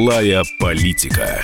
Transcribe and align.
Злая 0.00 0.44
политика. 0.58 1.42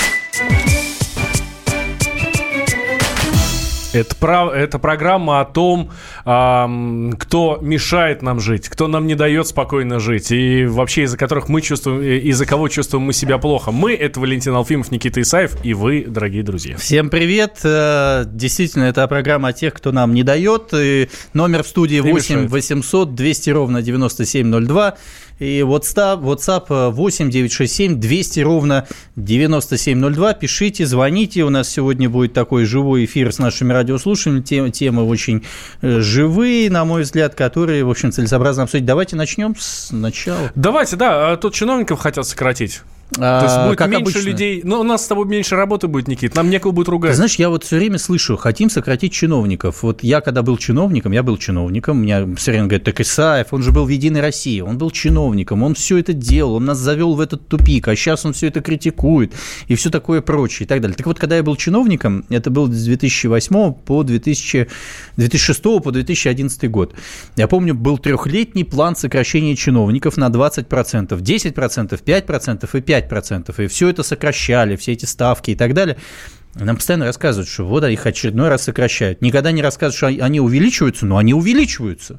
Это, 3.92 4.16
прав, 4.16 4.52
это 4.54 4.78
программа 4.78 5.40
о 5.40 5.44
том, 5.44 5.90
э, 6.24 7.12
кто 7.18 7.58
мешает 7.60 8.22
нам 8.22 8.40
жить, 8.40 8.68
кто 8.70 8.88
нам 8.88 9.06
не 9.06 9.14
дает 9.14 9.46
спокойно 9.46 10.00
жить, 10.00 10.32
и 10.32 10.64
вообще 10.64 11.02
из-за 11.02 11.18
которых 11.18 11.50
мы 11.50 11.60
чувствуем, 11.60 12.02
из-за 12.02 12.46
кого 12.46 12.68
чувствуем 12.68 13.04
мы 13.04 13.12
себя 13.12 13.36
плохо. 13.36 13.72
Мы— 13.72 13.94
это 13.94 14.20
Валентин 14.20 14.54
Алфимов, 14.54 14.90
Никита 14.90 15.20
Исаев, 15.20 15.56
и 15.62 15.74
вы, 15.74 16.06
дорогие 16.06 16.42
друзья. 16.42 16.78
Всем 16.78 17.10
привет. 17.10 17.60
Э, 17.62 18.24
действительно, 18.26 18.84
это 18.84 19.06
программа 19.06 19.48
о 19.48 19.52
тех, 19.52 19.74
кто 19.74 19.92
нам 19.92 20.14
не 20.14 20.22
дает. 20.22 20.72
И 20.72 21.08
номер 21.34 21.62
в 21.62 21.66
студии 21.68 22.00
8 22.00 22.48
800 22.48 23.14
200 23.14 23.50
ровно 23.50 23.82
9702. 23.82 24.96
И 25.38 25.60
WhatsApp, 25.60 26.22
WhatsApp 26.22 26.90
8 26.90 27.30
967 27.30 28.00
200 28.00 28.40
ровно 28.40 28.86
9702. 29.16 30.34
Пишите, 30.34 30.86
звоните. 30.86 31.44
У 31.44 31.50
нас 31.50 31.68
сегодня 31.68 32.08
будет 32.08 32.32
такой 32.32 32.64
живой 32.64 33.04
эфир 33.04 33.32
с 33.32 33.38
нашими 33.38 33.72
радиослушателями. 33.72 34.40
Темы, 34.40 34.70
темы 34.70 35.02
очень 35.04 35.44
э, 35.82 36.00
живые, 36.00 36.70
на 36.70 36.84
мой 36.84 37.02
взгляд, 37.02 37.34
которые, 37.34 37.84
в 37.84 37.90
общем, 37.90 38.12
целесообразно 38.12 38.62
обсудить. 38.62 38.86
Давайте 38.86 39.16
начнем 39.16 39.54
с 39.58 39.90
начала. 39.92 40.50
Давайте, 40.54 40.96
да. 40.96 41.32
А 41.32 41.36
тут 41.36 41.54
чиновников 41.54 42.00
хотят 42.00 42.26
сократить. 42.26 42.80
То 43.14 43.42
есть 43.44 43.56
будет 43.66 43.78
как 43.78 43.88
меньше 43.88 44.02
обычно. 44.02 44.28
людей. 44.28 44.60
Но 44.64 44.80
у 44.80 44.82
нас 44.82 45.04
с 45.04 45.06
тобой 45.06 45.26
меньше 45.26 45.54
работы 45.54 45.86
будет, 45.86 46.08
Никит. 46.08 46.34
Нам 46.34 46.50
некого 46.50 46.72
будет 46.72 46.88
ругать. 46.88 47.12
Ты 47.12 47.16
знаешь, 47.16 47.36
я 47.36 47.50
вот 47.50 47.62
все 47.64 47.76
время 47.76 47.98
слышу, 47.98 48.36
хотим 48.36 48.68
сократить 48.68 49.12
чиновников. 49.12 49.82
Вот 49.82 50.02
я, 50.02 50.20
когда 50.20 50.42
был 50.42 50.56
чиновником, 50.56 51.12
я 51.12 51.22
был 51.22 51.36
чиновником, 51.36 52.02
меня 52.02 52.26
все 52.36 52.50
время 52.50 52.66
говорят, 52.66 52.84
так 52.84 53.00
Исаев, 53.00 53.52
он 53.52 53.62
же 53.62 53.70
был 53.70 53.84
в 53.84 53.88
Единой 53.88 54.20
России, 54.20 54.60
он 54.60 54.76
был 54.76 54.90
чиновником, 54.90 55.62
он 55.62 55.74
все 55.74 55.98
это 55.98 56.12
делал, 56.12 56.56
он 56.56 56.64
нас 56.64 56.78
завел 56.78 57.14
в 57.14 57.20
этот 57.20 57.46
тупик, 57.48 57.88
а 57.88 57.94
сейчас 57.94 58.26
он 58.26 58.32
все 58.32 58.48
это 58.48 58.60
критикует 58.60 59.32
и 59.68 59.76
все 59.76 59.90
такое 59.90 60.20
прочее 60.20 60.64
и 60.64 60.68
так 60.68 60.80
далее. 60.80 60.96
Так 60.96 61.06
вот, 61.06 61.18
когда 61.18 61.36
я 61.36 61.42
был 61.42 61.56
чиновником, 61.56 62.24
это 62.28 62.50
был 62.50 62.66
с 62.66 62.84
2008 62.84 63.72
по 63.72 64.02
2000, 64.02 64.68
2006 65.16 65.62
по 65.62 65.92
2011 65.92 66.70
год. 66.70 66.94
Я 67.36 67.46
помню, 67.46 67.74
был 67.74 67.98
трехлетний 67.98 68.64
план 68.64 68.96
сокращения 68.96 69.54
чиновников 69.54 70.16
на 70.16 70.28
20%, 70.28 70.66
10%, 71.08 72.02
5% 72.04 72.68
и 72.72 72.80
5%. 72.80 72.95
5%, 72.98 73.64
и 73.64 73.66
все 73.68 73.88
это 73.88 74.02
сокращали, 74.02 74.76
все 74.76 74.92
эти 74.92 75.04
ставки 75.04 75.50
и 75.52 75.54
так 75.54 75.74
далее. 75.74 75.96
Нам 76.54 76.76
постоянно 76.76 77.06
рассказывают, 77.06 77.48
что 77.48 77.64
вот 77.64 77.84
их 77.84 78.06
очередной 78.06 78.48
раз 78.48 78.62
сокращают. 78.62 79.20
Никогда 79.20 79.52
не 79.52 79.62
рассказывают, 79.62 79.96
что 79.96 80.24
они 80.24 80.40
увеличиваются, 80.40 81.04
но 81.04 81.18
они 81.18 81.34
увеличиваются. 81.34 82.18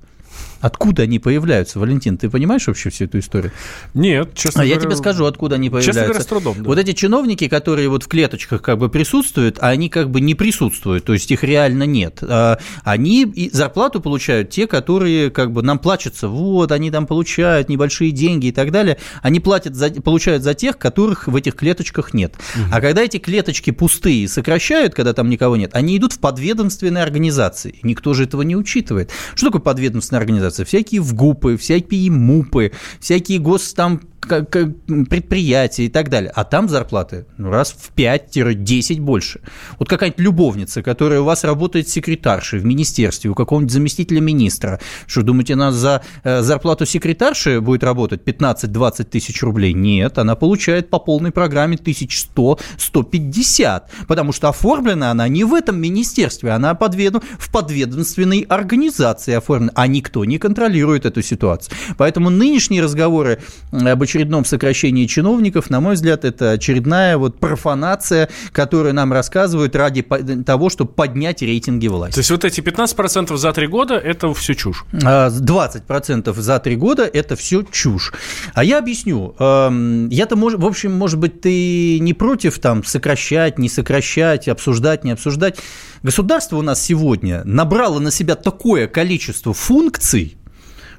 Откуда 0.61 1.03
они 1.03 1.19
появляются, 1.19 1.80
Валентин? 1.80 2.17
Ты 2.17 2.30
понимаешь 2.30 2.67
вообще 2.67 2.89
всю 2.89 3.05
эту 3.05 3.19
историю? 3.19 3.52
Нет, 3.94 4.33
честно 4.33 4.61
а 4.61 4.66
говоря. 4.66 4.75
я 4.75 4.81
тебе 4.81 4.95
скажу, 4.95 5.25
откуда 5.25 5.55
они 5.55 5.69
появляются. 5.69 5.91
Честно 5.91 6.08
говоря, 6.08 6.23
с 6.23 6.25
трудом. 6.25 6.55
Да. 6.58 6.64
Вот 6.64 6.77
эти 6.77 6.94
чиновники, 6.94 7.47
которые 7.47 7.89
вот 7.89 8.03
в 8.03 8.08
клеточках 8.08 8.61
как 8.61 8.77
бы 8.77 8.89
присутствуют, 8.89 9.58
а 9.61 9.69
они 9.69 9.89
как 9.89 10.09
бы 10.09 10.22
не 10.22 10.36
присутствуют, 10.36 11.05
то 11.05 11.14
есть 11.14 11.30
их 11.31 11.44
реально 11.44 11.83
нет. 11.83 12.19
А 12.22 12.59
они 12.83 13.49
зарплату 13.52 14.02
получают 14.02 14.49
те, 14.49 14.67
которые 14.67 15.30
как 15.30 15.52
бы 15.52 15.61
нам 15.61 15.80
плачутся, 15.80 16.27
вот, 16.27 16.71
они 16.71 16.92
там 16.92 17.05
получают 17.05 17.69
небольшие 17.69 18.11
деньги 18.11 18.47
и 18.47 18.52
так 18.52 18.71
далее. 18.71 18.97
Они 19.21 19.39
платят 19.39 19.75
за, 19.75 19.89
получают 19.89 20.44
за 20.44 20.53
тех, 20.53 20.77
которых 20.77 21.27
в 21.27 21.36
этих 21.36 21.55
клеточках 21.55 22.14
нет. 22.14 22.36
Угу. 22.55 22.64
А 22.71 22.81
когда 22.81 23.03
эти 23.03 23.17
клеточки 23.17 23.71
пустые 23.71 24.27
сокращают, 24.27 24.94
когда 24.94 25.14
там 25.14 25.30
никого 25.30 25.55
нет, 25.55 25.71
они 25.73 25.97
идут 25.97 26.14
в 26.14 26.19
подведомственные 26.19 27.03
организации. 27.03 27.80
Никто 27.83 28.14
же 28.14 28.23
этого 28.23 28.42
не 28.42 28.55
учитывает. 28.55 29.11
Что 29.36 29.48
такое 29.48 29.61
подведомственная 29.61 30.20
организация? 30.20 30.46
Организации, 30.47 30.63
всякие 30.63 31.02
ВГУПы, 31.02 31.58
всякие 31.58 32.09
МУПы, 32.11 32.71
всякие 32.99 33.39
гос 33.39 33.73
там 33.73 34.02
предприятия 34.20 35.86
и 35.86 35.89
так 35.89 36.10
далее. 36.10 36.32
А 36.36 36.44
там 36.44 36.70
зарплаты 36.70 37.26
ну, 37.38 37.50
раз 37.50 37.72
в 37.72 37.94
5-10 37.95 39.00
больше. 39.00 39.42
Вот 39.80 39.88
какая-нибудь 39.88 40.20
любовница, 40.20 40.83
которая 40.83 41.22
у 41.22 41.23
вас 41.23 41.44
работает 41.44 41.88
секретаршей 41.88 42.60
в 42.60 42.66
министерстве, 42.66 43.30
у 43.30 43.36
какого-нибудь 43.36 43.72
заместителя 43.72 44.20
министра. 44.20 44.80
Что, 45.06 45.23
думаете, 45.23 45.54
она 45.54 45.72
за 45.72 46.02
э, 46.23 46.42
зарплату 46.42 46.86
секретарши 46.86 47.61
будет 47.61 47.83
работать 47.83 48.23
15-20 48.23 49.04
тысяч 49.06 49.42
рублей? 49.44 49.73
Нет, 49.73 50.17
она 50.17 50.36
получает 50.36 50.89
по 50.89 51.00
полной 51.00 51.32
программе 51.32 51.77
1100-150, 51.77 53.83
потому 54.08 54.33
что 54.33 54.50
оформлена 54.50 55.11
она 55.11 55.27
не 55.27 55.44
в 55.44 55.54
этом 55.54 55.80
министерстве, 55.80 56.52
она 56.52 56.73
подведу, 56.76 57.22
в 57.39 57.52
подведомственной 57.52 58.42
организации 58.42 59.36
оформлена, 59.36 59.72
а 59.76 59.88
никто 59.88 60.26
не 60.26 60.38
контролирует 60.38 61.06
эту 61.06 61.22
ситуацию. 61.22 61.76
Поэтому 61.98 62.30
нынешние 62.30 62.82
разговоры 62.82 63.39
об 63.72 64.02
очередном 64.08 64.45
сокращении 64.45 65.06
чиновников, 65.06 65.70
на 65.70 65.82
мой 65.82 65.95
взгляд, 65.95 66.23
это 66.23 66.52
очередная 66.52 67.18
вот 67.18 67.40
профанация, 67.40 68.30
которую 68.54 68.94
нам 68.94 69.12
рассказывают 69.12 69.76
ради 69.76 70.02
того, 70.02 70.70
чтобы 70.70 70.92
поднять 70.92 71.42
рейтинги 71.42 71.88
власти. 71.88 72.16
То 72.16 72.20
есть 72.20 72.32
вот 72.32 72.45
эти 72.45 72.62
15% 72.62 73.36
за 73.36 73.54
три 73.54 73.68
года– 73.68 73.95
это 73.95 74.34
все 74.34 74.56
чушь? 74.56 74.86
20% 74.94 76.30
а, 76.30 76.42
за 76.42 76.60
три 76.60 76.76
года– 76.76 77.04
это 77.14 77.36
все 77.36 77.64
чушь. 77.64 78.14
А 78.54 78.64
я 78.64 78.80
объясню. 78.80 79.36
Я-то, 79.38 80.36
в 80.36 80.66
общем, 80.66 80.94
может 80.94 81.20
быть, 81.20 81.42
ты 81.42 82.00
не 82.00 82.14
против 82.14 82.60
там 82.60 82.84
сокращать, 82.86 83.60
не 83.60 83.68
сокращать, 83.68 84.48
обсуждать, 84.48 85.04
не 85.04 85.12
обсуждать. 85.12 85.60
Государство 86.02 86.58
у 86.58 86.62
нас 86.62 86.82
сегодня 86.82 87.42
набрало 87.44 88.00
на 88.00 88.12
себя 88.12 88.36
такое 88.36 88.88
количество 88.88 89.54
функций, 89.54 90.38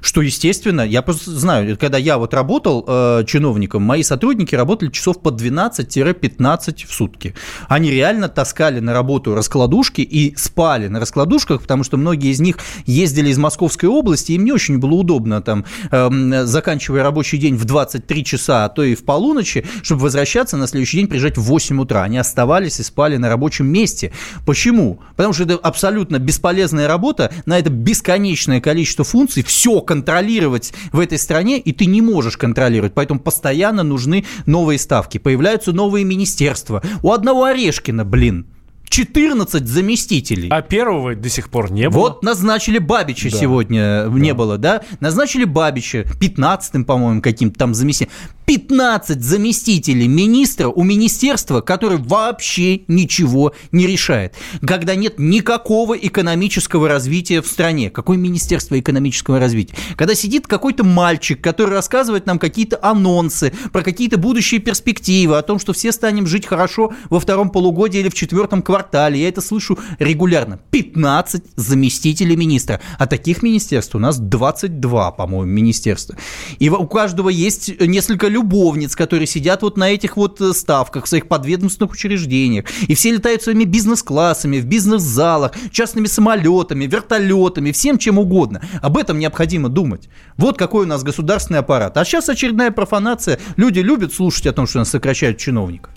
что, 0.01 0.21
естественно, 0.21 0.81
я 0.81 1.01
просто 1.01 1.31
знаю, 1.31 1.77
когда 1.77 1.97
я 1.97 2.17
вот 2.17 2.33
работал 2.33 2.85
э, 2.87 3.23
чиновником, 3.27 3.83
мои 3.83 4.03
сотрудники 4.03 4.55
работали 4.55 4.89
часов 4.89 5.21
по 5.21 5.29
12-15 5.29 6.87
в 6.87 6.93
сутки. 6.93 7.35
Они 7.67 7.91
реально 7.91 8.29
таскали 8.29 8.79
на 8.79 8.93
работу 8.93 9.35
раскладушки 9.35 10.01
и 10.01 10.35
спали 10.35 10.87
на 10.87 10.99
раскладушках, 10.99 11.61
потому 11.61 11.83
что 11.83 11.97
многие 11.97 12.31
из 12.31 12.39
них 12.39 12.57
ездили 12.85 13.29
из 13.29 13.37
Московской 13.37 13.89
области, 13.89 14.33
им 14.33 14.45
не 14.45 14.51
очень 14.51 14.79
было 14.79 14.93
удобно 14.93 15.41
там, 15.41 15.65
э, 15.91 16.45
заканчивая 16.45 17.03
рабочий 17.03 17.37
день 17.37 17.55
в 17.55 17.65
23 17.65 18.23
часа, 18.23 18.65
а 18.65 18.69
то 18.69 18.83
и 18.83 18.95
в 18.95 19.03
полуночи, 19.03 19.65
чтобы 19.81 20.03
возвращаться 20.03 20.57
на 20.57 20.67
следующий 20.67 20.97
день, 20.97 21.07
приезжать 21.07 21.37
в 21.37 21.43
8 21.43 21.79
утра. 21.81 22.03
Они 22.03 22.17
оставались 22.17 22.79
и 22.79 22.83
спали 22.83 23.17
на 23.17 23.29
рабочем 23.29 23.67
месте. 23.67 24.11
Почему? 24.45 24.99
Потому 25.15 25.33
что 25.33 25.43
это 25.43 25.55
абсолютно 25.55 26.19
бесполезная 26.19 26.87
работа, 26.87 27.31
на 27.45 27.57
это 27.57 27.69
бесконечное 27.69 28.61
количество 28.61 29.03
функций, 29.03 29.43
все 29.43 29.81
контролировать 29.89 30.71
в 30.91 30.99
этой 30.99 31.17
стране, 31.17 31.57
и 31.57 31.71
ты 31.71 31.87
не 31.87 32.03
можешь 32.03 32.37
контролировать. 32.37 32.93
Поэтому 32.93 33.19
постоянно 33.19 33.81
нужны 33.81 34.23
новые 34.45 34.77
ставки. 34.77 35.17
Появляются 35.17 35.73
новые 35.73 36.05
министерства. 36.05 36.83
У 37.01 37.11
одного 37.11 37.45
Орешкина, 37.45 38.05
блин, 38.05 38.45
14 38.89 39.67
заместителей. 39.67 40.49
А 40.49 40.61
первого 40.61 41.15
до 41.15 41.29
сих 41.29 41.49
пор 41.49 41.71
не 41.71 41.89
было. 41.89 41.99
Вот 41.99 42.23
назначили 42.23 42.79
Бабича 42.79 43.29
да. 43.29 43.37
сегодня, 43.37 44.05
да. 44.05 44.09
не 44.09 44.33
было, 44.33 44.57
да? 44.57 44.81
Назначили 44.99 45.45
Бабича 45.45 46.05
15-м, 46.19 46.85
по-моему, 46.85 47.21
каким-то 47.21 47.57
там 47.57 47.73
заместителем. 47.73 48.11
15 48.45 49.21
заместителей 49.21 50.07
министра 50.07 50.69
у 50.69 50.81
министерства, 50.83 51.61
которое 51.61 51.97
вообще 51.97 52.81
ничего 52.87 53.53
не 53.71 53.85
решает. 53.85 54.33
Когда 54.65 54.95
нет 54.95 55.19
никакого 55.19 55.93
экономического 55.93 56.87
развития 56.89 57.43
в 57.43 57.47
стране. 57.47 57.91
Какое 57.91 58.17
министерство 58.17 58.79
экономического 58.79 59.39
развития? 59.39 59.75
Когда 59.95 60.15
сидит 60.15 60.47
какой-то 60.47 60.83
мальчик, 60.83 61.39
который 61.39 61.75
рассказывает 61.75 62.25
нам 62.25 62.39
какие-то 62.39 62.79
анонсы 62.81 63.53
про 63.71 63.83
какие-то 63.83 64.17
будущие 64.17 64.59
перспективы, 64.59 65.37
о 65.37 65.43
том, 65.43 65.59
что 65.59 65.73
все 65.73 65.91
станем 65.91 66.25
жить 66.25 66.47
хорошо 66.47 66.91
во 67.11 67.19
втором 67.19 67.51
полугодии 67.51 67.99
или 67.99 68.09
в 68.09 68.15
четвертом 68.15 68.63
квартале 68.63 68.78
квартале, 68.79 69.19
я 69.19 69.29
это 69.29 69.41
слышу 69.41 69.77
регулярно. 69.99 70.59
15 70.71 71.43
заместителей 71.55 72.35
министра. 72.35 72.79
А 72.97 73.07
таких 73.07 73.43
министерств 73.43 73.95
у 73.95 73.99
нас 73.99 74.17
22, 74.17 75.11
по-моему, 75.11 75.51
министерства. 75.51 76.15
И 76.59 76.69
у 76.69 76.87
каждого 76.87 77.29
есть 77.29 77.79
несколько 77.81 78.27
любовниц, 78.27 78.95
которые 78.95 79.27
сидят 79.27 79.61
вот 79.61 79.77
на 79.77 79.89
этих 79.89 80.15
вот 80.17 80.39
э, 80.41 80.53
ставках, 80.53 81.05
в 81.05 81.07
своих 81.09 81.27
подведомственных 81.27 81.91
учреждениях. 81.91 82.65
И 82.87 82.95
все 82.95 83.11
летают 83.11 83.43
своими 83.43 83.65
бизнес-классами, 83.65 84.59
в 84.59 84.65
бизнес-залах, 84.65 85.51
частными 85.71 86.07
самолетами, 86.07 86.85
вертолетами, 86.85 87.71
всем 87.71 87.97
чем 87.97 88.17
угодно. 88.17 88.61
Об 88.81 88.97
этом 88.97 89.19
необходимо 89.19 89.69
думать. 89.69 90.09
Вот 90.37 90.57
какой 90.57 90.85
у 90.85 90.87
нас 90.87 91.03
государственный 91.03 91.59
аппарат. 91.59 91.97
А 91.97 92.05
сейчас 92.05 92.29
очередная 92.29 92.71
профанация. 92.71 93.39
Люди 93.57 93.79
любят 93.79 94.13
слушать 94.13 94.47
о 94.47 94.53
том, 94.53 94.67
что 94.67 94.79
нас 94.79 94.89
сокращают 94.89 95.37
чиновников. 95.37 95.91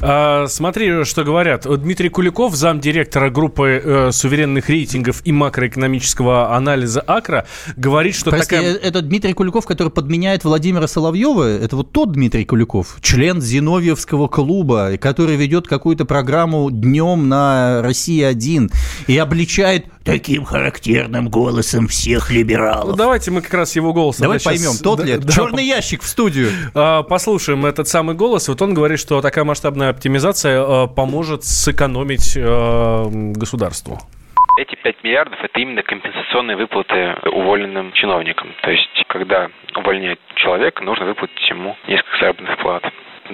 А, 0.00 0.46
смотри, 0.46 1.04
что 1.04 1.24
говорят. 1.24 1.66
Дмитрий 1.66 2.08
Куликов 2.08 2.27
Куликов, 2.28 2.54
замдиректора 2.54 3.30
группы 3.30 3.80
э, 3.82 4.12
суверенных 4.12 4.68
рейтингов 4.68 5.22
и 5.24 5.32
макроэкономического 5.32 6.54
анализа 6.54 7.00
АКРА, 7.00 7.46
говорит, 7.76 8.14
что 8.14 8.30
Прости, 8.30 8.56
такая... 8.56 8.74
Э, 8.74 8.76
это 8.76 9.00
Дмитрий 9.00 9.32
Куликов, 9.32 9.64
который 9.64 9.88
подменяет 9.88 10.44
Владимира 10.44 10.86
Соловьева? 10.86 11.44
Это 11.44 11.76
вот 11.76 11.92
тот 11.92 12.12
Дмитрий 12.12 12.44
Куликов, 12.44 12.98
член 13.00 13.40
Зиновьевского 13.40 14.28
клуба, 14.28 14.98
который 14.98 15.36
ведет 15.36 15.68
какую-то 15.68 16.04
программу 16.04 16.70
днем 16.70 17.30
на 17.30 17.80
Россия-1 17.80 18.70
и 19.06 19.16
обличает 19.16 19.86
таким 20.08 20.44
характерным 20.44 21.28
голосом 21.28 21.86
всех 21.86 22.30
либералов. 22.30 22.92
Ну, 22.92 22.96
давайте 22.96 23.30
мы 23.30 23.42
как 23.42 23.52
раз 23.52 23.76
его 23.76 23.92
голос. 23.92 24.18
Давай 24.18 24.38
поймем, 24.42 24.72
сейчас... 24.72 24.80
тот 24.80 25.00
ли 25.04 25.18
да, 25.18 25.30
Черный 25.30 25.64
ящик 25.64 26.00
в 26.00 26.06
студию. 26.06 26.48
А, 26.74 27.02
послушаем 27.02 27.66
этот 27.66 27.88
самый 27.88 28.16
голос. 28.16 28.48
Вот 28.48 28.62
он 28.62 28.72
говорит, 28.72 28.98
что 28.98 29.20
такая 29.20 29.44
масштабная 29.44 29.90
оптимизация 29.90 30.62
а, 30.62 30.86
поможет 30.86 31.44
сэкономить 31.44 32.38
а, 32.38 33.06
государству. 33.10 33.98
Эти 34.58 34.76
5 34.82 35.04
миллиардов– 35.04 35.38
это 35.42 35.60
именно 35.60 35.82
компенсационные 35.82 36.56
выплаты 36.56 37.14
уволенным 37.30 37.92
чиновникам. 37.92 38.48
То 38.62 38.70
есть, 38.70 39.04
когда 39.08 39.50
увольняют 39.76 40.18
человека, 40.36 40.82
нужно 40.82 41.04
выплатить 41.04 41.48
ему 41.50 41.76
несколько 41.86 42.18
заработных 42.18 42.58
плат. 42.58 42.82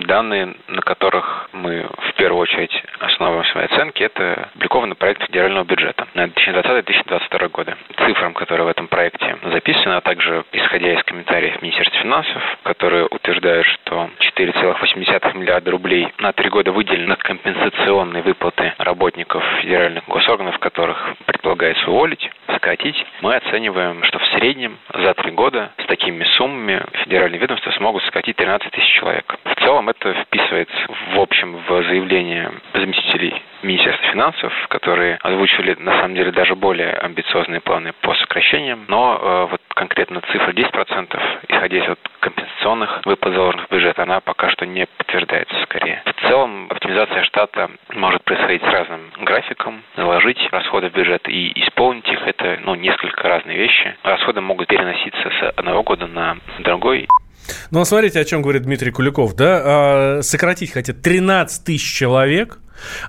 Данные, 0.09 0.57
на 0.67 0.83
которых 0.83 1.49
мы 1.53 1.87
в 2.11 2.17
первую 2.17 2.43
очередь 2.43 2.73
основываем 2.99 3.34
оценки, 3.65 4.03
это 4.03 4.49
опубликованный 4.53 4.95
проект 4.95 5.23
федерального 5.27 5.65
бюджета 5.65 6.07
на 6.15 6.25
2020-2022 6.25 7.49
годы. 7.49 7.77
Цифрам, 7.97 8.35
которые 8.35 8.67
в 8.67 8.69
этом 8.69 8.89
проекте 8.89 9.37
записаны, 9.43 9.95
а 9.95 10.01
также 10.01 10.45
исходя 10.53 10.93
из 10.93 11.03
комментариев 11.05 11.61
Министерства 11.63 12.01
финансов, 12.01 12.43
которые 12.63 13.07
утверждают, 13.07 13.67
что 13.67 14.11
4,8 14.37 15.37
миллиарда 15.37 15.71
рублей 15.71 16.09
на 16.19 16.33
три 16.33 16.49
года 16.49 16.73
выделены 16.73 17.09
на 17.09 17.17
компенсационные 17.17 18.23
выплаты 18.23 18.73
работников 18.79 19.43
федеральных 19.61 20.05
госорганов, 20.07 20.59
которых 20.59 21.15
предполагается 21.27 21.91
уволить, 21.91 22.31
сократить, 22.47 22.97
мы 23.21 23.37
оцениваем, 23.37 24.03
что 24.05 24.19
в 24.19 24.27
среднем 24.27 24.79
за 24.93 25.15
три 25.15 25.31
года 25.33 25.73
с 25.83 25.87
такими 25.87 26.25
суммами 26.37 26.83
федеральные 27.05 27.39
ведомства 27.39 27.71
смогут 27.73 28.03
сократить 28.05 28.37
13 28.37 28.71
тысяч 28.71 28.93
человек. 28.95 29.37
В 29.45 29.55
целом 29.61 29.89
это 29.89 30.15
вписывается 30.25 30.77
в 31.15 31.21
общем 31.21 31.57
в 31.67 31.83
заявление 31.85 32.53
заместителей 32.73 33.35
Министерства 33.65 34.11
финансов, 34.11 34.53
которые 34.69 35.17
озвучивали 35.23 35.75
на 35.81 35.93
самом 35.93 36.15
деле 36.15 36.31
даже 36.31 36.55
более 36.55 36.93
амбициозные 36.93 37.61
планы 37.61 37.93
по 38.03 38.15
сокращениям, 38.15 38.85
но 38.89 39.19
э, 39.21 39.51
вот 39.51 39.61
конкретно 39.75 40.21
цифра 40.33 40.53
10%, 40.53 41.21
исходя 41.49 41.79
из 41.79 41.89
вот 41.89 41.99
компенсационных 42.21 43.01
выплат 43.07 43.35
заложенных 43.35 43.67
в 43.69 43.73
бюджет, 43.73 43.99
она 43.99 44.21
пока 44.21 44.51
что 44.51 44.67
не 44.67 44.87
подтверждается 44.99 45.55
скорее. 45.65 46.03
В 46.05 46.29
целом 46.29 46.69
оптимизация 46.71 47.25
штата 47.25 47.71
может 47.95 48.23
происходить 48.25 48.63
с 48.63 48.67
разным 48.67 49.11
графиком, 49.21 49.83
заложить 49.97 50.39
расходы 50.53 50.91
в 50.91 50.93
бюджет 50.93 51.27
и 51.29 51.53
исполнить 51.65 52.07
их, 52.09 52.21
это 52.27 52.59
ну, 52.63 52.75
несколько 52.75 53.29
разные 53.29 53.57
вещи. 53.57 53.97
Расходы 54.03 54.41
могут 54.41 54.69
переноситься 54.69 55.31
с 55.41 55.53
одного 55.57 55.83
года 55.83 56.07
на 56.07 56.37
другой. 56.59 57.09
Ну, 57.71 57.81
а 57.81 57.85
смотрите, 57.85 58.21
о 58.21 58.25
чем 58.25 58.43
говорит 58.43 58.63
Дмитрий 58.63 58.91
Куликов, 58.91 59.35
да? 59.35 59.63
А, 59.65 60.23
сократить 60.23 60.73
хотят 60.73 61.03
13 61.03 61.65
тысяч 61.65 61.99
человек, 61.99 62.59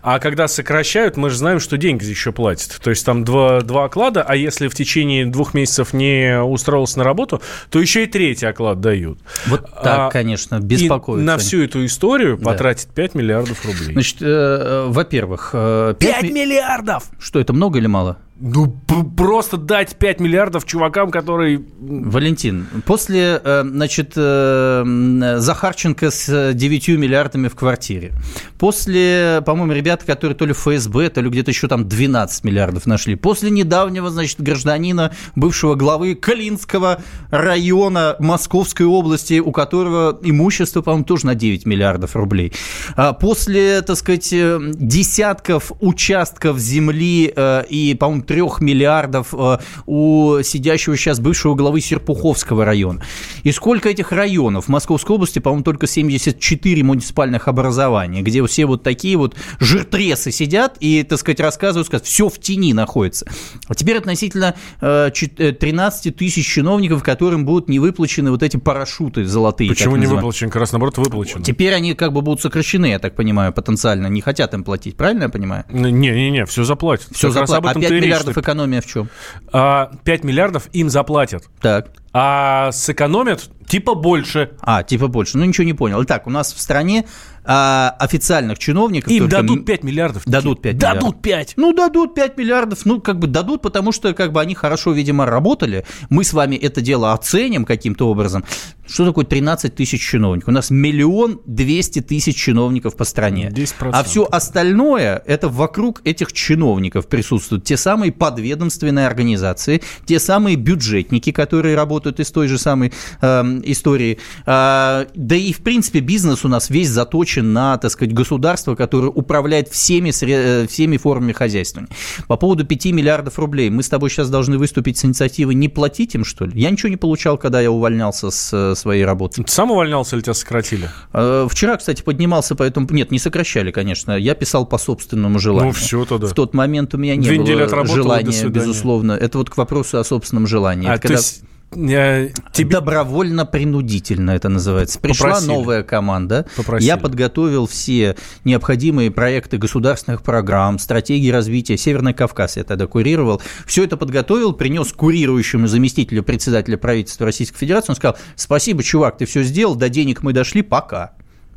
а 0.01 0.19
когда 0.19 0.47
сокращают, 0.47 1.17
мы 1.17 1.29
же 1.29 1.37
знаем, 1.37 1.59
что 1.59 1.77
деньги 1.77 2.05
еще 2.05 2.31
платят. 2.31 2.79
То 2.81 2.89
есть 2.89 3.05
там 3.05 3.23
два, 3.23 3.61
два 3.61 3.85
оклада, 3.85 4.23
а 4.23 4.35
если 4.35 4.67
в 4.67 4.75
течение 4.75 5.25
двух 5.25 5.53
месяцев 5.53 5.93
не 5.93 6.41
устроился 6.41 6.99
на 6.99 7.03
работу, 7.03 7.41
то 7.69 7.79
еще 7.79 8.03
и 8.03 8.07
третий 8.07 8.45
оклад 8.45 8.79
дают. 8.79 9.19
Вот 9.47 9.61
так, 9.61 9.99
а, 9.99 10.09
конечно, 10.09 10.59
беспокоиться. 10.59 11.23
И 11.23 11.25
на 11.25 11.37
всю 11.37 11.63
эту 11.63 11.85
историю 11.85 12.37
да. 12.37 12.45
потратить 12.45 12.87
5 12.89 13.15
миллиардов 13.15 13.65
рублей. 13.65 13.93
Значит, 13.93 14.21
э, 14.21 14.25
э 14.25 14.85
во-первых... 14.87 15.51
Э, 15.53 15.95
5, 15.97 16.21
5 16.21 16.31
миллиардов! 16.31 17.03
Что, 17.19 17.39
это 17.39 17.53
много 17.53 17.79
или 17.79 17.87
мало? 17.87 18.17
Ну, 18.37 18.67
просто 19.15 19.55
дать 19.55 19.95
5 19.95 20.19
миллиардов 20.19 20.65
чувакам, 20.65 21.09
которые... 21.09 21.63
Валентин, 21.79 22.67
после, 22.85 23.39
э, 23.41 23.63
значит, 23.65 24.11
э, 24.17 25.35
Захарченко 25.37 26.11
с 26.11 26.51
9 26.53 26.87
миллиардами 26.89 27.47
в 27.47 27.55
квартире, 27.55 28.11
после, 28.59 29.41
по-моему, 29.45 29.71
ребята, 29.71 30.05
которые 30.05 30.35
то 30.35 30.45
ли 30.45 30.51
ФСБ, 30.51 31.11
то 31.11 31.21
ли 31.21 31.29
где-то 31.29 31.51
еще 31.51 31.69
там 31.69 31.87
12 31.87 32.43
миллиардов 32.43 32.85
нашли, 32.85 33.15
после 33.15 33.49
недавнего, 33.51 34.09
значит, 34.09 34.41
гражданина, 34.41 35.13
бывшего 35.35 35.75
главы 35.75 36.15
Калинского 36.15 37.01
района 37.29 38.17
Московской 38.19 38.85
области, 38.85 39.39
у 39.39 39.53
которого 39.53 40.19
имущество, 40.21 40.81
по-моему, 40.81 41.05
тоже 41.05 41.25
на 41.27 41.35
9 41.35 41.65
миллиардов 41.65 42.17
рублей, 42.17 42.51
а 42.97 43.13
после, 43.13 43.81
так 43.81 43.95
сказать, 43.95 44.33
э, 44.33 44.59
десятков 44.73 45.71
участков 45.79 46.59
земли 46.59 47.33
и, 47.69 47.95
по-моему, 47.97 48.24
трех 48.25 48.61
миллиардов 48.61 49.33
э, 49.33 49.57
у 49.85 50.39
сидящего 50.43 50.97
сейчас 50.97 51.19
бывшего 51.19 51.55
главы 51.55 51.81
Серпуховского 51.81 52.65
района. 52.65 53.03
И 53.43 53.51
сколько 53.51 53.89
этих 53.89 54.11
районов? 54.11 54.65
В 54.65 54.69
Московской 54.69 55.15
области, 55.15 55.39
по-моему, 55.39 55.63
только 55.63 55.87
74 55.87 56.83
муниципальных 56.83 57.47
образования, 57.47 58.21
где 58.21 58.45
все 58.45 58.65
вот 58.65 58.83
такие 58.83 59.17
вот 59.17 59.35
жиртресы 59.59 60.31
сидят 60.31 60.77
и, 60.79 61.03
так 61.03 61.19
сказать, 61.19 61.39
рассказывают, 61.39 61.87
сказать, 61.87 62.05
все 62.05 62.29
в 62.29 62.39
тени 62.39 62.73
находится. 62.73 63.25
А 63.67 63.75
теперь 63.75 63.97
относительно 63.97 64.55
13 64.79 64.81
э, 64.81 66.09
э, 66.09 66.11
тысяч 66.11 66.47
чиновников, 66.47 67.03
которым 67.03 67.45
будут 67.45 67.69
не 67.69 67.79
выплачены 67.79 68.31
вот 68.31 68.43
эти 68.43 68.57
парашюты 68.57 69.25
золотые. 69.25 69.69
Почему 69.69 69.95
не 69.95 70.07
выплачены? 70.07 70.51
Как 70.51 70.59
раз 70.59 70.71
наоборот 70.71 70.97
выплачены. 70.97 71.43
Теперь 71.43 71.73
они 71.73 71.93
как 71.93 72.13
бы 72.13 72.21
будут 72.21 72.41
сокращены, 72.41 72.87
я 72.87 72.99
так 72.99 73.15
понимаю, 73.15 73.53
потенциально. 73.53 74.07
Не 74.07 74.21
хотят 74.21 74.53
им 74.53 74.63
платить, 74.63 74.97
правильно 74.97 75.23
я 75.23 75.29
понимаю? 75.29 75.65
Не-не-не, 75.69 76.45
все 76.45 76.63
заплатят. 76.63 77.07
Все 77.11 77.29
заплатят. 77.29 77.75
5 77.75 77.89
миллиардов 78.15 78.37
экономия 78.37 78.81
в 78.81 78.85
чем? 78.85 79.09
5 79.45 79.53
а, 79.53 79.89
миллиардов 80.23 80.67
им 80.73 80.89
заплатят. 80.89 81.43
Так. 81.61 81.89
А 82.17 82.71
сэкономят 82.71 83.49
типа 83.67 83.93
больше. 83.93 84.51
А, 84.61 84.83
типа 84.83 85.07
больше. 85.07 85.37
Ну, 85.37 85.43
ничего 85.43 85.65
не 85.65 85.73
понял. 85.73 86.01
Итак, 86.03 86.27
у 86.27 86.29
нас 86.29 86.53
в 86.53 86.61
стране 86.61 87.05
а, 87.43 87.95
официальных 87.99 88.57
чиновников... 88.57 89.11
Им 89.11 89.27
дадут 89.27 89.65
5 89.65 89.83
миллиардов. 89.83 90.23
Дадут 90.25 90.61
5 90.61 90.77
Дадут 90.77 91.01
миллиардов. 91.01 91.21
5. 91.21 91.53
Ну, 91.57 91.73
дадут 91.73 92.15
5 92.15 92.37
миллиардов. 92.37 92.85
Ну, 92.85 93.01
как 93.01 93.19
бы 93.19 93.27
дадут, 93.27 93.61
потому 93.61 93.91
что 93.91 94.13
как 94.13 94.31
бы 94.31 94.39
они 94.39 94.55
хорошо, 94.55 94.93
видимо, 94.93 95.25
работали. 95.25 95.85
Мы 96.09 96.23
с 96.23 96.33
вами 96.33 96.55
это 96.55 96.81
дело 96.81 97.13
оценим 97.13 97.65
каким-то 97.65 98.07
образом. 98.07 98.45
Что 98.87 99.05
такое 99.05 99.25
13 99.25 99.75
тысяч 99.75 100.01
чиновников? 100.01 100.49
У 100.49 100.51
нас 100.51 100.69
миллион 100.69 101.41
двести 101.45 102.01
тысяч 102.01 102.35
чиновников 102.35 102.95
по 102.95 103.03
стране. 103.03 103.51
10%. 103.53 103.89
А 103.91 104.03
все 104.03 104.23
остальное, 104.31 105.21
это 105.25 105.49
вокруг 105.49 106.01
этих 106.05 106.31
чиновников 106.33 107.07
присутствуют 107.07 107.63
те 107.63 107.77
самые 107.77 108.11
подведомственные 108.11 109.07
организации, 109.07 109.81
те 110.05 110.19
самые 110.19 110.55
бюджетники, 110.55 111.31
которые 111.31 111.75
работают 111.75 112.04
из 112.19 112.31
той 112.31 112.47
же 112.47 112.57
самой 112.57 112.91
э, 113.21 113.43
истории. 113.63 114.19
Э, 114.45 115.05
да 115.13 115.35
и, 115.35 115.53
в 115.53 115.59
принципе, 115.59 115.99
бизнес 115.99 116.45
у 116.45 116.47
нас 116.47 116.69
весь 116.69 116.89
заточен 116.89 117.53
на, 117.53 117.77
так 117.77 117.91
сказать, 117.91 118.13
государство, 118.13 118.75
которое 118.75 119.09
управляет 119.09 119.69
всеми, 119.69 120.11
э, 120.23 120.67
всеми 120.67 120.97
формами 120.97 121.33
хозяйствования. 121.33 121.89
По 122.27 122.37
поводу 122.37 122.65
5 122.65 122.85
миллиардов 122.87 123.39
рублей. 123.39 123.69
Мы 123.69 123.83
с 123.83 123.89
тобой 123.89 124.09
сейчас 124.09 124.29
должны 124.29 124.57
выступить 124.57 124.97
с 124.97 125.05
инициативой 125.05 125.55
не 125.55 125.69
платить 125.69 126.15
им, 126.15 126.25
что 126.25 126.45
ли? 126.45 126.59
Я 126.59 126.69
ничего 126.69 126.89
не 126.89 126.97
получал, 126.97 127.37
когда 127.37 127.61
я 127.61 127.71
увольнялся 127.71 128.31
с 128.31 128.75
своей 128.75 129.05
работы. 129.05 129.43
Ты 129.43 129.51
сам 129.51 129.71
увольнялся 129.71 130.15
или 130.15 130.23
тебя 130.23 130.33
сократили? 130.33 130.89
Э, 131.13 131.47
вчера, 131.49 131.77
кстати, 131.77 132.01
поднимался, 132.01 132.55
поэтому... 132.55 132.87
Нет, 132.91 133.11
не 133.11 133.19
сокращали, 133.19 133.71
конечно. 133.71 134.13
Я 134.17 134.35
писал 134.35 134.65
по 134.65 134.77
собственному 134.77 135.39
желанию. 135.39 135.73
Ну, 135.73 135.79
все 135.79 136.05
тогда. 136.05 136.27
В 136.27 136.33
тот 136.33 136.53
момент 136.53 136.93
у 136.93 136.97
меня 136.97 137.15
не 137.15 137.27
Две 137.27 137.37
было 137.39 137.85
желания, 137.85 138.47
безусловно. 138.47 139.13
Это 139.13 139.37
вот 139.37 139.49
к 139.49 139.57
вопросу 139.57 139.97
о 139.97 140.03
собственном 140.03 140.47
желании. 140.47 140.89
А, 140.89 140.93
это 140.93 141.01
когда... 141.03 141.17
есть 141.17 141.43
тебе... 141.75 142.69
Добровольно-принудительно 142.75 144.31
это 144.31 144.49
называется. 144.49 144.99
Пришла 144.99 145.27
Попросили. 145.27 145.51
новая 145.51 145.83
команда. 145.83 146.45
Попросили. 146.55 146.87
Я 146.87 146.97
подготовил 146.97 147.67
все 147.67 148.15
необходимые 148.43 149.11
проекты 149.11 149.57
государственных 149.57 150.23
программ, 150.23 150.79
стратегии 150.79 151.29
развития. 151.29 151.77
Северный 151.77 152.13
Кавказ 152.13 152.57
я 152.57 152.63
тогда 152.63 152.87
курировал. 152.87 153.41
Все 153.65 153.83
это 153.83 153.97
подготовил, 153.97 154.53
принес 154.53 154.91
курирующему 154.93 155.67
заместителю 155.67 156.23
председателя 156.23 156.77
правительства 156.77 157.25
Российской 157.25 157.57
Федерации. 157.57 157.91
Он 157.91 157.95
сказал, 157.95 158.17
спасибо, 158.35 158.83
чувак, 158.83 159.17
ты 159.17 159.25
все 159.25 159.43
сделал, 159.43 159.75
до 159.75 159.89
денег 159.89 160.23
мы 160.23 160.33
дошли, 160.33 160.61
пока. 160.61 161.13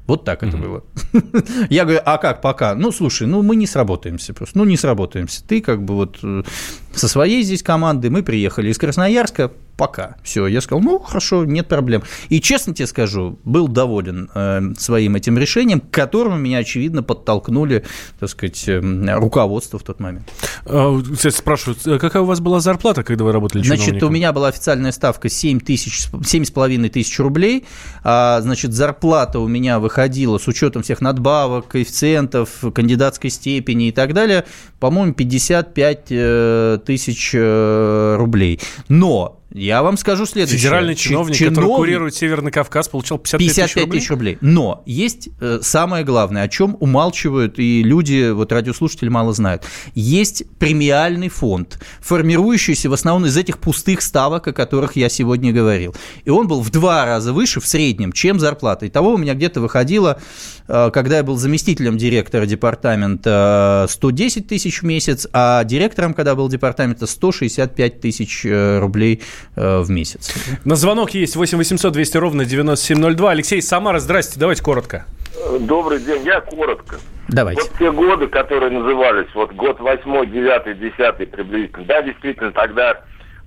Вот 0.09 0.25
так 0.25 0.43
это 0.43 0.57
было. 0.57 0.85
Я 1.69 1.85
говорю, 1.85 2.01
а 2.03 2.17
как 2.17 2.41
пока? 2.41 2.75
Ну, 2.75 2.93
слушай, 2.93 3.27
ну 3.27 3.43
мы 3.43 3.57
не 3.57 3.67
сработаемся 3.67 4.33
просто. 4.33 4.57
Ну, 4.57 4.65
не 4.65 4.79
сработаемся. 4.79 5.45
Ты 5.47 5.61
как 5.61 5.85
бы 5.85 5.95
вот 5.95 6.21
э, 6.23 6.45
со 6.95 7.09
своей 7.09 7.43
здесь 7.43 7.63
командой, 7.63 8.09
мы 8.09 8.23
приехали 8.23 8.71
из 8.71 8.79
Красноярска, 8.79 9.53
пока. 9.79 10.17
Все, 10.23 10.47
я 10.49 10.61
сказал, 10.61 10.83
ну, 10.83 10.99
хорошо, 10.99 11.45
нет 11.45 11.69
проблем. 11.69 12.03
И 12.29 12.41
честно 12.41 12.75
тебе 12.75 12.87
скажу, 12.89 13.39
был 13.45 13.69
доволен 13.69 14.29
э, 14.35 14.61
своим 14.77 15.15
этим 15.15 15.39
решением, 15.39 15.81
к 15.81 15.91
которому 15.91 16.37
меня, 16.37 16.59
очевидно, 16.59 17.03
подтолкнули, 17.03 17.85
так 18.19 18.29
сказать, 18.29 18.65
э, 18.67 18.81
руководство 19.15 19.79
в 19.79 19.85
тот 19.85 20.01
момент. 20.01 20.29
А, 20.67 21.01
кстати, 21.01 21.35
спрашивают, 21.35 21.87
э, 21.87 21.99
какая 21.99 22.25
у 22.25 22.27
вас 22.27 22.41
была 22.41 22.59
зарплата, 22.61 23.05
когда 23.05 23.25
вы 23.25 23.33
работали 23.33 23.63
Значит, 23.63 24.03
у 24.03 24.11
меня 24.11 24.33
была 24.33 24.49
официальная 24.49 24.91
ставка 24.91 25.29
7 25.29 25.61
тысяч, 25.61 26.09
7,5 26.13 26.89
тысяч 26.91 27.19
рублей, 27.21 27.65
а, 28.03 28.41
значит, 28.41 28.73
зарплата 28.73 29.39
у 29.39 29.47
меня 29.47 29.79
выходила 29.79 30.39
с 30.39 30.49
учетом 30.49 30.83
всех 30.83 31.01
надбавок, 31.01 31.69
коэффициентов, 31.69 32.65
кандидатской 32.75 33.31
степени 33.31 33.89
и 33.89 33.93
так 33.93 34.13
далее, 34.13 34.45
по-моему, 34.81 35.15
55 35.15 36.07
э, 36.11 36.79
тысяч 36.85 37.31
э, 37.33 38.17
рублей. 38.19 38.61
Но 38.89 39.38
я 39.51 39.83
вам 39.83 39.97
скажу 39.97 40.27
следующее. 40.27 40.59
Федеральный 40.59 40.95
чиновник, 40.95 41.37
чиновник, 41.37 41.57
который 41.57 41.77
курирует 41.77 42.15
Северный 42.15 42.53
Кавказ, 42.53 42.89
получал 42.89 43.19
55, 43.19 43.57
55 43.57 43.91
тысяч 43.91 44.11
рублей. 44.11 44.35
рублей. 44.35 44.53
Но 44.53 44.83
есть 44.85 45.31
э, 45.41 45.61
самое 45.63 46.05
главное, 46.05 46.43
о 46.43 46.49
чем 46.49 46.77
умалчивают 46.81 47.59
и 47.59 47.83
люди, 47.83 48.31
вот 48.31 48.53
радиослушатели 48.53 49.09
мало 49.09 49.33
знают. 49.33 49.65
Есть 49.95 50.45
премиальный 50.59 51.31
фонд, 51.31 51.79
формирующийся 52.01 52.91
в 52.91 52.93
основном 52.93 53.27
из 53.27 53.37
этих 53.39 53.59
пустых 53.59 54.03
ставок, 54.03 54.49
о 54.49 54.53
которых 54.53 54.97
я 54.97 55.09
сегодня 55.09 55.51
говорил. 55.51 55.95
И 56.25 56.31
он 56.31 56.47
был 56.47 56.61
в 56.61 56.71
два 56.71 57.07
раза 57.07 57.33
выше 57.33 57.61
в 57.61 57.67
среднем, 57.67 58.13
чем 58.13 58.39
зарплата. 58.39 58.85
И 58.85 58.91
того 58.91 59.15
у 59.15 59.17
меня 59.17 59.33
где-то 59.33 59.63
выходило, 59.63 60.21
э, 60.69 60.91
когда 60.93 61.17
я 61.17 61.23
был 61.23 61.39
заместителем 61.39 61.97
директора 61.97 62.45
департамента, 62.45 63.87
110 63.89 64.47
тысяч 64.47 64.83
в 64.83 64.85
месяц, 64.85 65.27
а 65.33 65.65
директором, 65.65 66.13
когда 66.13 66.35
был 66.35 66.51
департамента, 66.51 67.07
165 67.07 68.01
тысяч 68.03 68.45
э, 68.45 68.79
рублей 68.79 69.23
Э, 69.61 69.81
в 69.81 69.91
месяц. 69.91 70.33
На 70.65 70.77
звонок 70.77 71.11
есть 71.11 71.35
8 71.35 71.59
800 71.59 71.93
200 71.93 72.17
ровно 72.19 72.45
9702. 72.45 73.31
Алексей 73.31 73.61
Самара, 73.61 73.99
здрасте, 73.99 74.39
давайте 74.39 74.63
коротко. 74.63 75.05
Добрый 75.61 75.99
день, 75.99 76.23
я 76.25 76.41
коротко. 76.41 76.97
Давайте. 77.29 77.63
Вот 77.63 77.73
те 77.79 77.91
годы, 77.91 78.29
которые 78.29 78.71
назывались, 78.71 79.27
вот 79.35 79.53
год 79.53 79.81
восьмой, 79.81 80.29
девятый, 80.29 80.75
десятый 80.75 81.27
приблизительно, 81.27 81.85
да, 81.87 82.03
действительно, 82.03 82.53
тогда 82.53 83.01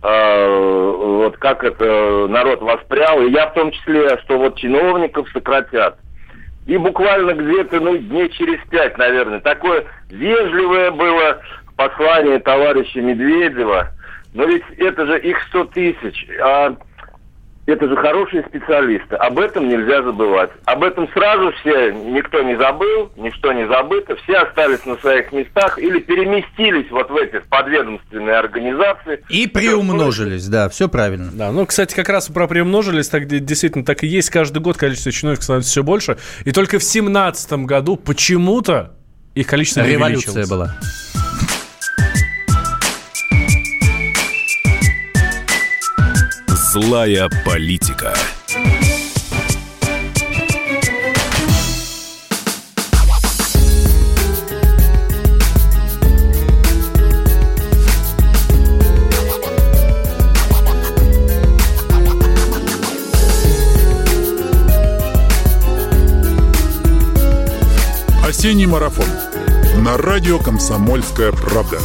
э, 0.04 0.96
вот 1.00 1.38
как 1.38 1.64
это 1.64 2.28
народ 2.30 2.62
воспрял, 2.62 3.22
и 3.22 3.32
я 3.32 3.48
в 3.48 3.54
том 3.54 3.72
числе, 3.72 4.20
что 4.24 4.38
вот 4.38 4.58
чиновников 4.58 5.30
сократят. 5.32 5.98
И 6.68 6.78
буквально 6.78 7.34
где-то, 7.34 7.80
ну, 7.80 7.98
дней 7.98 8.30
через 8.30 8.60
пять, 8.70 8.98
наверное, 8.98 9.40
такое 9.40 9.86
вежливое 10.10 10.92
было 10.92 11.40
послание 11.78 12.40
товарища 12.40 13.00
Медведева– 13.00 13.92
но 14.34 14.46
ведь 14.46 14.64
это 14.78 15.06
же 15.06 15.20
их 15.20 15.38
100 15.50 15.64
тысяч, 15.66 16.28
а 16.42 16.76
это 17.68 17.88
же 17.88 17.96
хорошие 17.96 18.44
специалисты. 18.48 19.16
Об 19.16 19.40
этом 19.40 19.70
нельзя 19.70 20.02
забывать. 20.02 20.50
Об 20.66 20.84
этом 20.84 21.08
сразу 21.14 21.52
все, 21.60 21.92
никто 21.92 22.42
не 22.42 22.58
забыл, 22.58 23.12
ничто 23.18 23.54
не 23.54 23.68
забыто. 23.68 24.16
Все 24.24 24.38
остались 24.38 24.84
на 24.86 24.98
своих 24.98 25.32
местах 25.32 25.78
или 25.78 26.00
переместились 26.00 26.90
вот 26.90 27.10
в 27.10 27.16
эти 27.16 27.40
подведомственные 27.50 28.36
организации. 28.36 29.24
И 29.30 29.48
приумножились, 29.48 30.48
да, 30.48 30.70
все 30.70 30.90
правильно. 30.90 31.30
Да, 31.32 31.52
ну, 31.52 31.66
кстати, 31.66 31.96
как 31.96 32.10
раз 32.10 32.30
про 32.30 32.48
приумножились, 32.48 33.10
так 33.10 33.28
действительно 33.28 33.86
так 33.86 34.04
и 34.04 34.08
есть. 34.08 34.32
Каждый 34.32 34.62
год 34.62 34.78
количество 34.78 35.12
чиновников 35.12 35.44
становится 35.44 35.72
все 35.72 35.84
больше. 35.84 36.18
И 36.46 36.52
только 36.52 36.80
в 36.80 36.84
2017 36.84 37.54
году 37.66 37.96
почему-то 37.96 38.94
их 39.36 39.48
количество 39.48 39.82
Революция 39.82 40.48
была. 40.48 40.76
Злая 46.72 47.28
политика. 47.44 48.14
Осенний 68.26 68.66
марафон 68.66 69.04
на 69.84 69.98
радио 69.98 70.40
«Комсомольская 70.40 71.34
правда». 71.34 71.80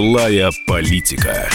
Злая 0.00 0.50
политика. 0.64 1.50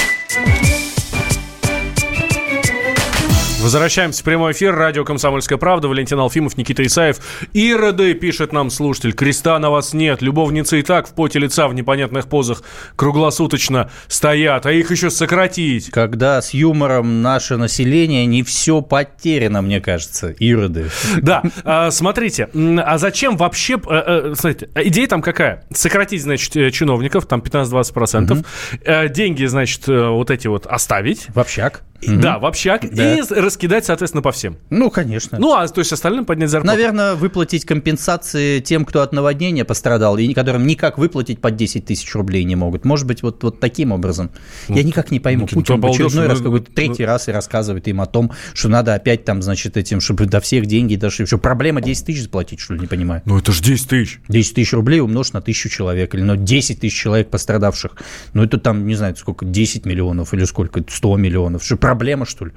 Возвращаемся 3.66 4.22
в 4.22 4.24
прямой 4.24 4.52
эфир. 4.52 4.76
Радио 4.76 5.04
«Комсомольская 5.04 5.58
правда». 5.58 5.88
Валентин 5.88 6.20
Алфимов, 6.20 6.56
Никита 6.56 6.86
Исаев. 6.86 7.18
Ироды, 7.52 8.14
пишет 8.14 8.54
нам 8.54 8.70
слушатель. 8.70 9.12
Креста 9.12 9.58
на 9.58 9.72
вас 9.72 9.96
нет. 9.96 10.22
Любовницы 10.22 10.80
и 10.80 10.84
так 10.84 11.08
в 11.08 11.16
поте 11.16 11.40
лица 11.40 11.68
в 11.68 11.74
непонятных 11.74 12.28
позах 12.28 12.62
круглосуточно 12.96 13.90
стоят. 14.08 14.68
А 14.68 14.72
их 14.72 14.92
еще 14.92 15.10
сократить. 15.10 15.90
Когда 15.90 16.44
с 16.44 16.54
юмором 16.54 17.24
наше 17.24 17.58
население, 17.58 18.28
не 18.28 18.44
все 18.44 18.82
потеряно, 18.82 19.64
мне 19.64 19.82
кажется. 19.82 20.36
Ироды. 20.38 20.92
Да. 21.24 21.42
А, 21.64 21.90
смотрите. 21.90 22.50
А 22.54 23.00
зачем 23.00 23.36
вообще... 23.36 23.82
Э, 23.90 24.30
э, 24.32 24.34
смотрите, 24.38 24.70
идея 24.76 25.08
там 25.08 25.24
какая? 25.24 25.66
Сократить, 25.74 26.22
значит, 26.22 26.56
э, 26.56 26.70
чиновников, 26.70 27.26
там 27.26 27.40
15-20%. 27.40 28.32
Угу. 28.32 29.10
Деньги, 29.12 29.46
значит, 29.46 29.88
вот 29.88 30.30
эти 30.30 30.46
вот 30.46 30.68
оставить. 30.68 31.30
В 31.34 31.40
общак. 31.40 31.82
Да, 32.02 32.40
в 32.40 32.46
общак. 32.46 32.84
И 32.84 33.22
раскидать, 33.56 33.86
соответственно, 33.86 34.22
по 34.22 34.32
всем. 34.32 34.58
Ну, 34.70 34.90
конечно. 34.90 35.40
Ну, 35.40 35.54
а 35.54 35.68
то 35.68 35.80
есть 35.80 35.92
остальным 35.94 36.26
поднять 36.26 36.50
зарплату. 36.50 36.78
Наверное, 36.78 37.16
выплатить 37.16 37.64
компенсации 37.64 38.60
тем, 38.60 38.84
кто 38.84 39.02
от 39.02 39.14
наводнения 39.14 39.64
пострадал, 39.64 40.18
и 40.18 40.34
которым 40.34 40.68
никак 40.68 40.98
выплатить 40.98 41.40
под 41.40 41.56
10 41.56 41.86
тысяч 41.86 42.14
рублей 42.16 42.44
не 42.44 42.56
могут. 42.56 42.84
Может 42.84 43.08
быть, 43.08 43.24
вот, 43.24 43.42
вот 43.44 43.60
таким 43.60 43.94
образом. 43.94 44.32
Я 44.68 44.84
никак 44.84 45.12
не 45.12 45.20
пойму. 45.20 45.48
Ну, 45.50 45.62
Путин 45.62 45.80
в 45.80 45.86
очередной 45.86 46.28
раз, 46.28 46.40
какой-то 46.40 46.72
третий 46.72 47.04
ну... 47.04 47.08
раз 47.08 47.30
и 47.30 47.32
рассказывает 47.32 47.88
им 47.88 48.02
о 48.02 48.06
том, 48.06 48.32
что 48.54 48.68
надо 48.68 48.94
опять 48.94 49.24
там, 49.24 49.42
значит, 49.42 49.78
этим, 49.78 50.02
чтобы 50.02 50.26
до 50.26 50.42
всех 50.42 50.66
деньги 50.66 50.96
дошли. 50.96 51.26
Что 51.26 51.38
проблема 51.38 51.82
10 51.82 52.06
тысяч 52.06 52.24
заплатить, 52.24 52.60
что 52.60 52.74
ли, 52.74 52.82
не 52.82 52.88
понимаю. 52.88 53.22
Ну, 53.26 53.38
это 53.38 53.52
же 53.54 53.64
10 53.64 53.88
тысяч. 53.88 54.20
10 54.28 54.56
тысяч 54.56 54.74
рублей 54.74 55.00
умножить 55.00 55.34
на 55.34 55.42
тысячу 55.42 55.70
человек. 55.70 56.14
Или 56.14 56.22
ну, 56.22 56.36
10 56.36 56.82
тысяч 56.82 56.96
человек 56.96 57.30
пострадавших. 57.30 57.96
Ну, 58.34 58.44
это 58.44 58.58
там, 58.58 58.86
не 58.86 58.96
знаю, 58.96 59.16
сколько, 59.16 59.46
10 59.46 59.86
миллионов 59.86 60.34
или 60.34 60.44
сколько, 60.44 60.84
100 60.88 61.18
миллионов. 61.18 61.64
Что, 61.64 61.78
проблема, 61.78 62.26
что 62.26 62.46
ли? 62.46 62.52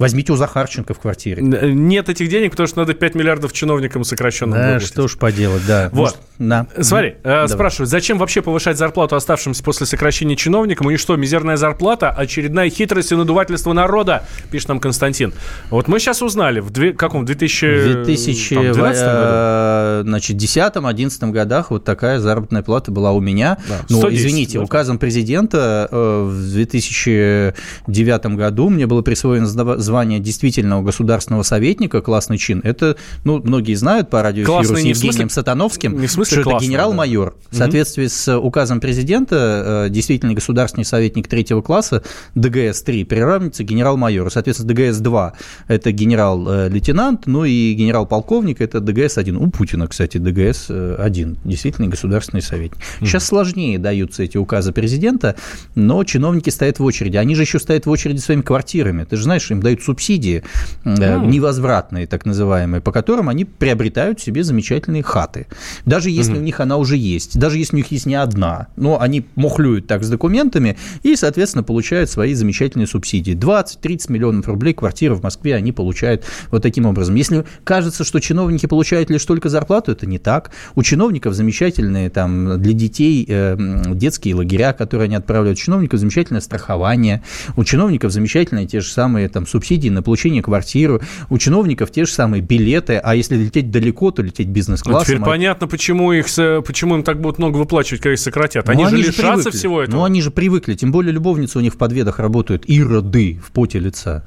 Возьмите 0.00 0.32
у 0.32 0.36
Захарченко 0.36 0.94
в 0.94 0.98
квартире. 0.98 1.42
Нет 1.42 2.08
этих 2.08 2.30
денег, 2.30 2.52
потому 2.52 2.66
что 2.66 2.78
надо 2.78 2.94
5 2.94 3.14
миллиардов 3.14 3.52
чиновникам 3.52 4.02
сокращенно 4.02 4.56
Да, 4.56 4.64
выплатить. 4.64 4.88
что 4.88 5.08
ж 5.08 5.18
поделать, 5.18 5.66
да. 5.66 5.90
Вот. 5.92 5.98
Может, 5.98 6.16
да. 6.38 6.66
Смотри, 6.80 7.16
mm. 7.22 7.48
спрашивают, 7.48 7.90
зачем 7.90 8.16
вообще 8.16 8.40
повышать 8.40 8.78
зарплату 8.78 9.14
оставшимся 9.14 9.62
после 9.62 9.84
сокращения 9.84 10.36
чиновникам? 10.36 10.86
У 10.86 10.90
них 10.90 10.98
что, 10.98 11.16
мизерная 11.16 11.58
зарплата? 11.58 12.08
Очередная 12.08 12.70
хитрость 12.70 13.12
и 13.12 13.14
надувательство 13.14 13.74
народа, 13.74 14.24
пишет 14.50 14.70
нам 14.70 14.80
Константин. 14.80 15.34
Вот 15.68 15.86
мы 15.86 15.98
сейчас 15.98 16.22
узнали, 16.22 16.60
в 16.60 16.70
две, 16.70 16.94
каком, 16.94 17.26
2000... 17.26 18.02
2012 18.04 19.04
году? 19.04 20.08
Значит, 20.08 20.36
10-11 20.38 21.30
годах 21.30 21.70
вот 21.70 21.84
такая 21.84 22.20
заработная 22.20 22.62
плата 22.62 22.90
была 22.90 23.12
у 23.12 23.20
меня. 23.20 23.58
Да, 23.68 23.80
Но, 23.90 24.10
извините, 24.10 24.54
даже. 24.54 24.64
указом 24.64 24.98
президента 24.98 25.88
э, 25.90 26.22
в 26.24 26.52
2009 26.54 28.26
году 28.36 28.70
мне 28.70 28.86
было 28.86 29.02
присвоено 29.02 29.46
звание 29.90 30.20
действительного 30.20 30.82
государственного 30.82 31.42
советника, 31.42 32.00
классный 32.00 32.38
чин, 32.38 32.60
это, 32.62 32.96
ну, 33.24 33.42
многие 33.42 33.74
знают 33.74 34.08
по 34.08 34.22
радиоэфиру 34.22 34.76
с 34.76 34.78
Евгением 34.78 34.94
смысле, 34.94 35.30
Сатановским, 35.30 36.00
не 36.00 36.06
в 36.06 36.12
смысле 36.12 36.42
что 36.42 36.50
это 36.52 36.64
генерал-майор. 36.64 37.34
Да. 37.34 37.48
В 37.50 37.58
соответствии 37.58 38.06
с 38.06 38.38
указом 38.38 38.78
президента, 38.78 39.86
э, 39.86 39.90
действительный 39.90 40.34
государственный 40.34 40.84
советник 40.84 41.26
третьего 41.26 41.60
класса, 41.60 42.04
ДГС-3, 42.36 43.04
приравнивается 43.04 43.64
генерал-майору. 43.64 44.30
Соответственно, 44.30 44.72
ДГС-2– 44.72 45.32
это 45.68 45.90
генерал-лейтенант, 45.90 47.26
ну 47.26 47.44
и 47.44 47.74
генерал-полковник– 47.74 48.60
это 48.60 48.78
ДГС-1. 48.78 49.36
У 49.36 49.50
Путина, 49.50 49.88
кстати, 49.88 50.18
ДГС-1, 50.18 51.38
действительный 51.44 51.88
государственный 51.88 52.42
советник. 52.42 52.80
Сейчас 53.00 53.26
сложнее 53.26 53.78
даются 53.78 54.22
эти 54.22 54.36
указы 54.36 54.72
президента, 54.72 55.34
но 55.74 56.04
чиновники 56.04 56.50
стоят 56.50 56.78
в 56.78 56.84
очереди. 56.84 57.16
Они 57.16 57.34
же 57.34 57.42
еще 57.42 57.58
стоят 57.58 57.86
в 57.86 57.90
очереди 57.90 58.20
своими 58.20 58.42
квартирами. 58.42 59.02
Ты 59.02 59.16
же 59.16 59.24
знаешь, 59.24 59.50
им 59.50 59.60
дают 59.60 59.79
дают 59.80 59.82
субсидии 59.82 60.42
mm. 60.84 61.26
невозвратные, 61.26 62.06
так 62.06 62.26
называемые, 62.26 62.80
по 62.80 62.92
которым 62.92 63.28
они 63.28 63.44
приобретают 63.44 64.20
себе 64.20 64.44
замечательные 64.44 65.02
хаты. 65.02 65.46
Даже 65.86 66.10
если 66.10 66.34
mm-hmm. 66.34 66.38
у 66.38 66.42
них 66.42 66.60
она 66.60 66.76
уже 66.76 66.96
есть, 66.96 67.38
даже 67.38 67.58
если 67.58 67.76
у 67.76 67.78
них 67.78 67.90
есть 67.90 68.06
не 68.06 68.14
одна, 68.14 68.68
но 68.76 69.00
они 69.00 69.26
мухлюют 69.36 69.86
так 69.86 70.04
с 70.04 70.08
документами 70.08 70.76
и, 71.02 71.16
соответственно, 71.16 71.62
получают 71.62 72.10
свои 72.10 72.34
замечательные 72.34 72.86
субсидии. 72.86 73.34
20-30 73.34 74.12
миллионов 74.12 74.48
рублей 74.48 74.74
квартиры 74.74 75.14
в 75.14 75.22
Москве 75.22 75.54
они 75.54 75.72
получают 75.72 76.24
вот 76.50 76.62
таким 76.62 76.86
образом. 76.86 77.14
Если 77.14 77.44
кажется, 77.64 78.04
что 78.04 78.20
чиновники 78.20 78.66
получают 78.66 79.10
лишь 79.10 79.24
только 79.24 79.48
зарплату, 79.48 79.92
это 79.92 80.06
не 80.06 80.18
так. 80.18 80.50
У 80.74 80.82
чиновников 80.82 81.34
замечательные 81.34 82.10
там 82.10 82.60
для 82.60 82.72
детей 82.72 83.24
э, 83.28 83.56
детские 83.94 84.34
лагеря, 84.34 84.72
которые 84.72 85.06
они 85.06 85.16
отправляют. 85.16 85.58
У 85.58 85.62
чиновников 85.62 86.00
замечательное 86.00 86.40
страхование. 86.40 87.22
У 87.56 87.64
чиновников 87.64 88.12
замечательные 88.12 88.66
те 88.66 88.80
же 88.80 88.90
самые 88.90 89.28
там 89.28 89.46
субсидии 89.46 89.59
субсидии 89.60 89.90
на 89.90 90.02
получение 90.02 90.42
квартиры, 90.42 91.00
у 91.28 91.38
чиновников 91.38 91.90
те 91.90 92.06
же 92.06 92.12
самые 92.12 92.42
билеты, 92.42 92.96
а 92.96 93.14
если 93.14 93.36
лететь 93.36 93.70
далеко, 93.70 94.10
то 94.10 94.22
лететь 94.22 94.48
бизнес-классом. 94.48 95.00
Ну, 95.00 95.04
теперь 95.04 95.22
а... 95.22 95.24
понятно, 95.24 95.68
почему, 95.68 96.12
их, 96.12 96.26
почему 96.64 96.96
им 96.96 97.02
так 97.02 97.20
будут 97.20 97.38
много 97.38 97.58
выплачивать, 97.58 98.02
когда 98.02 98.14
их 98.14 98.18
сократят. 98.18 98.68
Они, 98.68 98.82
ну, 98.82 98.88
же 98.88 98.96
они 98.96 99.04
лишатся 99.04 99.44
привыкли. 99.44 99.50
всего 99.50 99.82
этого. 99.82 99.96
Ну, 99.96 100.04
они 100.04 100.22
же 100.22 100.30
привыкли, 100.30 100.74
тем 100.74 100.92
более 100.92 101.12
любовницы 101.12 101.58
у 101.58 101.60
них 101.60 101.74
в 101.74 101.76
подведах 101.76 102.18
работают, 102.18 102.64
ироды 102.66 103.38
в 103.44 103.52
поте 103.52 103.78
лица. 103.78 104.24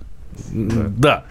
Да. 0.51 0.89
да. 0.97 1.25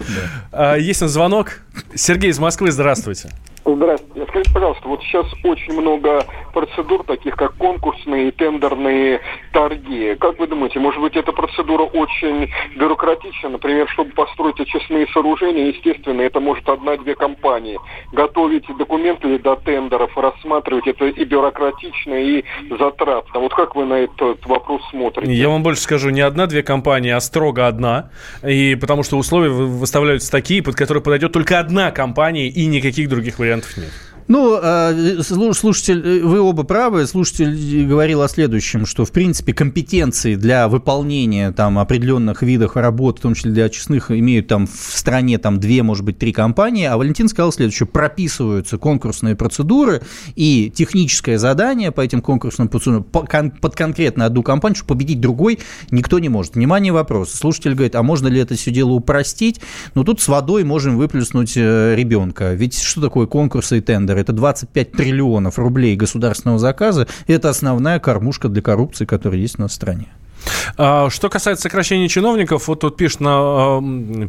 А, 0.52 0.76
есть 0.76 1.00
на 1.00 1.09
звонок. 1.09 1.61
Сергей 1.94 2.30
из 2.30 2.38
Москвы, 2.38 2.71
здравствуйте. 2.73 3.30
Здравствуйте. 3.64 4.12
Скажите, 4.28 4.52
пожалуйста, 4.52 4.88
вот 4.88 5.02
сейчас 5.02 5.26
очень 5.42 5.73
много 5.81 6.25
процедур, 6.52 7.02
таких 7.04 7.35
как 7.37 7.54
конкурсные 7.57 8.31
тендерные 8.33 9.21
торги. 9.52 10.14
Как 10.21 10.38
вы 10.38 10.47
думаете, 10.47 10.78
может 10.81 11.00
быть, 11.00 11.16
эта 11.16 11.33
процедура 11.33 11.83
очень 11.83 12.50
бюрократична? 12.76 13.50
Например, 13.50 13.88
чтобы 13.88 14.11
построить 14.11 14.61
очистные 14.61 15.07
сооружения, 15.09 15.69
естественно, 15.69 16.21
это 16.21 16.40
может 16.40 16.69
одна-две 16.69 17.14
компании. 17.14 17.78
Готовить 18.12 18.64
документы 18.76 19.38
до 19.38 19.57
тендеров, 19.57 20.16
рассматривать 20.16 20.87
это 20.87 21.07
и 21.07 21.25
бюрократично, 21.25 22.14
и 22.14 22.45
затратно. 22.78 23.40
Вот 23.40 23.54
как 23.54 23.75
вы 23.75 23.87
на 23.87 23.95
этот 23.95 24.45
вопрос 24.47 24.83
смотрите? 24.90 25.33
Я 25.33 25.49
вам 25.49 25.62
больше 25.62 25.83
скажу, 25.83 26.11
не 26.11 26.21
одна-две 26.21 26.62
компании, 26.62 27.11
а 27.11 27.21
строго 27.21 27.66
одна. 27.66 28.11
И 28.47 28.76
потому 28.76 29.02
что 29.02 29.16
условия 29.16 29.50
выставляются 29.50 30.31
такие, 30.31 30.62
под 30.62 30.75
которые 30.75 31.02
подойдет 31.02 31.33
только 31.33 31.59
одна 31.59 31.90
компания 31.90 32.49
и 32.49 32.66
никаких 32.66 33.09
других 33.09 33.38
вариантов 33.38 33.76
нет. 33.76 33.90
Ну, 34.29 34.59
а, 34.61 34.95
слушатель, 35.23 36.23
вы 36.23 36.41
оба 36.41 36.62
правы. 36.62 37.07
Слушатель 37.07 37.87
говорил 37.87 38.23
о 38.23 38.29
следующем, 38.29 38.87
что, 38.87 39.05
в 39.05 39.12
принципе, 39.12 39.52
компетенции 39.52 40.37
для 40.37 40.69
выполнения 40.69 41.52
там 41.52 41.79
определенных 41.79 42.43
видов 42.43 42.76
работ, 42.76 43.19
в 43.19 43.23
том 43.23 43.35
числе 43.35 43.50
для 43.50 43.64
очистных, 43.64 44.11
имеют 44.11 44.49
там 44.49 44.67
в 44.67 44.97
стране 44.97 45.38
там 45.38 45.59
две, 45.59 45.83
может 45.83 46.05
быть, 46.05 46.19
три 46.19 46.33
компании. 46.33 46.87
А 46.87 46.97
Валентин 46.97 47.29
сказал 47.29 47.52
следующее. 47.52 47.87
Прописываются 47.87 48.79
конкурсные 48.79 49.35
процедуры 49.35 50.02
и 50.37 50.73
техническое 50.75 51.38
задание 51.38 51.91
по 51.91 52.00
этим 52.00 52.23
конкурсным 52.23 52.69
процедурам 52.69 53.05
под 53.05 53.75
конкретно 53.75 54.25
одну 54.25 54.43
компанию, 54.43 54.76
чтобы 54.76 54.95
победить 54.95 55.21
другой 55.21 55.59
никто 55.91 56.19
не 56.19 56.29
может. 56.29 56.55
Внимание, 56.55 56.93
вопрос. 56.93 57.33
Слушатель 57.33 57.75
говорит, 57.75 57.97
а 57.97 58.02
можно 58.02 58.29
ли 58.29 58.41
это 58.41 58.55
все 58.55 58.71
дело 58.71 58.91
упростить? 58.91 59.61
Ну, 59.95 60.05
тут 60.05 60.21
с 60.21 60.29
водой 60.29 60.64
можем 60.64 60.97
выплеснуть 60.97 61.55
э, 61.57 61.95
ребенка. 61.97 62.55
Ведь 62.55 62.79
что 62.79 63.00
такое 63.00 63.26
конкурсы 63.26 63.79
и 63.79 63.81
тендеры? 63.81 64.12
Тендер, 64.12 64.19
это 64.19 64.33
25 64.33 64.92
триллионов 64.92 65.59
рублей 65.59 65.97
государственного 65.97 66.59
заказа, 66.59 67.07
это 67.26 67.49
основная 67.49 67.99
кормушка 67.99 68.49
для 68.49 68.62
коррупции, 68.62 69.04
которая 69.04 69.40
есть 69.40 69.59
у 69.59 69.62
нас 69.62 69.73
в 69.73 69.75
стране. 69.75 70.09
А, 70.76 71.09
что 71.09 71.28
касается 71.28 71.62
сокращения 71.62 72.09
чиновников, 72.09 72.66
вот 72.66 72.81
тут 72.81 72.97
пишет, 72.97 73.21
на, 73.21 73.81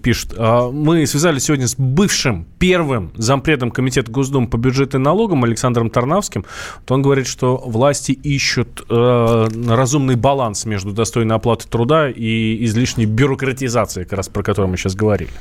пишет 0.03 0.37
мы 0.37 1.07
связались 1.07 1.45
сегодня 1.45 1.67
с 1.67 1.73
бывшим 1.75 2.45
первым 2.59 3.11
зампредом 3.15 3.71
Комитета 3.71 4.11
Госдумы 4.11 4.47
по 4.47 4.57
бюджету 4.57 4.97
и 4.97 5.01
налогам 5.01 5.43
Александром 5.43 5.89
Тарнавским. 5.89 6.45
Вот 6.81 6.91
он 6.91 7.01
говорит, 7.01 7.25
что 7.25 7.57
власти 7.57 8.11
ищут 8.11 8.85
э, 8.89 9.47
разумный 9.69 10.15
баланс 10.15 10.65
между 10.65 10.91
достойной 10.91 11.35
оплатой 11.35 11.67
труда 11.67 12.09
и 12.09 12.63
излишней 12.65 13.05
бюрократизацией, 13.05 14.05
как 14.05 14.17
раз 14.17 14.29
про 14.29 14.43
которую 14.43 14.69
мы 14.69 14.77
сейчас 14.77 14.93
говорили 14.93 15.31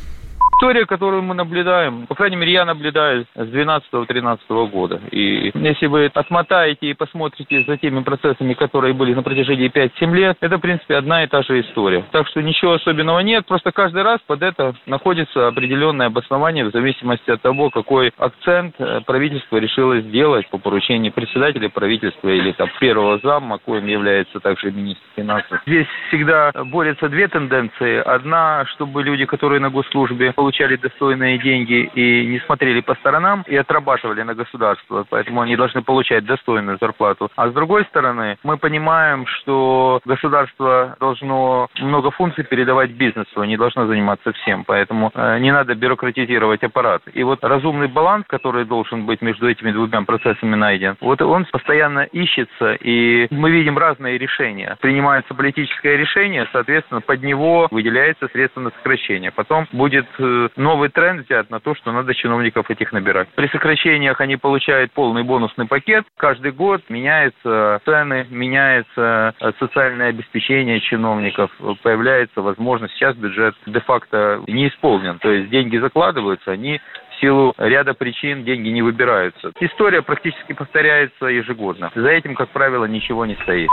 история, 0.63 0.87
которую 0.87 1.23
мы 1.23 1.35
наблюдаем, 1.35 2.07
по 2.07 2.15
крайней 2.15 2.37
мере, 2.37 2.53
я 2.53 2.65
наблюдаю 2.65 3.27
с 3.35 3.49
12-13 3.49 4.71
года. 4.71 5.01
И 5.11 5.51
если 5.55 5.87
вы 5.87 6.07
отмотаете 6.15 6.87
и 6.87 6.95
посмотрите 6.95 7.65
за 7.67 7.77
теми 7.79 8.01
процессами, 8.05 8.55
которые 8.55 8.95
были 8.95 9.13
на 9.13 9.25
протяжении 9.25 9.69
5-7 9.69 10.15
лет, 10.15 10.37
это, 10.41 10.59
в 10.59 10.61
принципе, 10.61 10.95
одна 10.95 11.25
и 11.25 11.27
та 11.27 11.43
же 11.43 11.63
история. 11.63 12.05
Так 12.13 12.29
что 12.29 12.41
ничего 12.43 12.75
особенного 12.75 13.19
нет, 13.21 13.45
просто 13.45 13.73
каждый 13.73 14.05
раз 14.05 14.21
под 14.25 14.43
это 14.43 14.77
находится 14.87 15.49
определенное 15.49 16.07
обоснование 16.07 16.65
в 16.65 16.71
зависимости 16.71 17.29
от 17.29 17.43
того, 17.43 17.71
какой 17.71 18.13
акцент 18.17 18.77
э, 18.79 19.01
правительство 19.05 19.57
решило 19.57 19.99
сделать 19.99 20.49
по 20.49 20.59
поручению 20.59 21.13
председателя 21.13 21.71
правительства 21.71 22.29
или 22.29 22.53
там 22.53 22.71
первого 22.79 23.19
зама, 23.21 23.59
коим 23.59 23.89
является 23.89 24.39
также 24.39 24.71
министр 24.71 25.03
финансов. 25.17 25.61
Здесь 25.67 25.89
всегда 26.07 26.53
борются 26.67 27.09
две 27.09 27.27
тенденции. 27.27 27.97
Одна, 27.99 28.65
чтобы 28.67 29.03
люди, 29.03 29.25
которые 29.25 29.59
на 29.59 29.69
госслужбе, 29.69 30.33
получили 30.33 30.52
получали 30.53 30.77
достойные 30.77 31.39
деньги 31.39 31.91
и 31.95 32.27
не 32.27 32.39
смотрели 32.41 32.81
по 32.81 32.95
сторонам 32.97 33.43
и 33.49 33.57
отрабатывали 33.57 34.23
на 34.23 34.35
государство, 34.35 35.07
поэтому 35.09 35.41
они 35.41 35.57
должны 35.57 35.81
получать 35.81 36.27
достойную 36.27 36.77
зарплату. 36.79 37.31
А 37.37 37.49
с 37.49 37.55
другой 37.55 37.85
стороны, 37.87 38.37
мы 38.45 38.59
понимаем, 38.59 39.27
что 39.27 40.01
государство 40.05 40.95
должно 41.01 41.69
много 41.81 42.11
функций 42.11 42.45
передавать 42.45 42.91
бизнесу, 42.91 43.45
не 43.45 43.57
должно 43.57 43.87
заниматься 43.87 44.33
всем, 44.33 44.65
поэтому 44.65 45.11
э, 45.15 45.39
не 45.39 45.53
надо 45.53 45.75
бюрократизировать 45.75 46.63
аппарат. 46.63 47.01
И 47.15 47.23
вот 47.23 47.43
разумный 47.43 47.89
баланс, 47.89 48.27
который 48.29 48.67
должен 48.67 49.07
быть 49.07 49.23
между 49.23 49.49
этими 49.49 49.71
двумя 49.73 50.03
процессами 50.03 50.55
найден, 50.55 50.97
вот 51.01 51.23
он 51.23 51.47
постоянно 51.51 52.01
ищется, 52.13 52.75
и 52.75 53.27
мы 53.31 53.51
видим 53.51 53.79
разные 53.79 54.19
решения. 54.19 54.77
Принимается 54.83 55.33
политическое 55.33 55.97
решение, 55.97 56.47
соответственно, 56.53 57.01
под 57.01 57.23
него 57.23 57.69
выделяется 57.71 58.29
средства 58.29 58.61
на 58.61 58.71
сокращение. 58.71 59.31
Потом 59.31 59.67
будет 59.73 60.07
э, 60.19 60.42
новый 60.57 60.89
тренд 60.89 61.27
взят 61.27 61.51
на 61.51 61.61
то, 61.61 61.75
что 61.75 61.93
надо 61.93 62.15
чиновников 62.15 62.71
этих 62.71 62.93
набирать. 62.93 63.29
При 63.35 63.49
сокращениях 63.49 64.21
они 64.21 64.37
получают 64.37 64.93
полный 64.93 65.23
бонусный 65.23 65.67
пакет. 65.67 66.05
Каждый 66.17 66.53
год 66.53 66.83
меняются 66.89 67.81
цены, 67.85 68.27
меняется 68.31 69.35
э, 69.41 69.53
социальное 69.59 70.09
обеспечение 70.09 70.81
чиновников, 70.81 71.51
появляется 71.83 72.43
возможность. 72.43 72.95
Сейчас 72.95 73.17
бюджет 73.17 73.55
де-факто 73.67 74.43
не 74.47 74.69
исполнен. 74.69 75.19
То 75.19 75.31
есть 75.31 75.51
деньги 75.51 75.77
закладываются, 75.79 76.53
они 76.53 76.81
в 77.11 77.21
силу 77.21 77.55
ряда 77.59 77.95
причин 77.95 78.45
деньги 78.45 78.69
не 78.69 78.83
выбираются. 78.83 79.53
История 79.61 80.03
практически 80.03 80.53
повторяется 80.53 81.27
ежегодно. 81.27 81.91
За 81.95 82.09
этим, 82.09 82.35
как 82.35 82.51
правило, 82.51 82.85
ничего 82.85 83.27
не 83.27 83.35
стоит. 83.37 83.71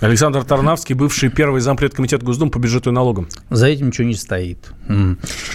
Александр 0.00 0.44
Тарнавский, 0.44 0.94
бывший 0.94 1.28
первый 1.28 1.60
зампред 1.60 1.94
комитета 1.94 2.24
Госдумы 2.24 2.50
по 2.50 2.58
бюджету 2.58 2.90
и 2.90 2.92
налогам. 2.92 3.28
За 3.50 3.66
этим 3.66 3.88
ничего 3.88 4.06
не 4.06 4.14
стоит. 4.14 4.72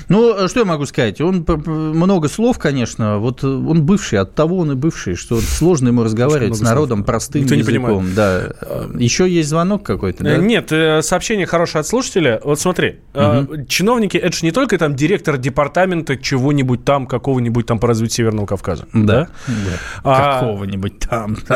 Ну, 0.09 0.47
что 0.47 0.59
я 0.59 0.65
могу 0.65 0.85
сказать? 0.85 1.21
Он 1.21 1.45
много 1.47 2.29
слов, 2.29 2.59
конечно. 2.59 3.17
Вот 3.17 3.43
он 3.43 3.83
бывший, 3.83 4.19
от 4.19 4.35
того 4.35 4.59
он 4.59 4.71
и 4.71 4.75
бывший, 4.75 5.15
что 5.15 5.39
сложно 5.39 5.89
ему 5.89 6.03
разговаривать 6.03 6.57
с 6.57 6.61
народом 6.61 6.99
слов. 6.99 7.07
простым 7.07 7.41
Никто 7.43 7.55
языком. 7.55 8.09
Не 8.09 8.13
да. 8.13 8.53
Еще 8.97 9.29
есть 9.29 9.49
звонок 9.49 9.83
какой-то, 9.83 10.23
да? 10.23 10.37
Нет, 10.37 10.71
э, 10.71 11.01
сообщение 11.01 11.45
хорошее 11.45 11.81
от 11.81 11.87
слушателя. 11.87 12.39
Вот 12.43 12.59
смотри, 12.59 12.99
угу. 13.13 13.65
чиновники, 13.67 14.17
это 14.17 14.35
же 14.35 14.45
не 14.45 14.51
только 14.51 14.77
там 14.77 14.95
директор 14.95 15.37
департамента 15.37 16.17
чего-нибудь 16.17 16.85
там, 16.85 17.07
какого-нибудь 17.07 17.65
там 17.65 17.79
по 17.79 17.87
развитию 17.87 18.17
Северного 18.17 18.45
Кавказа. 18.45 18.87
Да. 18.93 19.27
да? 19.47 19.63
А... 20.03 20.39
Какого-нибудь 20.39 20.99
там. 20.99 21.37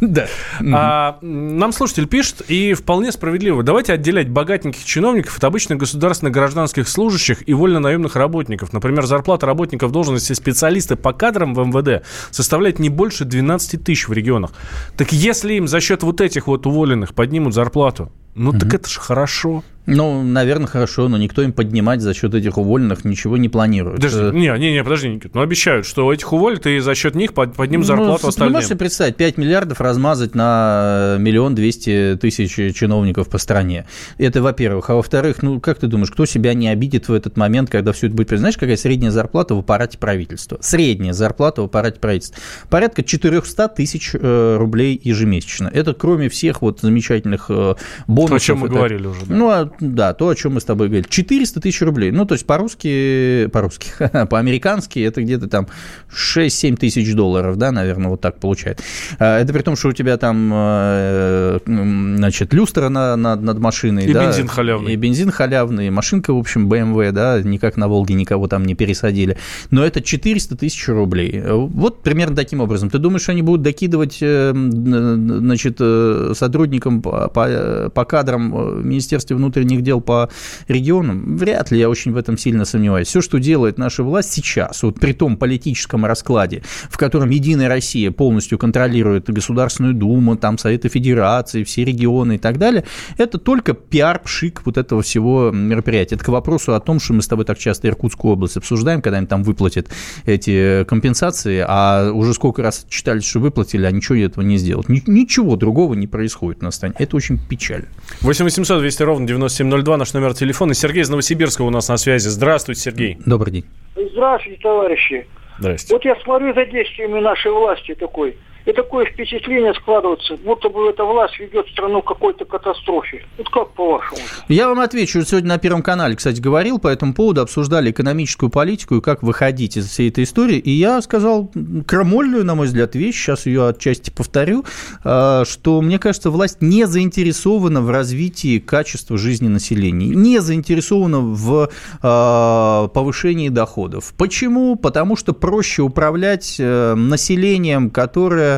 Да. 0.00 1.17
Нам 1.22 1.72
слушатель 1.72 2.06
пишет, 2.06 2.42
и 2.48 2.74
вполне 2.74 3.12
справедливо. 3.12 3.62
Давайте 3.62 3.92
отделять 3.92 4.28
богатеньких 4.28 4.84
чиновников 4.84 5.36
от 5.36 5.44
обычных 5.44 5.78
государственных 5.78 6.32
гражданских 6.32 6.88
служащих 6.88 7.48
и 7.48 7.54
вольно-наемных 7.54 8.16
работников. 8.16 8.72
Например, 8.72 9.04
зарплата 9.06 9.46
работников 9.46 9.92
должности 9.92 10.32
специалиста 10.32 10.96
по 10.96 11.12
кадрам 11.12 11.54
в 11.54 11.66
МВД 11.66 12.04
составляет 12.30 12.78
не 12.78 12.88
больше 12.88 13.24
12 13.24 13.82
тысяч 13.82 14.08
в 14.08 14.12
регионах. 14.12 14.52
Так 14.96 15.12
если 15.12 15.54
им 15.54 15.68
за 15.68 15.80
счет 15.80 16.02
вот 16.02 16.20
этих 16.20 16.46
вот 16.46 16.66
уволенных 16.66 17.14
поднимут 17.14 17.54
зарплату, 17.54 18.12
ну 18.34 18.50
угу. 18.50 18.58
так 18.58 18.74
это 18.74 18.88
же 18.88 19.00
хорошо. 19.00 19.64
Ну, 19.88 20.22
наверное, 20.22 20.66
хорошо, 20.66 21.08
но 21.08 21.16
никто 21.16 21.42
им 21.42 21.52
поднимать 21.52 22.00
за 22.00 22.12
счет 22.14 22.34
этих 22.34 22.58
уволенных 22.58 23.04
ничего 23.04 23.36
не 23.36 23.48
планирует. 23.48 23.96
Подожди, 23.96 24.20
э, 24.20 24.30
не, 24.32 24.58
не, 24.58 24.72
не, 24.72 24.84
подожди, 24.84 25.08
Никит, 25.08 25.34
ну 25.34 25.40
обещают, 25.40 25.86
что 25.86 26.12
этих 26.12 26.32
уволят, 26.32 26.66
и 26.66 26.78
за 26.80 26.94
счет 26.94 27.14
них 27.14 27.32
поднимут 27.32 27.70
ну, 27.70 27.82
зарплату 27.84 28.20
ну, 28.24 28.28
остальным. 28.28 28.52
Ты 28.52 28.54
можешь 28.54 28.68
себе 28.68 28.78
представить, 28.78 29.16
5 29.16 29.38
миллиардов 29.38 29.80
размазать 29.80 30.34
на 30.34 31.16
миллион 31.18 31.54
двести 31.54 32.18
тысяч 32.20 32.76
чиновников 32.76 33.28
по 33.28 33.38
стране. 33.38 33.86
Это, 34.18 34.42
во-первых. 34.42 34.90
А 34.90 34.94
во-вторых, 34.94 35.42
ну, 35.42 35.60
как 35.60 35.78
ты 35.78 35.86
думаешь, 35.86 36.10
кто 36.10 36.26
себя 36.26 36.54
не 36.54 36.68
обидит 36.68 37.08
в 37.08 37.12
этот 37.12 37.36
момент, 37.36 37.70
когда 37.70 37.92
все 37.92 38.08
это 38.08 38.16
будет... 38.16 38.28
Знаешь, 38.38 38.58
какая 38.58 38.76
средняя 38.76 39.10
зарплата 39.10 39.54
в 39.54 39.60
аппарате 39.60 39.96
правительства? 39.96 40.58
Средняя 40.60 41.14
зарплата 41.14 41.62
в 41.62 41.64
аппарате 41.64 41.98
правительства. 41.98 42.38
Порядка 42.68 43.02
400 43.02 43.68
тысяч 43.68 44.10
э, 44.12 44.56
рублей 44.58 45.00
ежемесячно. 45.02 45.70
Это 45.72 45.94
кроме 45.94 46.28
всех 46.28 46.60
вот 46.62 46.80
замечательных 46.80 47.46
э, 47.48 47.74
бонусов. 48.06 48.36
О 48.36 48.40
чем 48.40 48.58
мы 48.58 48.66
это... 48.66 48.76
говорили 48.76 49.06
уже. 49.06 49.20
Да? 49.26 49.34
Ну, 49.34 49.48
а 49.48 49.70
да, 49.80 50.12
то, 50.14 50.28
о 50.28 50.34
чем 50.34 50.54
мы 50.54 50.60
с 50.60 50.64
тобой 50.64 50.88
говорили. 50.88 51.08
400 51.08 51.60
тысяч 51.60 51.80
рублей. 51.82 52.10
Ну, 52.10 52.24
то 52.24 52.34
есть 52.34 52.46
по-русски, 52.46 53.48
по-русски, 53.52 53.90
по-американски 54.30 55.00
это 55.00 55.22
где-то 55.22 55.48
там 55.48 55.68
6-7 56.10 56.76
тысяч 56.76 57.14
долларов, 57.14 57.56
да, 57.56 57.72
наверное, 57.72 58.08
вот 58.08 58.20
так 58.20 58.38
получает. 58.38 58.82
А, 59.18 59.38
это 59.38 59.52
при 59.52 59.62
том, 59.62 59.76
что 59.76 59.88
у 59.88 59.92
тебя 59.92 60.16
там, 60.16 60.50
э, 60.52 61.58
значит, 61.64 62.52
люстра 62.52 62.88
на, 62.88 63.16
на, 63.16 63.36
над 63.36 63.58
машиной. 63.58 64.06
И 64.06 64.12
да, 64.12 64.26
бензин 64.26 64.48
халявный. 64.48 64.92
И 64.92 64.96
бензин 64.96 65.30
халявный, 65.30 65.86
и 65.86 65.90
машинка, 65.90 66.32
в 66.32 66.38
общем, 66.38 66.68
BMW, 66.68 67.12
да, 67.12 67.40
никак 67.42 67.76
на 67.76 67.88
Волге 67.88 68.14
никого 68.14 68.48
там 68.48 68.64
не 68.64 68.74
пересадили. 68.74 69.36
Но 69.70 69.84
это 69.84 70.00
400 70.00 70.56
тысяч 70.56 70.88
рублей. 70.88 71.42
Вот 71.46 72.02
примерно 72.02 72.36
таким 72.36 72.60
образом. 72.60 72.90
Ты 72.90 72.98
думаешь, 72.98 73.28
они 73.28 73.42
будут 73.42 73.62
докидывать, 73.62 74.18
э, 74.20 74.52
значит, 74.54 75.76
э, 75.80 76.32
сотрудникам 76.34 77.02
по, 77.02 77.28
по, 77.28 77.90
по 77.94 78.04
кадрам 78.04 78.86
Министерства 78.86 79.34
внутренних 79.34 79.67
них 79.68 79.82
дел 79.82 80.00
по 80.00 80.30
регионам, 80.66 81.36
вряд 81.36 81.70
ли, 81.70 81.78
я 81.78 81.88
очень 81.88 82.12
в 82.12 82.16
этом 82.16 82.38
сильно 82.38 82.64
сомневаюсь. 82.64 83.08
Все, 83.08 83.20
что 83.20 83.38
делает 83.38 83.78
наша 83.78 84.02
власть 84.02 84.32
сейчас, 84.32 84.82
вот 84.82 84.98
при 84.98 85.12
том 85.12 85.36
политическом 85.36 86.04
раскладе, 86.04 86.62
в 86.90 86.96
котором 86.96 87.30
Единая 87.30 87.68
Россия 87.68 88.10
полностью 88.10 88.58
контролирует 88.58 89.30
Государственную 89.30 89.94
Думу, 89.94 90.36
там 90.36 90.58
Советы 90.58 90.88
Федерации, 90.88 91.64
все 91.64 91.84
регионы 91.84 92.36
и 92.36 92.38
так 92.38 92.58
далее, 92.58 92.84
это 93.16 93.38
только 93.38 93.74
пиар-пшик 93.74 94.62
вот 94.64 94.78
этого 94.78 95.02
всего 95.02 95.50
мероприятия. 95.50 96.16
Это 96.16 96.24
к 96.24 96.28
вопросу 96.28 96.74
о 96.74 96.80
том, 96.80 97.00
что 97.00 97.12
мы 97.14 97.22
с 97.22 97.28
тобой 97.28 97.44
так 97.44 97.58
часто 97.58 97.88
Иркутскую 97.88 98.32
область 98.32 98.56
обсуждаем, 98.56 99.02
когда 99.02 99.18
им 99.18 99.26
там 99.26 99.42
выплатят 99.42 99.88
эти 100.24 100.84
компенсации, 100.84 101.64
а 101.66 102.10
уже 102.12 102.34
сколько 102.34 102.62
раз 102.62 102.86
читали, 102.88 103.20
что 103.20 103.40
выплатили, 103.40 103.84
а 103.84 103.90
ничего 103.90 104.16
этого 104.16 104.44
не 104.44 104.56
сделать. 104.56 104.88
Ничего 104.88 105.56
другого 105.56 105.94
не 105.94 106.06
происходит 106.06 106.62
на 106.62 106.70
стране. 106.70 106.94
Это 106.98 107.16
очень 107.16 107.38
печально. 107.38 107.86
8 108.20 108.44
800 108.44 108.80
200 108.80 109.02
ровно 109.02 109.26
9702, 109.58 109.96
наш 109.96 110.14
номер 110.14 110.34
телефона. 110.34 110.74
Сергей 110.74 111.02
из 111.02 111.10
Новосибирска 111.10 111.62
у 111.62 111.70
нас 111.70 111.88
на 111.88 111.96
связи. 111.96 112.28
Здравствуйте, 112.28 112.80
Сергей. 112.80 113.18
Добрый 113.26 113.52
день. 113.52 113.64
Здравствуйте, 114.12 114.60
товарищи. 114.62 115.26
Здрасте. 115.58 115.92
Вот 115.92 116.04
я 116.04 116.14
смотрю 116.22 116.54
за 116.54 116.64
действиями 116.66 117.20
нашей 117.20 117.50
власти 117.50 117.94
такой– 117.94 118.36
и 118.68 118.72
такое 118.74 119.06
впечатление 119.06 119.72
складывается, 119.72 120.36
будто 120.36 120.68
бы 120.68 120.90
эта 120.90 121.02
власть 121.02 121.38
ведет 121.38 121.66
страну 121.68 122.02
к 122.02 122.08
какой-то 122.08 122.44
катастрофе. 122.44 123.24
Вот 123.38 123.48
как 123.48 123.70
по-вашему? 123.70 124.20
Я 124.48 124.68
вам 124.68 124.80
отвечу. 124.80 125.22
Сегодня 125.22 125.48
на 125.48 125.58
Первом 125.58 125.82
канале, 125.82 126.16
кстати, 126.16 126.38
говорил 126.38 126.78
по 126.78 126.88
этому 126.88 127.14
поводу, 127.14 127.40
обсуждали 127.40 127.90
экономическую 127.90 128.50
политику 128.50 128.96
и 128.96 129.00
как 129.00 129.22
выходить 129.22 129.78
из 129.78 129.88
всей 129.88 130.10
этой 130.10 130.24
истории. 130.24 130.58
И 130.58 130.70
я 130.70 131.00
сказал 131.00 131.50
крамольную, 131.86 132.44
на 132.44 132.54
мой 132.54 132.66
взгляд, 132.66 132.94
вещь, 132.94 133.16
сейчас 133.16 133.46
ее 133.46 133.68
отчасти 133.68 134.10
повторю, 134.10 134.66
а, 135.02 135.46
что, 135.46 135.80
мне 135.80 135.98
кажется, 135.98 136.30
власть 136.30 136.60
не 136.60 136.86
заинтересована 136.86 137.80
в 137.80 137.88
развитии 137.88 138.58
качества 138.58 139.16
жизни 139.16 139.48
населения, 139.48 140.08
не 140.08 140.40
заинтересована 140.40 141.20
в 141.20 141.70
а, 142.02 142.88
повышении 142.88 143.48
доходов. 143.48 144.12
Почему? 144.18 144.76
Потому 144.76 145.16
что 145.16 145.32
проще 145.32 145.80
управлять 145.80 146.56
э, 146.58 146.94
населением, 146.94 147.88
которое 147.88 148.57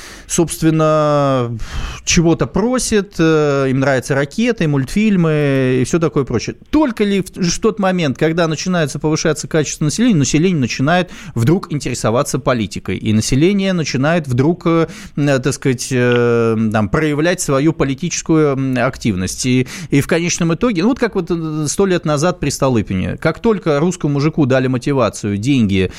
собственно, 0.31 1.57
чего-то 2.05 2.47
просит, 2.47 3.15
э, 3.19 3.67
им 3.69 3.79
нравятся 3.79 4.15
ракеты, 4.15 4.67
мультфильмы 4.67 5.79
и 5.81 5.83
все 5.83 5.99
такое 5.99 6.23
прочее. 6.23 6.55
Только 6.69 7.03
ли 7.03 7.21
в 7.21 7.59
тот 7.59 7.79
момент, 7.79 8.17
когда 8.17 8.47
начинается 8.47 8.97
повышаться 8.97 9.49
качество 9.49 9.83
населения, 9.85 10.15
население 10.15 10.59
начинает 10.59 11.11
вдруг 11.35 11.71
интересоваться 11.73 12.39
политикой, 12.39 12.97
и 12.97 13.11
население 13.11 13.73
начинает 13.73 14.27
вдруг, 14.27 14.65
э, 14.65 14.87
так 15.15 15.53
сказать, 15.53 15.89
э, 15.91 16.57
там, 16.71 16.87
проявлять 16.87 17.41
свою 17.41 17.73
политическую 17.73 18.85
активность. 18.85 19.45
И, 19.45 19.67
и 19.89 19.99
в 19.99 20.07
конечном 20.07 20.53
итоге, 20.53 20.83
ну 20.83 20.89
вот 20.89 20.99
как 20.99 21.15
вот 21.15 21.29
сто 21.69 21.85
лет 21.85 22.05
назад 22.05 22.39
при 22.39 22.51
Столыпине, 22.51 23.17
как 23.17 23.39
только 23.39 23.79
русскому 23.79 24.13
мужику 24.13 24.45
дали 24.45 24.67
мотивацию, 24.67 25.37
деньги, 25.37 25.91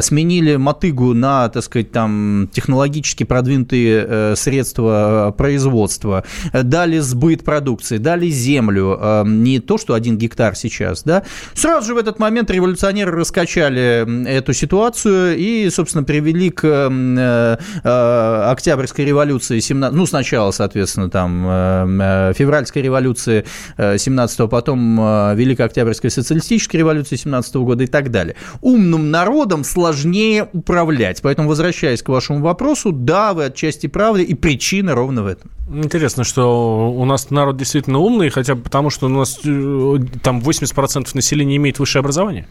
сменили 0.00 0.56
мотыгу 0.56 1.14
на, 1.14 1.48
так 1.48 1.62
сказать, 1.62 1.90
там, 1.90 2.48
технологически 2.52 3.24
продвинутые 3.24 3.77
продукты, 3.78 4.06
э, 4.08 4.34
средства 4.36 5.28
э, 5.28 5.32
производства, 5.36 6.24
дали 6.52 6.98
сбыт 6.98 7.44
продукции, 7.44 7.98
дали 7.98 8.28
землю, 8.28 8.98
э, 9.00 9.24
не 9.26 9.60
то, 9.60 9.78
что 9.78 9.94
один 9.94 10.18
гектар 10.18 10.56
сейчас, 10.56 11.02
да, 11.02 11.22
сразу 11.54 11.88
же 11.88 11.94
в 11.94 11.98
этот 11.98 12.18
момент 12.18 12.50
революционеры 12.50 13.12
раскачали 13.12 14.26
эту 14.28 14.52
ситуацию 14.52 15.36
и, 15.36 15.70
собственно, 15.70 16.04
привели 16.04 16.50
к 16.50 16.68
Октябрьской 18.50 19.04
революции, 19.04 19.60
17, 19.60 19.96
ну, 19.96 20.06
сначала, 20.06 20.50
соответственно, 20.50 21.10
там, 21.10 22.34
февральской 22.34 22.82
революции 22.82 23.44
17-го, 23.76 24.48
потом 24.48 24.96
Великой 25.36 25.66
Октябрьской 25.66 26.10
социалистической 26.10 26.80
революции 26.80 27.16
17 27.16 27.56
-го 27.56 27.64
года 27.64 27.84
и 27.84 27.86
так 27.86 28.10
далее. 28.10 28.34
Умным 28.60 29.10
народом 29.10 29.64
сложнее 29.64 30.48
управлять. 30.52 31.22
Поэтому, 31.22 31.48
возвращаясь 31.48 32.02
к 32.02 32.08
вашему 32.08 32.40
вопросу, 32.40 32.92
да, 32.92 33.32
вы 33.32 33.46
отчасти 33.46 33.67
части 33.68 33.86
правды, 33.86 34.22
и 34.22 34.34
причина 34.34 34.94
ровно 34.94 35.22
в 35.22 35.26
этом. 35.26 35.50
Интересно, 35.70 36.24
что 36.24 36.90
у 36.90 37.04
нас 37.04 37.30
народ 37.30 37.56
действительно 37.56 37.98
умный, 37.98 38.30
хотя 38.30 38.54
бы 38.54 38.62
потому, 38.62 38.90
что 38.90 39.06
у 39.06 39.08
нас 39.08 39.40
э, 39.44 39.98
там 40.22 40.40
80% 40.40 41.10
населения 41.14 41.56
имеет 41.56 41.78
высшее 41.78 42.00
образование. 42.00 42.46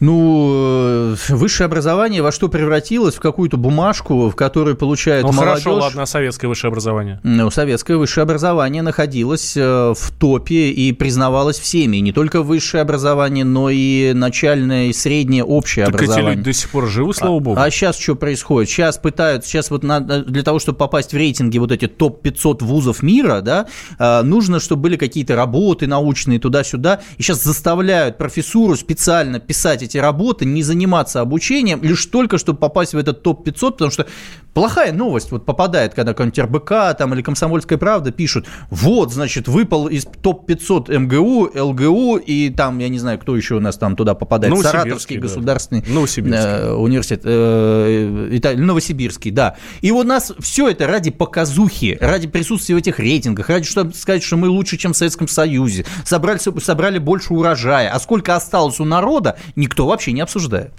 Ну, 0.00 1.14
э, 1.14 1.16
высшее 1.28 1.66
образование 1.66 2.20
во 2.20 2.32
что 2.32 2.48
превратилось? 2.48 3.14
В 3.14 3.20
какую-то 3.20 3.56
бумажку, 3.56 4.28
в 4.28 4.34
которой 4.34 4.74
получает 4.74 5.22
ну, 5.22 5.32
молодежь... 5.32 5.64
хорошо, 5.64 5.74
ладно, 5.74 6.06
советское 6.06 6.48
высшее 6.48 6.70
образование. 6.70 7.20
Ну, 7.22 7.50
советское 7.50 7.96
высшее 7.96 8.22
образование 8.22 8.82
находилось 8.82 9.56
э, 9.56 9.94
в 9.96 10.10
топе 10.18 10.70
и 10.70 10.92
признавалось 10.92 11.58
всеми. 11.58 11.98
Не 11.98 12.12
только 12.12 12.42
высшее 12.42 12.82
образование, 12.82 13.44
но 13.44 13.70
и 13.70 14.12
начальное, 14.14 14.86
и 14.86 14.92
среднее, 14.92 15.44
общее 15.44 15.86
так 15.86 15.94
образование. 15.94 16.32
эти 16.32 16.36
люди 16.38 16.44
до 16.44 16.52
сих 16.52 16.70
пор 16.70 16.88
живы, 16.88 17.14
слава 17.14 17.38
богу. 17.38 17.60
А, 17.60 17.64
а 17.64 17.70
сейчас 17.70 17.98
что 17.98 18.16
происходит? 18.16 18.68
Сейчас 18.68 18.98
пытаются... 18.98 19.48
Сейчас 19.48 19.70
вот 19.70 19.84
надо, 19.84 20.24
для 20.24 20.42
того, 20.42 20.58
чтобы 20.58 20.76
попасть 20.76 21.12
в 21.12 21.16
рейтинги 21.16 21.58
вот 21.58 21.70
эти 21.70 21.86
топ-500 21.86 22.64
вузов 22.64 23.02
мира, 23.02 23.40
да, 23.42 23.66
э, 23.98 24.22
нужно, 24.22 24.58
чтобы 24.58 24.82
были 24.82 24.96
какие-то 24.96 25.36
работы 25.36 25.86
научные 25.86 26.40
туда-сюда. 26.40 27.00
И 27.16 27.22
сейчас 27.22 27.44
заставляют 27.44 28.18
профессуру 28.18 28.76
специально 28.76 29.38
писать 29.38 29.83
эти 29.84 29.98
работы, 29.98 30.44
не 30.44 30.62
заниматься 30.62 31.20
обучением, 31.20 31.82
лишь 31.82 32.06
только, 32.06 32.38
чтобы 32.38 32.58
попасть 32.58 32.94
в 32.94 32.98
этот 32.98 33.22
топ-500, 33.22 33.70
потому 33.72 33.90
что 33.90 34.06
плохая 34.54 34.92
новость 34.92 35.30
вот 35.32 35.44
попадает, 35.44 35.94
когда 35.94 36.12
какой-нибудь 36.12 36.38
РБК 36.38 36.96
там, 36.96 37.12
или 37.14 37.22
«Комсомольская 37.22 37.76
правда» 37.76 38.12
пишут, 38.12 38.46
вот, 38.70 39.12
значит, 39.12 39.48
выпал 39.48 39.88
из 39.88 40.04
топ-500 40.04 40.96
МГУ, 40.98 41.50
ЛГУ, 41.54 42.16
и 42.16 42.50
там, 42.50 42.78
я 42.78 42.88
не 42.88 42.98
знаю, 42.98 43.18
кто 43.18 43.36
еще 43.36 43.56
у 43.56 43.60
нас 43.60 43.76
там 43.76 43.96
туда 43.96 44.14
попадает, 44.14 44.54
Саратовский 44.58 45.16
да. 45.16 45.22
государственный 45.22 45.84
э, 45.86 46.72
университет, 46.72 47.22
э, 47.24 48.28
Италия, 48.32 48.62
Новосибирский, 48.62 49.30
да. 49.30 49.56
И 49.80 49.90
у 49.90 50.02
нас 50.02 50.32
все 50.38 50.68
это 50.68 50.86
ради 50.86 51.10
показухи, 51.10 51.98
ради 52.00 52.28
присутствия 52.28 52.76
в 52.76 52.78
этих 52.78 52.98
рейтингах, 52.98 53.48
ради 53.48 53.66
чтобы 53.66 53.92
сказать, 53.94 54.22
что 54.22 54.36
мы 54.36 54.48
лучше, 54.48 54.76
чем 54.76 54.92
в 54.92 54.96
Советском 54.96 55.26
Союзе, 55.28 55.84
собрали, 56.04 56.38
собрали 56.60 56.98
больше 56.98 57.34
урожая, 57.34 57.90
а 57.90 57.98
сколько 57.98 58.36
осталось 58.36 58.78
у 58.78 58.84
народа, 58.84 59.36
никто 59.56 59.73
никто 59.74 59.86
вообще 59.86 60.12
не 60.12 60.20
обсуждает. 60.20 60.72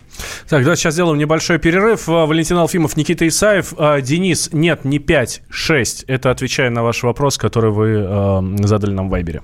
Так, 0.48 0.64
давайте 0.64 0.84
сейчас 0.84 0.94
сделаем 0.94 1.18
небольшой 1.18 1.60
перерыв. 1.60 2.08
А, 2.08 2.26
Валентин 2.26 2.58
Алфимов, 2.58 2.96
Никита 2.96 3.28
Исаев. 3.28 3.74
А, 3.78 4.00
Денис, 4.00 4.50
нет, 4.54 4.86
не 4.86 5.00
5, 5.00 5.42
6. 5.50 6.06
Это 6.08 6.32
отвечая 6.32 6.70
на 6.70 6.82
ваш 6.82 7.04
вопрос, 7.04 7.38
который 7.38 7.72
вы 7.72 8.06
э, 8.08 8.66
задали 8.66 8.92
нам 8.94 9.10
в 9.10 9.12
Вайбере. 9.12 9.42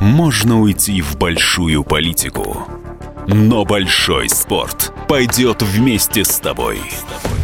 Можно 0.00 0.60
уйти 0.60 1.00
в 1.00 1.16
большую 1.16 1.84
политику, 1.84 2.66
но 3.28 3.64
большой 3.64 4.28
спорт 4.28 4.92
пойдет 5.08 5.62
вместе 5.62 6.24
с 6.24 6.40
тобой. 6.40 6.78
С 6.90 7.22
тобой. 7.22 7.43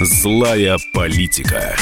Злая 0.00 0.76
политика. 0.92 1.76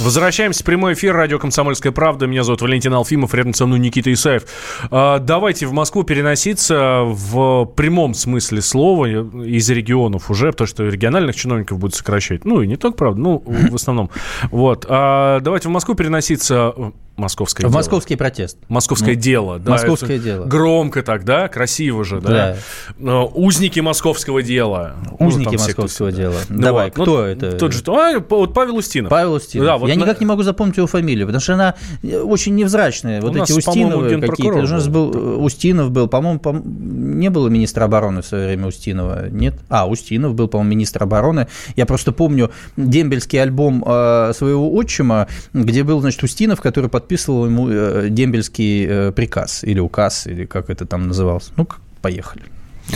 Возвращаемся 0.00 0.62
в 0.62 0.66
прямой 0.66 0.92
эфир. 0.92 1.14
Радио 1.14 1.38
«Комсомольская 1.38 1.90
правда». 1.90 2.26
Меня 2.26 2.44
зовут 2.44 2.60
Валентин 2.60 2.92
Алфимов. 2.92 3.32
Рядом 3.32 3.54
со 3.54 3.64
мной 3.64 3.78
Никита 3.78 4.12
Исаев. 4.12 4.44
А, 4.90 5.18
давайте 5.18 5.66
в 5.66 5.72
Москву 5.72 6.02
переноситься 6.02 7.04
в 7.06 7.64
прямом 7.74 8.12
смысле 8.12 8.60
слова 8.60 9.06
из 9.06 9.70
регионов 9.70 10.30
уже, 10.30 10.52
потому 10.52 10.68
что 10.68 10.84
региональных 10.84 11.36
чиновников 11.36 11.78
будут 11.78 11.94
сокращать. 11.94 12.44
Ну, 12.44 12.60
и 12.60 12.66
не 12.66 12.76
только, 12.76 12.98
правда, 12.98 13.18
ну, 13.18 13.42
в 13.46 13.74
основном. 13.74 14.10
Вот. 14.50 14.84
А, 14.86 15.40
давайте 15.40 15.70
в 15.70 15.72
Москву 15.72 15.94
переноситься 15.94 16.74
Московское 17.16 17.64
В 17.66 17.70
дело. 17.70 17.78
московский 17.78 18.16
протест. 18.16 18.58
Московское 18.68 19.14
Ну, 19.14 19.20
дело, 19.20 19.58
да. 19.60 19.70
московское 19.70 20.18
дело. 20.18 20.46
Громко 20.46 21.02
так, 21.02 21.24
да, 21.24 21.46
красиво 21.46 22.04
же, 22.04 22.20
да. 22.20 22.56
Но 22.98 23.26
Узники 23.28 23.78
московского 23.78 24.42
дела. 24.42 24.94
Ну, 25.20 25.26
Узники 25.28 25.54
московского 25.56 26.08
кто-то, 26.08 26.16
дела. 26.22 26.36
Ну 26.48 26.60
Давай, 26.62 26.86
вот, 26.88 26.96
ну, 26.96 27.02
кто 27.04 27.24
это? 27.24 27.52
Тот 27.52 27.72
же, 27.72 27.82
а, 27.86 28.18
вот 28.28 28.52
Павел 28.52 28.76
Устинов. 28.76 29.10
Павел 29.10 29.34
Устинов. 29.34 29.66
Да, 29.66 29.76
вот 29.78 29.88
Я 29.88 29.94
на- 29.94 30.00
никак 30.00 30.18
не 30.20 30.26
могу 30.26 30.42
запомнить 30.42 30.76
его 30.76 30.88
фамилию, 30.88 31.26
потому 31.26 31.40
что 31.40 31.54
она 31.54 31.74
э, 32.02 32.18
очень 32.18 32.56
невзрачная. 32.56 33.20
Вот 33.20 33.30
У 33.30 33.38
нас, 33.38 33.48
эти 33.50 33.64
по-моему, 33.64 33.98
Устиновы 33.98 34.26
какие-то. 34.28 34.58
У 34.58 34.62
нас 34.62 34.88
был. 34.88 35.12
э, 35.14 35.36
Устинов 35.36 35.90
был, 35.92 36.08
по-моему, 36.08 36.40
пом- 36.40 36.62
не 36.66 37.30
было 37.30 37.48
министра 37.48 37.84
обороны 37.84 38.22
в 38.22 38.26
свое 38.26 38.46
время 38.48 38.66
Устинова, 38.66 39.28
нет? 39.30 39.54
А, 39.68 39.88
Устинов 39.88 40.34
был, 40.34 40.48
по-моему, 40.48 40.70
министр 40.72 41.04
обороны. 41.04 41.46
Я 41.76 41.86
просто 41.86 42.10
помню 42.10 42.50
дембельский 42.76 43.40
альбом 43.40 43.84
э, 43.86 44.32
своего 44.34 44.74
отчима, 44.74 45.28
где 45.52 45.84
был, 45.84 46.00
значит, 46.00 46.20
Устинов, 46.24 46.60
который 46.60 46.90
подписывал 47.04 47.46
ему 47.46 47.68
э, 47.68 48.08
дембельский 48.08 48.86
э, 48.86 49.12
приказ 49.12 49.62
или 49.64 49.80
указ, 49.80 50.26
или 50.26 50.46
как 50.46 50.70
это 50.70 50.86
там 50.86 51.08
называлось. 51.08 51.52
Ну, 51.56 51.68
поехали. 52.00 52.42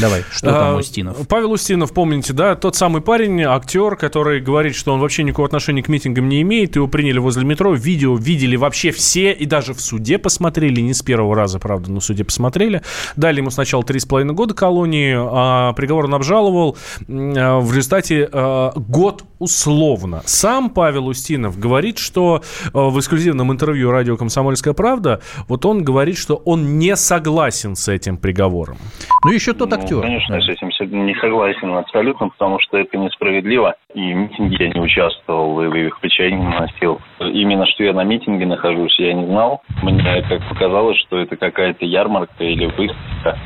Давай, 0.01 0.23
что 0.31 0.51
там 0.51 0.75
А, 0.75 0.77
Устинов? 0.77 1.27
Павел 1.29 1.53
Устинов, 1.53 1.93
помните, 1.93 2.33
да, 2.33 2.55
тот 2.55 2.77
самый 2.77 3.01
парень, 3.03 3.43
актер, 3.43 3.97
который 3.97 4.41
говорит, 4.41 4.75
что 4.75 4.93
он 4.93 5.01
вообще 5.01 5.23
никакого 5.23 5.47
отношения 5.47 5.83
к 5.83 5.89
митингам 5.89 6.29
не 6.29 6.43
имеет. 6.43 6.77
Его 6.77 6.87
приняли 6.89 7.19
возле 7.19 7.45
метро, 7.45 7.73
видео 7.75 8.15
видели 8.17 8.57
вообще 8.57 8.91
все, 8.93 9.33
и 9.33 9.47
даже 9.47 9.75
в 9.75 9.81
суде 9.81 10.19
посмотрели, 10.19 10.81
не 10.81 10.95
с 10.95 11.03
первого 11.03 11.35
раза, 11.35 11.59
правда, 11.59 11.91
но 11.91 12.01
в 12.01 12.05
суде 12.05 12.25
посмотрели. 12.25 12.83
Дали 13.17 13.39
ему 13.39 13.51
сначала 13.51 13.83
три 13.83 13.99
с 13.99 14.05
половиной 14.05 14.35
года 14.35 14.55
колонии, 14.55 15.15
а 15.17 15.73
приговор 15.73 16.05
он 16.05 16.15
обжаловал. 16.15 16.77
А, 17.09 17.59
В 17.59 17.75
результате 17.75 18.29
а, 18.31 18.73
год 18.77 19.25
условно. 19.39 20.23
Сам 20.27 20.71
Павел 20.71 21.07
Устинов 21.07 21.59
говорит, 21.59 21.99
что 21.99 22.43
а, 22.73 22.91
в 22.91 22.99
эксклюзивном 22.99 23.53
интервью 23.53 23.91
радио 23.91 24.17
«Комсомольская 24.17 24.75
правда», 24.75 25.21
вот 25.49 25.65
он 25.65 25.83
говорит, 25.83 26.19
что 26.19 26.37
он 26.37 26.79
не 26.79 26.95
согласен 26.97 27.75
с 27.75 27.89
этим 27.89 28.17
приговором. 28.17 28.77
Ну, 29.25 29.33
еще 29.33 29.55
тот 29.55 29.73
актер. 29.79 30.01
конечно, 30.01 30.37
Да. 30.37 30.43
с 30.43 30.49
этим 30.49 30.71
не 31.07 31.15
согласен 31.17 31.75
абсолютно, 31.77 32.29
потому 32.29 32.59
что 32.61 32.79
это 32.79 32.97
несправедливо. 32.97 33.75
И 33.95 34.13
в 34.13 34.17
митинге 34.17 34.57
я 34.67 34.69
не 34.71 34.81
участвовал, 34.81 35.63
и 35.63 35.87
их 35.87 36.01
печать 36.01 36.33
не 36.33 36.47
носил. 36.47 37.01
Именно 37.21 37.67
что 37.67 37.85
я 37.85 37.93
на 37.93 38.05
митинге 38.05 38.47
нахожусь, 38.47 38.99
я 38.99 39.13
не 39.15 39.27
знал. 39.27 39.63
Мне 39.83 40.03
как 40.29 40.47
показалось, 40.49 40.99
что 40.99 41.19
это 41.19 41.37
какая-то 41.37 41.85
ярмарка 41.85 42.45
или 42.45 42.67
выставка, 42.67 43.39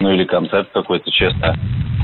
ну 0.00 0.12
или 0.12 0.24
концерт 0.24 0.68
какой-то, 0.72 1.10
честно. 1.10 1.54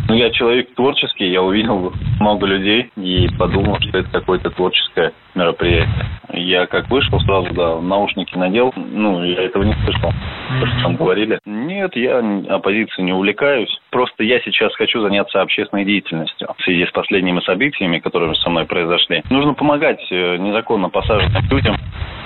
Ну, 0.09 0.15
я 0.15 0.31
человек 0.31 0.75
творческий, 0.75 1.31
я 1.31 1.43
увидел 1.43 1.93
много 2.21 2.47
людей 2.47 2.91
и 2.97 3.29
подумал, 3.39 3.79
что 3.81 3.99
это 3.99 4.11
какое-то 4.11 4.51
творческое 4.51 5.13
мероприятие. 5.35 6.07
Я 6.35 6.67
как 6.67 6.91
вышел, 6.91 7.21
сразу, 7.21 7.53
да, 7.55 7.81
наушники 7.81 8.37
надел, 8.37 8.73
ну, 8.77 9.25
я 9.25 9.43
этого 9.43 9.63
не 9.63 9.75
слышал, 9.85 10.13
то, 10.61 10.67
что 10.67 10.83
там 10.83 10.97
говорили. 10.97 11.39
Нет, 11.47 11.95
я 11.97 12.19
оппозицией 12.51 13.05
не 13.05 13.13
увлекаюсь. 13.13 13.75
Просто 13.91 14.25
я 14.25 14.41
сейчас 14.41 14.75
хочу 14.75 15.01
заняться 15.01 15.41
общественной 15.41 15.85
деятельностью 15.85 16.49
в 16.59 16.63
связи 16.63 16.85
с 16.87 16.91
последними 16.91 17.41
событиями, 17.41 17.99
которые 17.99 18.35
со 18.35 18.51
мной 18.51 18.67
произошли. 18.67 19.23
Нужно 19.31 19.55
помогать 19.55 20.05
э, 20.11 20.37
незаконно 20.37 20.89
посаженным 20.91 21.43
людям, 21.51 21.77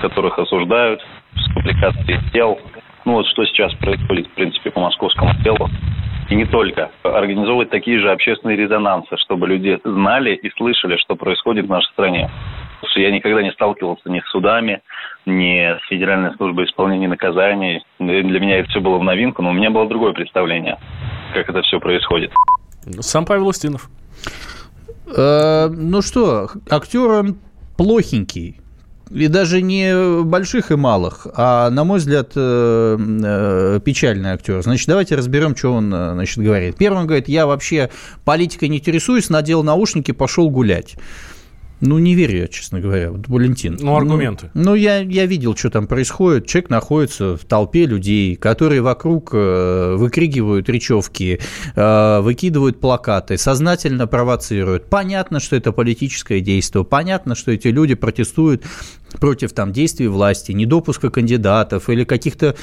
которых 0.00 0.38
осуждают 0.38 1.05
с 1.37 1.52
публикацией 1.55 2.18
дел. 2.33 2.59
Ну 3.07 3.12
вот 3.12 3.27
что 3.29 3.45
сейчас 3.47 3.73
происходит, 3.75 4.27
в 4.27 4.33
принципе, 4.33 4.73
по 4.73 4.81
московскому 4.81 5.33
делу. 5.42 5.71
И 6.29 6.35
не 6.35 6.45
только. 6.45 6.90
Организовывать 7.05 7.71
такие 7.71 8.01
же 8.01 8.11
общественные 8.11 8.57
резонансы, 8.57 9.16
чтобы 9.19 9.47
люди 9.47 9.79
знали 9.85 10.35
и 10.35 10.51
слышали, 10.57 10.97
что 10.97 11.14
происходит 11.14 11.66
в 11.66 11.71
нашей 11.71 11.88
стране. 11.92 12.29
Потому 12.75 12.90
что 12.90 13.01
я 13.01 13.12
никогда 13.12 13.42
не 13.42 13.53
сталкивался 13.53 14.11
ни 14.11 14.19
с 14.19 14.27
судами, 14.31 14.83
ни 15.25 15.79
с 15.79 15.88
Федеральной 15.88 16.35
службой 16.35 16.66
исполнения 16.66 17.07
наказаний. 17.07 17.85
Для 18.01 18.40
меня 18.40 18.59
это 18.59 18.69
все 18.71 18.81
было 18.81 18.99
в 18.99 19.05
новинку, 19.05 19.40
но 19.40 19.51
у 19.51 19.55
меня 19.55 19.71
было 19.71 19.88
другое 19.88 20.12
представление, 20.12 20.77
как 21.33 21.49
это 21.49 21.62
все 21.62 21.79
происходит. 21.79 22.33
Сам 23.01 23.25
Павел 23.25 23.47
Устинов. 23.47 23.88
Э, 25.16 25.69
ну 25.69 26.03
что, 26.03 26.49
актер 26.69 27.09
он 27.09 27.38
плохенький. 27.77 28.61
И 29.11 29.29
даже 29.29 29.62
не 29.62 30.23
больших 30.25 30.73
и 30.73 30.75
малых, 30.75 31.29
а, 31.35 31.71
на 31.71 31.85
мой 31.85 32.01
взгляд, 32.01 32.33
э, 32.35 32.99
э, 32.99 33.81
печальный 33.85 34.31
актер. 34.31 34.61
Значит, 34.62 34.88
давайте 34.88 35.14
разберем, 35.14 35.55
что 35.55 35.75
он 35.75 35.95
э, 35.95 36.12
значит, 36.14 36.38
говорит. 36.38 36.77
Первый 36.77 36.99
он 36.99 37.07
говорит, 37.07 37.29
я 37.29 37.47
вообще 37.47 37.90
политикой 38.25 38.69
не 38.69 38.79
интересуюсь, 38.79 39.31
надел 39.31 39.62
наушники, 39.62 40.11
пошел 40.11 40.51
гулять. 40.51 40.97
Ну, 41.80 41.98
не 41.98 42.14
верю 42.14 42.38
я, 42.38 42.48
честно 42.48 42.80
говоря, 42.80 43.10
вот, 43.10 43.28
Валентин. 43.28 43.76
Ну, 43.78 43.94
аргументы. 43.94 44.50
Ну, 44.54 44.74
я, 44.74 44.98
я 44.98 45.26
видел, 45.26 45.54
что 45.54 45.68
там 45.68 45.86
происходит. 45.86 46.46
Человек 46.46 46.70
находится 46.70 47.36
в 47.36 47.44
толпе 47.44 47.84
людей, 47.84 48.34
которые 48.36 48.80
вокруг 48.80 49.30
э, 49.34 49.94
выкрикивают 49.96 50.68
речевки, 50.70 51.38
э, 51.74 52.20
выкидывают 52.20 52.80
плакаты, 52.80 53.36
сознательно 53.36 54.06
провоцируют. 54.06 54.88
Понятно, 54.88 55.38
что 55.38 55.54
это 55.54 55.72
политическое 55.72 56.40
действие, 56.40 56.84
понятно, 56.84 57.34
что 57.34 57.52
эти 57.52 57.68
люди 57.68 57.94
протестуют 57.94 58.64
против 59.20 59.52
там, 59.52 59.72
действий 59.72 60.08
власти, 60.08 60.52
недопуска 60.52 61.10
кандидатов 61.10 61.90
или 61.90 62.04
каких-то 62.04 62.56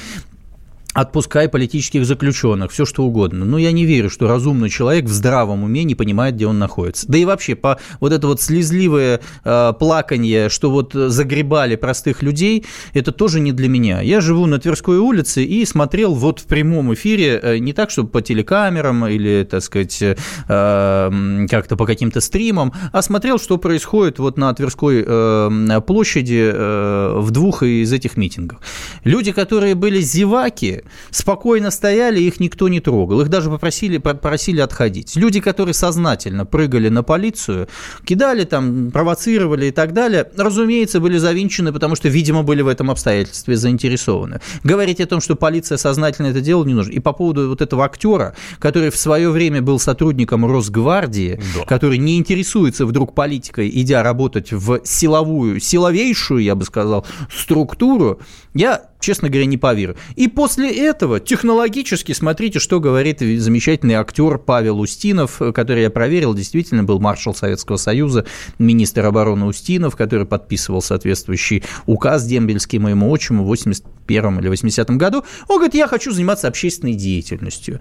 отпускай 0.94 1.48
политических 1.48 2.06
заключенных, 2.06 2.70
все 2.70 2.86
что 2.86 3.04
угодно. 3.04 3.44
Но 3.44 3.58
я 3.58 3.72
не 3.72 3.84
верю, 3.84 4.08
что 4.08 4.28
разумный 4.28 4.70
человек 4.70 5.04
в 5.06 5.12
здравом 5.12 5.64
уме 5.64 5.84
не 5.84 5.94
понимает, 5.94 6.36
где 6.36 6.46
он 6.46 6.58
находится. 6.58 7.06
Да 7.08 7.18
и 7.18 7.24
вообще, 7.24 7.56
по 7.56 7.78
вот 8.00 8.12
это 8.12 8.26
вот 8.28 8.40
слезливое 8.40 9.20
э, 9.44 9.72
плаканье, 9.78 10.48
что 10.48 10.70
вот 10.70 10.92
загребали 10.94 11.76
простых 11.76 12.22
людей, 12.22 12.64
это 12.94 13.10
тоже 13.12 13.40
не 13.40 13.52
для 13.52 13.68
меня. 13.68 14.00
Я 14.00 14.20
живу 14.20 14.46
на 14.46 14.58
Тверской 14.58 14.98
улице 14.98 15.44
и 15.44 15.64
смотрел 15.64 16.14
вот 16.14 16.38
в 16.38 16.44
прямом 16.44 16.94
эфире, 16.94 17.40
э, 17.42 17.58
не 17.58 17.72
так, 17.72 17.90
чтобы 17.90 18.08
по 18.08 18.22
телекамерам 18.22 19.06
или, 19.06 19.46
так 19.50 19.62
сказать, 19.62 20.00
э, 20.00 20.14
как-то 20.48 21.76
по 21.76 21.86
каким-то 21.86 22.20
стримам, 22.20 22.72
а 22.92 23.02
смотрел, 23.02 23.38
что 23.38 23.58
происходит 23.58 24.20
вот 24.20 24.38
на 24.38 24.54
Тверской 24.54 25.04
э, 25.04 25.80
площади 25.84 26.50
э, 26.54 27.18
в 27.18 27.30
двух 27.32 27.64
из 27.64 27.92
этих 27.92 28.16
митингов. 28.16 28.60
Люди, 29.02 29.32
которые 29.32 29.74
были 29.74 30.00
зеваки, 30.00 30.83
спокойно 31.10 31.70
стояли, 31.70 32.20
их 32.20 32.40
никто 32.40 32.68
не 32.68 32.80
трогал. 32.80 33.20
Их 33.20 33.28
даже 33.28 33.50
попросили, 33.50 33.98
попросили 33.98 34.60
отходить. 34.60 35.16
Люди, 35.16 35.40
которые 35.40 35.74
сознательно 35.74 36.44
прыгали 36.46 36.88
на 36.88 37.02
полицию, 37.02 37.68
кидали 38.04 38.44
там, 38.44 38.90
провоцировали 38.90 39.66
и 39.66 39.70
так 39.70 39.92
далее, 39.92 40.28
разумеется, 40.36 41.00
были 41.00 41.18
завинчены, 41.18 41.72
потому 41.72 41.96
что, 41.96 42.08
видимо, 42.08 42.42
были 42.42 42.62
в 42.62 42.68
этом 42.68 42.90
обстоятельстве 42.90 43.56
заинтересованы. 43.56 44.40
Говорить 44.62 45.00
о 45.00 45.06
том, 45.06 45.20
что 45.20 45.36
полиция 45.36 45.78
сознательно 45.78 46.28
это 46.28 46.40
делала, 46.40 46.64
не 46.64 46.74
нужно. 46.74 46.92
И 46.92 47.00
по 47.00 47.12
поводу 47.12 47.48
вот 47.48 47.60
этого 47.60 47.84
актера, 47.84 48.34
который 48.58 48.90
в 48.90 48.96
свое 48.96 49.30
время 49.30 49.62
был 49.62 49.78
сотрудником 49.78 50.44
Росгвардии, 50.46 51.40
Да. 51.56 51.64
который 51.64 51.98
не 51.98 52.18
интересуется 52.18 52.86
вдруг 52.86 53.14
политикой, 53.14 53.70
идя 53.72 54.02
работать 54.02 54.52
в 54.52 54.80
силовую, 54.84 55.60
силовейшую, 55.60 56.42
я 56.42 56.54
бы 56.54 56.64
сказал, 56.64 57.06
структуру, 57.34 58.20
я, 58.54 58.82
честно 59.04 59.28
говоря, 59.28 59.46
не 59.46 59.58
поверю. 59.58 59.96
И 60.16 60.28
после 60.28 60.70
этого 60.70 61.20
технологически, 61.20 62.12
смотрите, 62.12 62.58
что 62.58 62.80
говорит 62.80 63.20
замечательный 63.20 63.94
актер 63.94 64.38
Павел 64.38 64.80
Устинов, 64.80 65.40
который 65.54 65.82
я 65.82 65.90
проверил, 65.90 66.34
действительно 66.34 66.84
был 66.84 66.98
маршал 66.98 67.34
Советского 67.34 67.76
Союза, 67.76 68.26
министр 68.58 69.04
обороны 69.04 69.44
Устинов, 69.44 69.94
который 69.94 70.26
подписывал 70.26 70.80
соответствующий 70.80 71.62
указ 71.86 72.24
дембельский 72.24 72.78
моему 72.78 73.10
отчиму 73.10 73.44
в 73.44 73.48
81 73.48 74.38
или 74.38 74.48
80 74.48 74.90
году. 74.90 75.22
Он 75.48 75.56
говорит, 75.56 75.74
я 75.74 75.86
хочу 75.86 76.10
заниматься 76.10 76.48
общественной 76.48 76.94
деятельностью. 76.94 77.80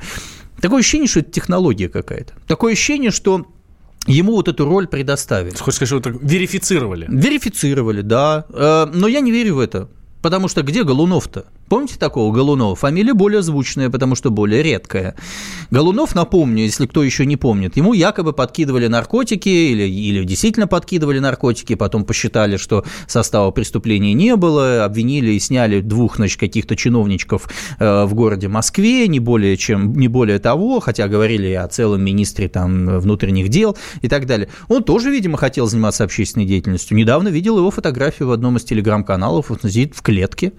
Такое 0.62 0.81
ощущение, 0.81 1.07
что 1.07 1.21
это 1.21 1.31
технология 1.31 1.88
какая-то. 1.88 2.33
Такое 2.47 2.73
ощущение, 2.73 3.12
что 3.12 3.47
ему 4.07 4.33
вот 4.33 4.49
эту 4.49 4.65
роль 4.65 4.88
предоставили. 4.88 5.55
Хочешь 5.55 5.77
сказать, 5.77 5.88
что 5.88 5.95
вот 5.95 6.03
так 6.03 6.15
верифицировали? 6.21 7.07
Верифицировали, 7.09 8.01
да. 8.01 8.45
Э, 8.49 8.91
Но 8.93 9.07
я 9.07 9.21
не 9.21 9.31
верю 9.31 9.55
в 9.55 9.59
это. 9.59 9.89
Потому 10.23 10.47
что 10.47 10.63
где 10.63 10.86
Голунов-то? 10.86 11.47
Помните 11.73 11.95
такого 11.97 12.31
Голунова? 12.31 12.75
Фамилия 12.75 13.15
более 13.15 13.41
звучная, 13.41 13.89
потому 13.89 14.13
что 14.13 14.29
более 14.29 14.62
редкая. 14.62 15.15
Голунов, 15.71 16.13
напомню, 16.13 16.65
если 16.65 16.86
кто 16.86 17.01
еще 17.01 17.25
не 17.25 17.36
помнит, 17.36 17.75
ему 17.77 17.93
якобы 17.93 18.31
подкидывали 18.31 18.86
наркотики 18.86 19.49
или, 19.49 19.89
или 19.89 20.23
действительно 20.23 20.67
подкидывали 20.67 21.17
наркотики, 21.17 21.73
потом 21.73 22.05
посчитали, 22.05 22.57
что 22.57 22.86
состава 23.07 23.49
преступления 23.49 24.13
не 24.13 24.36
было, 24.36 24.86
обвинили 24.86 25.31
и 25.31 25.39
сняли 25.39 25.81
двух, 25.81 26.17
значит, 26.17 26.39
каких-то 26.39 26.75
чиновничков 26.75 27.49
э, 27.79 28.05
в 28.05 28.13
городе 28.13 28.49
Москве, 28.49 29.07
не 29.07 29.19
более, 29.19 29.57
чем, 29.57 29.93
не 29.93 30.07
более 30.07 30.38
того, 30.38 30.79
хотя 30.79 31.07
говорили 31.07 31.53
о 31.53 31.67
целом 31.67 32.03
министре 32.03 32.49
там, 32.49 32.99
внутренних 32.99 33.49
дел 33.49 33.75
и 34.03 34.09
так 34.09 34.27
далее. 34.27 34.47
Он 34.67 34.83
тоже, 34.83 35.09
видимо, 35.09 35.39
хотел 35.39 35.65
заниматься 35.65 36.03
общественной 36.03 36.45
деятельностью. 36.45 36.95
Недавно 36.95 37.29
видел 37.29 37.57
его 37.57 37.71
фотографию 37.71 38.27
в 38.27 38.31
одном 38.31 38.57
из 38.57 38.63
телеграм-каналов, 38.63 39.49
он 39.49 39.57
сидит 39.63 39.95
в 39.95 40.03
клетке, 40.03 40.53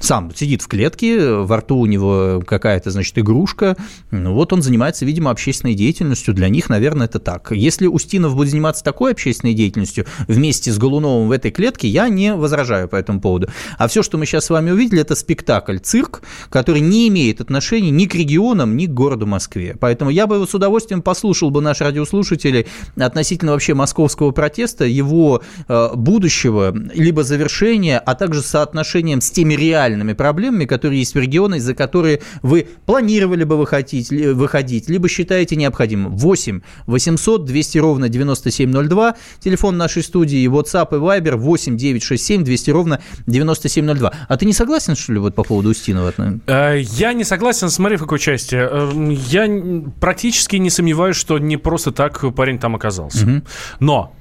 сам 0.00 0.34
сидит 0.34 0.55
сидит 0.56 0.62
в 0.62 0.68
клетке, 0.68 1.32
во 1.32 1.58
рту 1.58 1.76
у 1.76 1.86
него 1.86 2.42
какая-то, 2.46 2.90
значит, 2.90 3.18
игрушка. 3.18 3.76
Ну, 4.10 4.34
вот 4.34 4.52
он 4.52 4.62
занимается, 4.62 5.04
видимо, 5.04 5.30
общественной 5.30 5.74
деятельностью. 5.74 6.34
Для 6.34 6.48
них, 6.48 6.68
наверное, 6.68 7.06
это 7.06 7.18
так. 7.18 7.52
Если 7.52 7.86
Устинов 7.86 8.34
будет 8.34 8.50
заниматься 8.50 8.82
такой 8.82 9.12
общественной 9.12 9.54
деятельностью 9.54 10.06
вместе 10.28 10.72
с 10.72 10.78
Голуновым 10.78 11.28
в 11.28 11.32
этой 11.32 11.50
клетке, 11.50 11.88
я 11.88 12.08
не 12.08 12.34
возражаю 12.34 12.88
по 12.88 12.96
этому 12.96 13.20
поводу. 13.20 13.48
А 13.78 13.88
все, 13.88 14.02
что 14.02 14.18
мы 14.18 14.26
сейчас 14.26 14.46
с 14.46 14.50
вами 14.50 14.70
увидели, 14.70 15.00
это 15.00 15.14
спектакль, 15.14 15.78
цирк, 15.78 16.22
который 16.50 16.80
не 16.80 17.08
имеет 17.08 17.40
отношения 17.40 17.90
ни 17.90 18.06
к 18.06 18.14
регионам, 18.14 18.76
ни 18.76 18.86
к 18.86 18.90
городу 18.90 19.26
Москве. 19.26 19.76
Поэтому 19.78 20.10
я 20.10 20.26
бы 20.26 20.46
с 20.46 20.54
удовольствием 20.54 21.02
послушал 21.02 21.50
бы 21.50 21.60
наших 21.60 21.86
радиослушателей 21.88 22.66
относительно 22.96 23.52
вообще 23.52 23.74
московского 23.74 24.30
протеста, 24.30 24.84
его 24.84 25.42
э, 25.68 25.88
будущего, 25.94 26.74
либо 26.94 27.24
завершения, 27.24 27.98
а 27.98 28.14
также 28.14 28.42
соотношением 28.42 29.20
с 29.20 29.30
теми 29.30 29.54
реальными 29.54 30.12
проблемами, 30.12 30.35
которые 30.66 31.00
есть 31.00 31.14
в 31.14 31.18
регионах, 31.18 31.60
за 31.60 31.74
которые 31.74 32.20
вы 32.42 32.68
планировали 32.86 33.44
бы 33.44 33.56
выходить, 33.56 34.10
выходить 34.10 34.88
либо 34.88 35.08
считаете 35.08 35.56
необходимым. 35.56 36.16
8 36.16 36.60
800 36.86 37.44
200 37.44 37.78
ровно 37.78 38.08
9702, 38.08 39.16
телефон 39.40 39.76
нашей 39.76 40.02
студии, 40.02 40.48
WhatsApp 40.48 40.88
и 40.96 41.00
Viber 41.00 41.36
8 41.36 41.76
967 41.76 42.44
200 42.44 42.70
ровно 42.70 43.00
9702. 43.26 44.12
А 44.28 44.36
ты 44.36 44.46
не 44.46 44.52
согласен, 44.52 44.96
что 44.96 45.12
ли, 45.12 45.18
вот 45.18 45.34
по 45.34 45.42
поводу 45.42 45.70
Устинова? 45.70 46.12
Э, 46.46 46.80
я 46.80 47.12
не 47.12 47.24
согласен, 47.24 47.70
смотри, 47.70 47.96
в 47.96 48.00
какой 48.00 48.18
части. 48.18 48.56
Э, 48.56 49.16
я 49.28 49.82
практически 50.00 50.56
не 50.56 50.70
сомневаюсь, 50.70 51.16
что 51.16 51.38
не 51.38 51.56
просто 51.56 51.92
так 51.92 52.24
парень 52.34 52.58
там 52.58 52.74
оказался. 52.74 53.26
Угу. 53.26 53.42
Но 53.80 54.12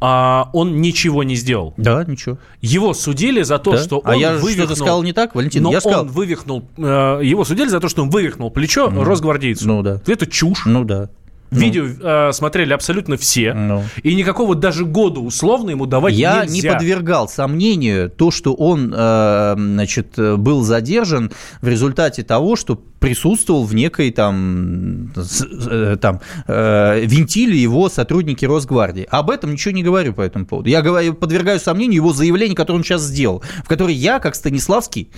а 0.00 0.50
он 0.52 0.80
ничего 0.80 1.22
не 1.22 1.34
сделал. 1.34 1.74
Да, 1.76 2.04
ничего. 2.04 2.38
Его 2.60 2.94
судили 2.94 3.42
за 3.42 3.58
то, 3.58 3.72
да? 3.72 3.78
что 3.78 4.00
а 4.04 4.12
он 4.12 4.18
я 4.18 4.32
вывихнул... 4.34 4.66
что-то 4.66 4.76
сказал 4.76 5.02
не 5.02 5.12
так, 5.12 5.34
Валентин? 5.34 5.62
Но 5.62 5.72
я 5.72 5.80
сказал... 5.80 6.02
он 6.02 6.08
вывихнул... 6.08 6.64
Э, 6.76 7.20
его 7.22 7.44
судили 7.44 7.68
за 7.68 7.80
то, 7.80 7.88
что 7.88 8.02
он 8.02 8.10
вывихнул 8.10 8.50
плечо 8.50 8.90
ну, 8.90 9.02
росгвардейцу. 9.02 9.66
Ну 9.66 9.82
да. 9.82 10.00
Это 10.06 10.26
чушь. 10.26 10.66
Ну 10.66 10.84
да. 10.84 11.08
Видео 11.50 11.84
ну. 11.84 12.28
э, 12.28 12.32
смотрели 12.32 12.72
абсолютно 12.72 13.16
все, 13.16 13.54
ну. 13.54 13.84
и 14.02 14.14
никакого 14.14 14.54
даже 14.54 14.84
года 14.84 15.20
условно 15.20 15.70
ему 15.70 15.86
давать 15.86 16.14
Я 16.14 16.44
нельзя. 16.44 16.52
не 16.54 16.74
подвергал 16.74 17.28
сомнению 17.28 18.10
то, 18.10 18.30
что 18.30 18.54
он 18.54 18.92
э, 18.94 19.54
значит, 19.56 20.14
был 20.16 20.62
задержан 20.62 21.32
в 21.62 21.68
результате 21.68 22.22
того, 22.22 22.56
что 22.56 22.82
присутствовал 22.98 23.64
в 23.64 23.74
некой 23.74 24.10
там, 24.10 25.12
э, 25.14 25.96
там 26.00 26.20
э, 26.46 27.00
винтиле 27.04 27.56
его 27.56 27.88
сотрудники 27.88 28.44
Росгвардии. 28.44 29.06
Об 29.08 29.30
этом 29.30 29.52
ничего 29.52 29.72
не 29.72 29.82
говорю 29.82 30.14
по 30.14 30.20
этому 30.20 30.46
поводу. 30.46 30.68
Я 30.68 30.82
говорю, 30.82 31.14
подвергаю 31.14 31.60
сомнению 31.60 31.96
его 31.96 32.12
заявление, 32.12 32.56
которое 32.56 32.78
он 32.78 32.84
сейчас 32.84 33.02
сделал, 33.02 33.42
в 33.64 33.68
которое 33.68 33.94
я, 33.94 34.18
как 34.18 34.34
Станиславский, 34.34 35.10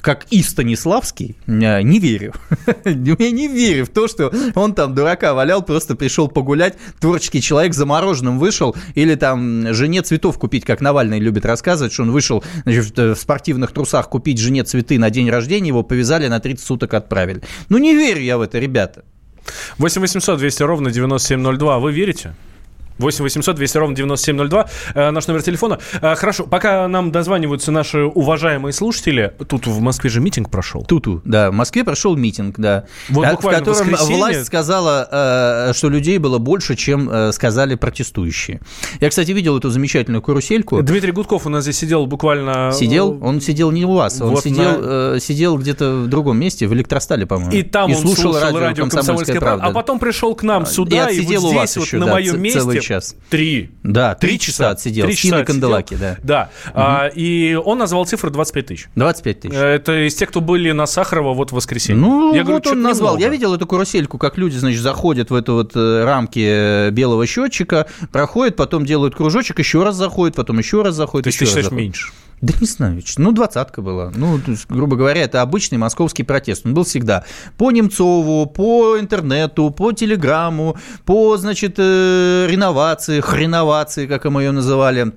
как 0.00 0.26
и 0.30 0.42
Станиславский, 0.42 1.36
э, 1.46 1.82
не 1.82 1.98
верю. 1.98 2.34
Я 2.84 3.30
не 3.30 3.48
верю 3.48 3.86
в 3.86 3.88
то, 3.88 4.08
что 4.08 4.32
он 4.54 4.74
там 4.74 4.94
дурака 4.94 5.34
валял, 5.34 5.62
просто 5.62 5.96
пришел 5.96 6.28
погулять, 6.28 6.76
творческий 7.00 7.40
человек 7.40 7.74
замороженным 7.74 8.38
вышел, 8.38 8.76
или 8.94 9.14
там 9.14 9.72
жене 9.74 10.02
цветов 10.02 10.38
купить, 10.38 10.64
как 10.64 10.80
Навальный 10.80 11.18
любит 11.18 11.44
рассказывать, 11.44 11.92
что 11.92 12.02
он 12.02 12.12
вышел 12.12 12.44
значит, 12.64 12.96
в 12.96 13.16
спортивных 13.16 13.72
трусах 13.72 14.08
купить 14.08 14.38
жене 14.38 14.64
цветы 14.64 14.98
на 14.98 15.10
день 15.10 15.30
рождения, 15.30 15.68
его 15.68 15.82
повязали, 15.82 16.28
на 16.28 16.40
30 16.40 16.64
суток 16.64 16.94
отправили. 16.94 17.42
Ну, 17.68 17.78
не 17.78 17.94
верю 17.94 18.22
я 18.22 18.38
в 18.38 18.42
это, 18.42 18.58
ребята. 18.58 19.04
8 19.78 20.00
800 20.00 20.38
200 20.38 20.62
ровно 20.62 20.90
9702. 20.90 21.78
Вы 21.78 21.92
верите? 21.92 22.34
8 22.98 23.22
800 23.22 23.56
200 23.56 23.78
ровно 23.78 23.96
9702, 23.96 24.66
э, 24.94 25.10
наш 25.10 25.26
номер 25.26 25.42
телефона. 25.42 25.78
Э, 26.00 26.14
хорошо, 26.14 26.44
пока 26.44 26.88
нам 26.88 27.12
дозваниваются 27.12 27.72
наши 27.72 28.02
уважаемые 28.04 28.72
слушатели, 28.72 29.32
тут 29.48 29.66
в 29.66 29.80
Москве 29.80 30.10
же 30.10 30.20
митинг 30.20 30.50
прошел. 30.50 30.84
Туту, 30.84 31.22
да, 31.24 31.50
в 31.50 31.54
Москве 31.54 31.84
прошел 31.84 32.16
митинг, 32.16 32.58
да. 32.58 32.84
Вот 33.08 33.26
в 33.26 33.30
буквально 33.32 33.64
котором 33.64 33.94
в 33.94 34.06
власть 34.08 34.46
сказала, 34.46 35.08
э, 35.68 35.72
что 35.74 35.88
людей 35.88 36.18
было 36.18 36.38
больше, 36.38 36.76
чем 36.76 37.08
э, 37.10 37.32
сказали 37.32 37.74
протестующие. 37.74 38.60
Я, 39.00 39.08
кстати, 39.08 39.30
видел 39.30 39.56
эту 39.58 39.70
замечательную 39.70 40.22
карусельку. 40.22 40.82
Дмитрий 40.82 41.12
Гудков 41.12 41.46
у 41.46 41.48
нас 41.48 41.64
здесь 41.64 41.78
сидел 41.78 42.06
буквально... 42.06 42.72
Сидел? 42.72 43.18
Он 43.22 43.40
сидел 43.40 43.70
не 43.70 43.84
у 43.84 43.92
вас, 43.94 44.20
он 44.20 44.30
Вот 44.30 44.44
сидел, 44.44 44.80
на- 44.80 45.14
э, 45.16 45.18
сидел 45.20 45.58
где-то 45.58 45.92
в 46.04 46.06
другом 46.08 46.38
месте, 46.38 46.66
в 46.66 46.74
электростале, 46.74 47.26
по-моему. 47.26 47.52
И 47.52 47.62
там 47.62 47.90
он 47.90 47.96
слушал, 47.96 48.32
слушал 48.32 48.58
радио, 48.58 48.86
«Комсомольская, 48.88 49.40
правда». 49.40 49.66
а 49.66 49.70
потом 49.70 49.98
пришел 49.98 50.34
к 50.34 50.42
нам 50.42 50.66
сюда, 50.66 51.08
И 51.10 51.16
и, 51.16 51.20
вот 51.20 51.24
у 51.24 51.38
здесь 51.38 51.42
вас 51.54 51.76
вот 51.76 51.84
еще, 51.84 51.98
на 51.98 52.06
да, 52.06 52.12
моем 52.12 52.40
месте... 52.40 52.87
час. 52.88 53.14
Три. 53.30 53.70
Да, 53.82 54.14
три 54.14 54.38
часа 54.38 54.70
отсидел, 54.70 55.06
Три 55.06 55.14
часа 55.14 55.36
отсидел. 55.36 55.46
канделаке, 55.46 55.96
да. 55.96 56.16
Да. 56.22 56.50
А, 56.74 57.06
и 57.14 57.54
он 57.54 57.78
назвал 57.78 58.04
цифру 58.06 58.30
25 58.30 58.66
тысяч. 58.66 58.88
25 58.96 59.40
тысяч. 59.40 59.54
Это 59.54 60.06
из 60.06 60.14
тех, 60.14 60.28
кто 60.30 60.40
были 60.40 60.72
на 60.72 60.86
Сахарова 60.86 61.34
вот 61.34 61.50
в 61.52 61.54
воскресенье. 61.54 62.00
Ну, 62.00 62.34
Я 62.34 62.42
говорю, 62.42 62.58
вот 62.58 62.66
он 62.66 62.72
«Чё-то 62.74 62.88
назвал. 62.88 63.10
немного». 63.14 63.22
Я 63.24 63.28
видел 63.30 63.54
эту 63.54 63.66
карусельку, 63.66 64.18
как 64.18 64.38
люди, 64.38 64.56
значит, 64.56 64.80
заходят 64.80 65.30
в 65.30 65.34
эту 65.34 65.54
вот 65.54 65.72
э, 65.74 66.04
рамки 66.04 66.40
э, 66.42 66.90
белого 66.90 67.26
счетчика, 67.26 67.86
проходят, 68.12 68.56
потом 68.56 68.84
делают 68.84 69.14
кружочек, 69.14 69.58
еще 69.58 69.82
раз 69.84 69.96
заходят, 69.96 70.34
потом 70.36 70.58
еще 70.58 70.82
раз 70.82 70.94
заходят, 70.94 71.24
То 71.24 71.28
есть 71.28 71.38
ты 71.38 71.44
считаешь 71.46 71.64
заходят. 71.66 71.82
меньше? 71.84 72.12
Да 72.40 72.54
не 72.60 72.68
знаю, 72.68 73.02
ну, 73.16 73.32
двадцатка 73.32 73.82
была. 73.82 74.12
Ну, 74.14 74.38
то 74.38 74.52
есть, 74.52 74.66
грубо 74.68 74.94
говоря, 74.94 75.22
это 75.22 75.42
обычный 75.42 75.76
московский 75.76 76.22
протест. 76.22 76.64
Он 76.66 76.72
был 76.72 76.84
всегда 76.84 77.24
по 77.56 77.72
Немцову, 77.72 78.46
по 78.46 78.96
интернету, 79.00 79.70
по 79.70 79.90
телеграмму, 79.90 80.76
по, 81.04 81.36
значит, 81.36 81.74
э, 81.78 82.46
реновации, 82.48 82.77
хреновации, 83.22 84.06
как 84.06 84.24
мы 84.24 84.42
ее 84.42 84.52
называли, 84.52 85.12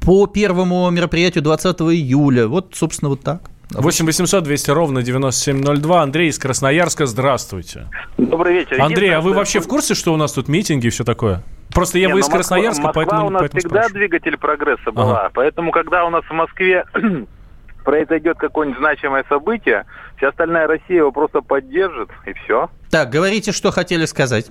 по 0.00 0.26
первому 0.26 0.90
мероприятию 0.90 1.44
20 1.44 1.80
июля. 1.80 2.46
Вот, 2.46 2.74
собственно, 2.74 3.10
вот 3.10 3.22
так. 3.22 3.50
8 3.70 4.06
800 4.06 4.44
200 4.44 4.70
ровно 4.70 5.02
9702. 5.02 6.02
Андрей 6.02 6.28
из 6.28 6.38
Красноярска, 6.38 7.06
здравствуйте. 7.06 7.88
Добрый 8.16 8.54
вечер. 8.54 8.80
Андрей, 8.80 9.14
а 9.14 9.20
вы 9.20 9.32
вообще 9.32 9.60
в 9.60 9.66
курсе, 9.66 9.94
что 9.94 10.14
у 10.14 10.16
нас 10.16 10.32
тут 10.32 10.48
митинги 10.48 10.86
и 10.86 10.90
все 10.90 11.04
такое? 11.04 11.42
Просто 11.74 11.98
я 11.98 12.06
Не, 12.06 12.14
вы 12.14 12.20
ну, 12.20 12.26
из 12.26 12.28
Красноярска, 12.30 12.82
Москва, 12.82 12.92
поэтому, 12.92 13.22
Москва 13.22 13.26
у 13.26 13.30
нас 13.30 13.40
поэтому 13.40 13.60
всегда 13.60 13.82
спрашиваю. 13.82 14.00
двигатель 14.00 14.38
прогресса 14.38 14.92
была. 14.92 15.30
Поэтому, 15.34 15.72
когда 15.72 16.04
у 16.04 16.10
нас 16.10 16.24
в 16.24 16.32
Москве 16.32 16.84
произойдет 17.84 18.38
какое-нибудь 18.38 18.78
значимое 18.78 19.24
событие, 19.28 19.84
вся 20.16 20.28
остальная 20.28 20.68
Россия 20.68 20.98
его 20.98 21.10
просто 21.10 21.40
поддержит, 21.40 22.08
и 22.24 22.32
все. 22.34 22.70
Так, 22.90 23.10
говорите, 23.10 23.52
что 23.52 23.72
хотели 23.72 24.04
сказать. 24.06 24.46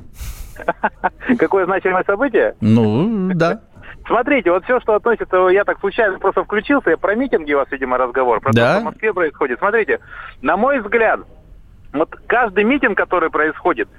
Какое 1.40 1.66
значимое 1.66 2.04
событие? 2.04 2.56
Ну, 2.62 3.32
да. 3.34 3.62
Смотрите, 4.08 4.52
вот 4.52 4.64
все, 4.66 4.80
что 4.82 4.96
относится, 4.96 5.38
я 5.48 5.64
так 5.64 5.80
случайно 5.80 6.20
просто 6.20 6.44
включился, 6.44 6.92
я 6.92 6.98
про 6.98 7.16
митинги 7.16 7.54
у 7.54 7.58
вас, 7.58 7.68
видимо, 7.72 7.98
разговор, 7.98 8.40
про 8.40 8.52
Да. 8.54 8.66
то, 8.68 8.72
что 8.74 8.82
в 8.82 8.86
Москве 8.92 9.14
происходит. 9.14 9.60
Смотрите, 9.60 10.00
на 10.42 10.58
мой 10.58 10.80
взгляд, 10.80 11.22
вот 11.94 12.10
каждый 12.28 12.64
митинг, 12.66 12.98
который 12.98 13.30
происходит, 13.32 13.90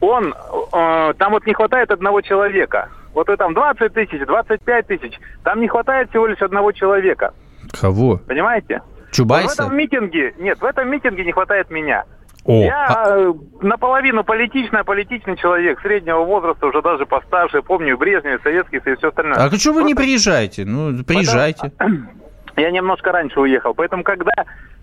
он, 0.00 0.32
э, 0.72 1.14
там 1.18 1.32
вот 1.32 1.46
не 1.46 1.52
хватает 1.54 1.90
одного 1.90 2.20
человека. 2.20 2.88
Вот 3.12 3.28
и 3.28 3.36
там 3.36 3.54
20 3.54 3.92
тысяч, 3.92 4.24
25 4.24 4.86
тысяч, 4.86 5.18
там 5.42 5.60
не 5.60 5.66
хватает 5.68 6.10
всего 6.10 6.26
лишь 6.28 6.40
одного 6.42 6.70
человека, 6.72 7.34
Кого? 7.80 8.18
понимаете? 8.18 8.82
Вот 8.84 9.08
в 9.10 9.12
Чубайса? 9.16 9.64
этом 9.64 9.76
митинге, 9.76 10.32
нет, 10.38 10.60
в 10.60 10.64
этом 10.64 10.88
митинге 10.88 11.24
не 11.24 11.32
хватает 11.32 11.70
меня. 11.70 12.04
О, 12.44 12.62
Я 12.62 12.86
а- 12.86 13.18
э, 13.18 13.34
наполовину 13.60 14.24
политичный, 14.24 14.82
политичный 14.82 15.36
человек, 15.36 15.80
среднего 15.80 16.24
возраста, 16.24 16.66
уже 16.66 16.80
даже 16.80 17.04
постарше, 17.06 17.62
помню 17.62 17.98
Брежнев, 17.98 18.40
Советский 18.42 18.80
Союз, 18.80 18.96
и 18.96 19.00
все 19.00 19.08
остальное. 19.08 19.36
А 19.36 19.50
что 19.50 19.72
вы 19.72 19.82
не 19.82 19.94
Просто 19.94 20.08
приезжаете? 20.08 20.64
Ну, 20.64 21.04
приезжайте. 21.04 21.72
Я 22.56 22.70
немножко 22.70 23.12
раньше 23.12 23.40
уехал, 23.40 23.74
поэтому 23.74 24.02
когда 24.02 24.32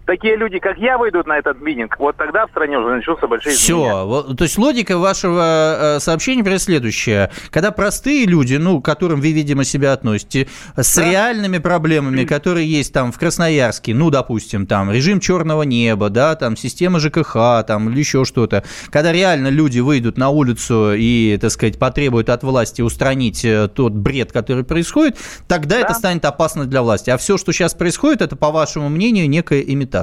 такие 0.08 0.36
люди, 0.36 0.58
как 0.58 0.78
я, 0.78 0.98
выйдут 0.98 1.28
на 1.28 1.38
этот 1.38 1.62
митинг, 1.62 2.00
вот 2.00 2.16
тогда 2.16 2.48
в 2.48 2.50
стране 2.50 2.80
уже 2.80 2.96
начнутся 2.96 3.28
большие 3.28 3.54
изменения. 3.54 4.24
Все. 4.24 4.36
То 4.36 4.44
есть 4.44 4.58
логика 4.58 4.98
вашего 4.98 5.98
э, 5.98 6.00
сообщения 6.00 6.40
например, 6.40 6.60
следующая. 6.60 7.32
Когда 7.52 7.72
простые 7.72 8.26
люди, 8.26 8.56
ну, 8.56 8.82
к 8.82 8.86
которым 8.86 9.22
вы, 9.22 9.34
видимо, 9.34 9.66
себя 9.66 9.94
относите, 9.94 10.48
с 10.76 10.98
реальными 10.98 11.58
проблемами, 11.60 12.24
которые 12.24 12.68
есть 12.68 12.94
там 12.94 13.12
в 13.12 13.20
Красноярске, 13.20 13.94
ну, 13.94 14.10
допустим, 14.10 14.66
там 14.66 14.92
режим 14.92 15.20
черного 15.20 15.64
неба, 15.64 16.10
да, 16.10 16.36
там 16.36 16.56
система 16.56 17.00
ЖКХ, 17.00 17.66
там 17.68 17.90
или 17.90 18.00
еще 18.00 18.24
что-то, 18.24 18.64
когда 18.90 19.12
реально 19.12 19.50
люди 19.50 19.80
выйдут 19.80 20.18
на 20.18 20.30
улицу 20.30 20.94
и, 20.96 21.38
так 21.40 21.52
сказать, 21.52 21.78
потребуют 21.78 22.30
от 22.30 22.44
власти 22.44 22.82
устранить 22.82 23.44
э, 23.44 23.68
тот 23.68 23.92
бред, 23.92 24.32
который 24.32 24.64
происходит, 24.64 25.18
тогда 25.48 25.78
это 25.80 25.94
станет 25.94 26.24
опасно 26.24 26.66
для 26.66 26.82
власти. 26.82 27.10
А 27.10 27.18
все, 27.18 27.38
что 27.38 27.52
сейчас 27.52 27.74
происходит, 27.74 28.22
это, 28.22 28.38
по 28.38 28.52
вашему 28.52 28.88
мнению, 28.88 29.30
некая 29.30 29.60
имитация. 29.60 29.97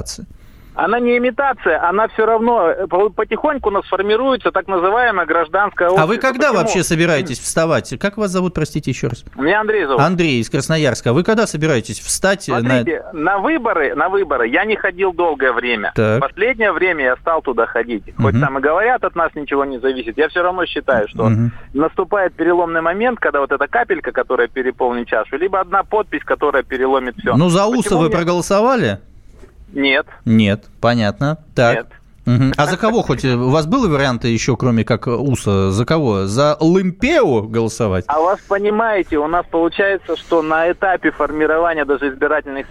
Она 0.77 0.99
не 0.99 1.17
имитация, 1.17 1.81
она 1.87 2.09
все 2.09 2.25
равно 2.25 2.67
э, 2.69 2.87
по- 2.87 3.09
потихоньку 3.09 3.69
у 3.69 3.71
нас 3.71 3.85
формируется 3.85 4.51
так 4.51 4.67
называемая 4.67 5.25
гражданская 5.25 5.87
А 5.87 5.91
общество. 5.91 6.07
вы 6.07 6.17
когда 6.17 6.47
Почему? 6.49 6.57
вообще 6.57 6.83
собираетесь 6.83 7.39
встать? 7.39 7.93
Как 7.97 8.17
вас 8.17 8.29
зовут, 8.31 8.53
простите 8.53 8.91
еще 8.91 9.07
раз? 9.07 9.23
Меня 9.37 9.61
Андрей 9.61 9.85
зовут. 9.85 10.01
Андрей 10.01 10.41
из 10.41 10.49
Красноярска. 10.49 11.11
А 11.11 11.13
вы 11.13 11.23
когда 11.23 11.47
собираетесь 11.47 12.01
встать? 12.01 12.49
на- 12.49 12.59
Смотрите, 12.59 13.05
на... 13.13 13.37
выборы, 13.37 13.95
на 13.95 14.09
выборы 14.09 14.49
я 14.49 14.65
не 14.65 14.75
ходил 14.75 15.13
долгое 15.13 15.53
время. 15.53 15.93
Так. 15.95 16.19
Последнее 16.19 16.73
время 16.73 17.05
я 17.05 17.15
стал 17.21 17.41
туда 17.41 17.67
ходить. 17.67 18.03
Хоть 18.17 18.33
Мгм. 18.33 18.41
там 18.41 18.57
и 18.57 18.61
говорят, 18.61 19.01
от 19.05 19.15
нас 19.15 19.33
ничего 19.33 19.63
не 19.63 19.79
зависит. 19.79 20.17
Я 20.17 20.27
все 20.27 20.41
равно 20.43 20.65
считаю, 20.65 21.07
что 21.07 21.29
Мгм. 21.29 21.53
наступает 21.73 22.33
переломный 22.33 22.81
момент, 22.81 23.19
когда 23.21 23.39
вот 23.39 23.53
эта 23.53 23.65
капелька, 23.69 24.11
которая 24.11 24.49
переполнит 24.49 25.07
чашу, 25.07 25.37
либо 25.37 25.61
одна 25.61 25.83
подпись, 25.83 26.23
которая 26.25 26.63
переломит 26.63 27.15
все. 27.17 27.37
Ну, 27.37 27.47
за 27.47 27.65
УСа 27.65 27.95
вы 27.95 28.09
проголосовали? 28.09 28.99
Нет. 29.75 30.07
Нет, 30.25 30.65
понятно. 30.81 31.37
Так. 31.53 31.75
Нет. 31.75 31.87
Мгм. 32.25 32.53
А 32.57 32.65
за 32.65 32.75
кого 32.75 33.03
хоть? 33.03 33.23
У 33.23 33.49
вас 33.49 33.67
были 33.67 33.87
варианты 33.87 34.29
еще, 34.29 34.57
кроме 34.57 34.83
как 34.83 35.05
УСА? 35.05 35.69
За 35.69 35.85
кого? 35.85 36.25
За 36.25 36.57
Лымпео 36.59 37.43
голосовать? 37.43 38.05
А 38.07 38.19
вас 38.19 38.39
понимаете, 38.41 39.17
у 39.17 39.27
нас 39.27 39.45
получается, 39.45 40.17
что 40.17 40.41
на 40.41 40.71
этапе 40.71 41.11
формирования 41.11 41.85
даже 41.85 42.09
избирательных 42.09 42.65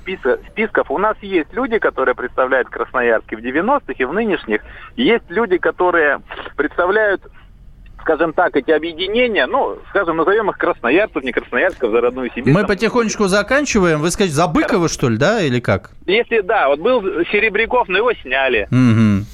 списков 0.51 0.91
у 0.91 0.99
нас 0.99 1.17
есть 1.23 1.53
люди, 1.53 1.79
которые 1.79 2.17
представляют 2.17 2.69
Красноярск 2.69 3.31
в 3.31 3.39
90-х, 3.39 3.95
и 3.97 4.05
в 4.05 4.13
нынешних. 4.13 4.61
Есть 4.97 5.31
люди, 5.31 5.59
которые 5.59 6.21
представляют 6.57 7.23
скажем 8.05 8.33
так, 8.35 8.55
эти 8.55 8.71
объединения, 8.71 9.47
ну, 9.47 9.79
скажем, 9.91 10.19
назовем 10.19 10.51
их 10.51 10.59
красноярцев, 10.59 11.23
не 11.23 11.33
красноярцев, 11.33 11.91
за 11.91 12.01
родную 12.01 12.31
Сибирь. 12.35 12.53
Мы 12.53 12.61
там. 12.61 12.69
потихонечку 12.69 13.27
заканчиваем. 13.27 14.01
Вы 14.01 14.11
скажете, 14.11 14.37
за 14.37 14.47
Быкова, 14.47 14.89
что 14.89 15.09
ли, 15.09 15.17
да, 15.17 15.41
или 15.43 15.59
как? 15.59 15.91
Если, 16.07 16.41
да, 16.41 16.69
вот 16.69 16.81
был 16.81 17.03
Серебряков, 17.33 17.89
но 17.89 17.99
его 17.99 18.13
сняли. 18.13 18.69
Мгм. 18.71 19.27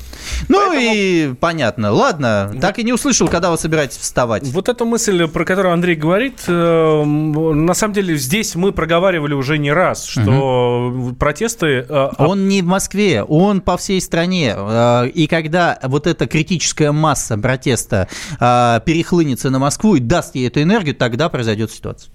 Ну 0.49 0.73
и 0.75 1.35
понятно. 1.35 1.93
Ладно, 1.93 2.53
так 2.61 2.79
и 2.79 2.85
не 2.85 2.93
услышал, 2.93 3.29
когда 3.29 3.51
вы 3.51 3.59
собираетесь 3.59 3.99
вставать. 3.99 4.45
Вот 4.49 4.69
эта 4.69 4.85
мысль, 4.85 5.27
про 5.29 5.45
которую 5.45 5.73
Андрей 5.73 5.97
говорит, 5.97 6.41
э, 6.47 7.05
на 7.05 7.75
самом 7.75 7.95
деле 7.95 8.17
здесь 8.17 8.55
мы 8.55 8.73
проговаривали 8.73 9.35
уже 9.35 9.59
не 9.59 9.73
раз, 9.73 10.05
что 10.05 11.15
протесты... 11.19 11.87
э, 11.89 12.09
Он 12.19 12.49
не 12.49 12.63
в 12.63 12.67
Москве, 12.67 13.23
он 13.23 13.61
по 13.61 13.77
всей 13.77 14.01
стране. 14.01 14.55
Э, 14.57 15.09
И 15.09 15.27
когда 15.27 15.79
вот 15.83 16.07
эта 16.07 16.27
критическая 16.27 16.93
масса 16.93 17.37
протеста 17.39 18.09
э, 18.39 18.81
перехлынется 18.85 19.51
на 19.51 19.59
Москву 19.59 19.97
и 19.97 20.01
даст 20.01 20.35
ей 20.35 20.49
эту 20.49 20.63
энергию, 20.63 20.95
тогда 20.95 21.29
произойдет 21.29 21.71
ситуация. 21.71 22.11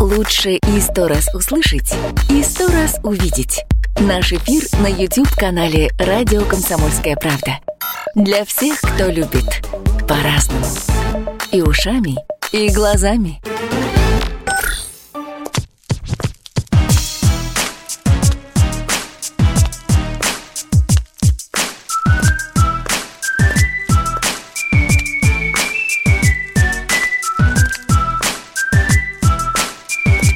Лучше 0.00 0.52
и 0.52 0.80
сто 0.80 1.08
раз 1.08 1.28
услышать, 1.34 1.92
и 2.30 2.42
сто 2.42 2.68
раз 2.68 3.00
увидеть. 3.02 3.64
Наш 4.00 4.32
эфир 4.32 4.62
на 4.80 4.86
YouTube-канале 4.86 5.90
«Радио 5.98 6.44
Комсомольская 6.44 7.16
правда». 7.16 7.58
Для 8.14 8.44
всех, 8.44 8.80
кто 8.80 9.06
любит 9.06 9.44
по-разному. 10.06 10.64
И 11.50 11.60
ушами, 11.62 12.16
и 12.52 12.70
глазами. 12.70 13.40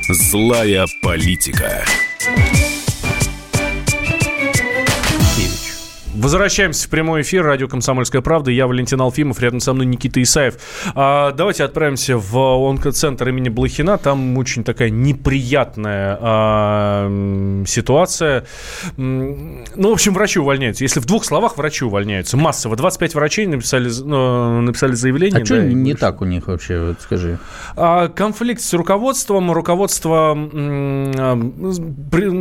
Злая 0.08 0.86
политика. 1.02 1.84
Возвращаемся 6.22 6.86
в 6.86 6.90
прямой 6.90 7.22
эфир. 7.22 7.44
Радио 7.44 7.66
«Комсомольская 7.66 8.22
правда». 8.22 8.52
Я 8.52 8.68
Валентин 8.68 9.00
Алфимов, 9.00 9.40
рядом 9.40 9.58
со 9.58 9.72
мной 9.72 9.86
Никита 9.86 10.22
Исаев. 10.22 10.54
А, 10.94 11.32
давайте 11.32 11.64
отправимся 11.64 12.16
в 12.16 12.36
онкоцентр 12.38 13.28
имени 13.30 13.48
Блохина. 13.48 13.98
Там 13.98 14.38
очень 14.38 14.62
такая 14.62 14.88
неприятная 14.88 16.16
а, 16.20 17.64
ситуация. 17.66 18.44
Ну, 18.96 19.64
в 19.74 19.90
общем, 19.92 20.14
врачи 20.14 20.38
увольняются. 20.38 20.84
Если 20.84 21.00
в 21.00 21.06
двух 21.06 21.24
словах, 21.24 21.56
врачи 21.56 21.84
увольняются. 21.84 22.36
Массово. 22.36 22.76
25 22.76 23.16
врачей 23.16 23.46
написали, 23.48 23.90
ну, 24.04 24.60
написали 24.60 24.92
заявление. 24.94 25.42
А 25.42 25.44
что 25.44 25.56
да, 25.56 25.64
не 25.64 25.94
так 25.94 26.20
у 26.20 26.24
них 26.24 26.46
вообще, 26.46 26.78
вот 26.86 27.00
скажи? 27.00 27.40
А, 27.74 28.06
Конфликт 28.06 28.60
с 28.62 28.72
руководством. 28.74 29.50
Руководство 29.50 30.34
а, 30.36 31.52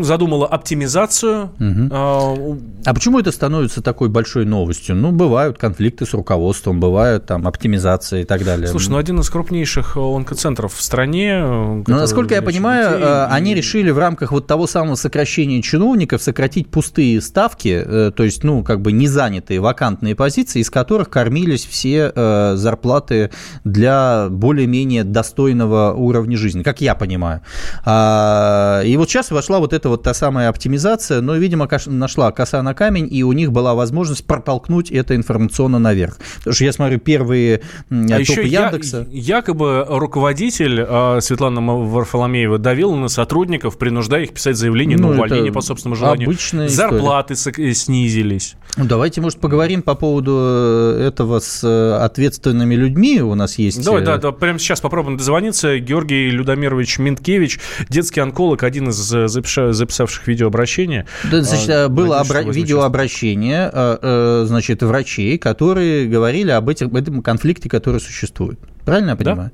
задумало 0.04 0.46
оптимизацию. 0.46 1.50
А, 1.92 2.32
у- 2.32 2.60
А 2.86 2.94
почему 2.94 3.18
это 3.20 3.32
становится 3.32 3.71
такой 3.80 4.10
большой 4.10 4.44
новостью? 4.46 4.96
Ну, 4.96 5.12
бывают 5.14 5.58
конфликты 5.58 6.06
с 6.06 6.14
руководством, 6.14 6.80
бывают 6.82 7.28
там 7.28 7.48
оптимизация 7.48 8.22
и 8.22 8.26
так 8.26 8.44
далее. 8.44 8.68
Слушай, 8.68 8.90
ну 8.90 8.98
один 8.98 9.20
из 9.20 9.30
крупнейших 9.30 9.96
э, 9.96 10.00
онкоцентров 10.00 10.74
в 10.74 10.82
стране. 10.82 11.30
э, 11.44 11.84
Ну, 11.88 11.96
насколько 11.96 12.34
я 12.34 12.42
понимаю, 12.42 12.90
детей, 12.98 13.04
э, 13.06 13.28
и- 13.30 13.34
они 13.36 13.54
решили 13.54 13.92
в 13.92 14.00
рамках 14.00 14.32
вот 14.32 14.48
того 14.48 14.66
самого 14.66 14.96
сокращения 14.96 15.62
чиновников 15.62 16.24
сократить 16.24 16.70
пустые 16.70 17.22
ставки, 17.22 17.82
то 18.16 18.24
есть, 18.24 18.44
ну, 18.44 18.64
как 18.64 18.82
бы 18.82 18.92
не 18.92 19.08
занятые 19.08 19.60
вакантные 19.60 20.16
позиции, 20.16 20.60
из 20.62 20.70
которых 20.72 21.10
кормились 21.12 21.66
все 21.66 22.12
зарплаты 22.56 23.30
для 23.64 24.28
более-менее 24.30 25.04
достойного 25.04 25.94
уровня 25.94 26.38
жизни, 26.38 26.64
как 26.64 26.82
я 26.82 26.96
понимаю. 26.96 27.42
А, 27.86 28.82
И 28.84 28.98
вот 28.98 29.10
сейчас 29.10 29.30
вошла 29.32 29.60
вот 29.60 29.74
эта 29.74 29.90
вот 29.90 30.02
та 30.04 30.14
самая 30.14 30.50
оптимизация, 30.50 31.22
но, 31.22 31.36
видимо, 31.36 31.68
нашла 31.86 32.32
коса 32.32 32.62
на 32.64 32.74
камень, 32.74 33.08
и 33.12 33.24
у 33.24 33.32
них 33.34 33.52
была 33.52 33.61
возможность 33.62 34.26
протолкнуть 34.26 34.92
это 34.92 35.16
информационно 35.16 35.80
наверх. 35.80 36.18
Потому 36.40 36.54
что 36.54 36.64
я 36.66 36.74
смотрю 36.74 37.00
первые 37.00 37.62
А 37.90 37.96
еще 38.20 38.46
я- 38.46 38.66
Яндекса. 38.66 39.08
якобы 39.12 39.86
руководитель 39.88 40.86
э, 40.88 41.20
Светлана 41.22 41.62
Варфоломеева 41.62 42.58
давила 42.58 42.96
на 42.96 43.08
сотрудников, 43.08 43.78
принуждая 43.78 44.24
их 44.24 44.34
писать 44.34 44.58
заявление 44.58 44.98
Ну, 44.98 45.10
на 45.10 45.14
увольнение 45.16 45.52
по 45.52 45.62
собственному 45.62 45.96
желанию. 45.96 46.28
обычная 46.28 46.68
история. 46.68 46.90
Зарплаты 46.92 47.36
сок- 47.36 47.60
э, 47.60 47.74
снизились. 47.74 48.56
Ну, 48.78 48.86
Давайте, 48.86 49.22
может, 49.22 49.40
поговорим 49.40 49.82
по 49.82 49.96
поводу 49.96 50.38
э, 50.40 51.08
этого 51.08 51.40
с 51.40 51.64
э, 51.64 52.04
ответственными 52.04 52.76
людьми. 52.76 53.22
У 53.22 53.36
нас 53.36 53.58
есть... 53.58 53.84
Давай, 53.84 54.04
да, 54.04 54.18
да, 54.18 54.32
прямо 54.32 54.60
сейчас 54.60 54.82
попробуем 54.82 55.18
дозвониться. 55.18 55.78
Георгий 55.80 56.30
Людомирович 56.30 57.00
Минткевич, 57.00 57.60
детский 57.90 58.20
онколог, 58.22 58.64
один 58.64 58.90
из 58.90 58.96
записавших 58.96 60.28
видеообращение. 60.28 61.06
Да, 61.32 61.42
значит, 61.42 61.70
А, 61.70 61.90
было 61.90 62.22
обра- 62.22 62.50
видеообращение, 62.52 63.41
э, 63.50 63.98
э, 64.02 64.44
значит, 64.48 64.84
врачей, 64.84 65.38
которые 65.38 66.08
говорили 66.08 66.52
об 66.52 66.70
этих, 66.70 66.94
этом 66.96 67.22
конфликте, 67.22 67.70
который 67.70 68.00
существует. 68.00 68.60
Правильно 68.86 69.12
я 69.12 69.16
понимаю? 69.16 69.52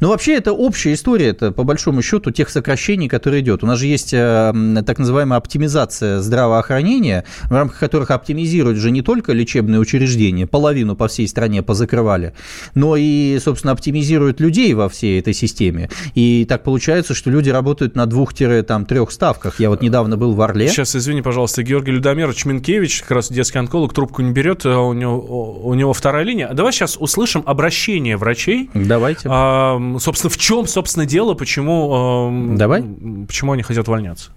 Ну, 0.00 0.08
вообще, 0.08 0.34
это 0.34 0.52
общая 0.52 0.92
история, 0.92 1.28
это 1.28 1.52
по 1.52 1.64
большому 1.64 2.02
счету 2.02 2.30
тех 2.30 2.50
сокращений, 2.50 3.08
которые 3.08 3.42
идет. 3.42 3.62
У 3.64 3.66
нас 3.66 3.78
же 3.78 3.86
есть 3.86 4.12
э, 4.12 4.52
так 4.86 4.98
называемая 4.98 5.38
оптимизация 5.38 6.20
здравоохранения, 6.20 7.24
в 7.44 7.52
рамках 7.52 7.78
которых 7.78 8.10
оптимизируют 8.10 8.78
же 8.78 8.90
не 8.90 9.02
только 9.02 9.32
лечебные 9.32 9.80
учреждения, 9.80 10.46
половину 10.46 10.96
по 10.96 11.08
всей 11.08 11.28
стране 11.28 11.62
позакрывали, 11.62 12.34
но 12.74 12.96
и, 12.96 13.38
собственно, 13.42 13.72
оптимизируют 13.72 14.40
людей 14.40 14.72
во 14.74 14.88
всей 14.88 15.20
этой 15.20 15.34
системе. 15.34 15.90
И 16.14 16.46
так 16.48 16.62
получается, 16.62 17.14
что 17.14 17.30
люди 17.30 17.50
работают 17.50 17.96
на 17.96 18.06
двух-трех 18.06 19.10
ставках. 19.10 19.60
Я 19.60 19.70
вот 19.70 19.82
недавно 19.82 20.16
был 20.16 20.34
в 20.34 20.40
Орле. 20.40 20.68
Сейчас, 20.68 20.94
извини, 20.94 21.22
пожалуйста, 21.22 21.62
Георгий 21.62 21.92
Людомирович 21.92 22.44
Минкевич, 22.44 23.02
как 23.02 23.12
раз 23.12 23.30
детский 23.30 23.58
онколог, 23.58 23.92
трубку 23.92 24.22
не 24.22 24.32
берет, 24.32 24.64
а 24.64 24.80
у 24.80 24.92
него, 24.92 25.60
у 25.62 25.74
него 25.74 25.92
вторая 25.92 26.24
линия. 26.24 26.50
Давай 26.52 26.72
сейчас 26.72 26.96
услышим 26.98 27.42
обращение 27.46 28.16
врачей. 28.16 28.47
Давайте. 28.74 29.28
А, 29.30 29.80
собственно, 29.98 30.30
в 30.30 30.36
чем, 30.36 30.66
собственно, 30.66 31.06
дело, 31.06 31.34
почему, 31.34 32.54
Давай. 32.56 32.82
почему 33.26 33.52
они 33.52 33.62
хотят 33.62 33.88
увольняться? 33.88 34.30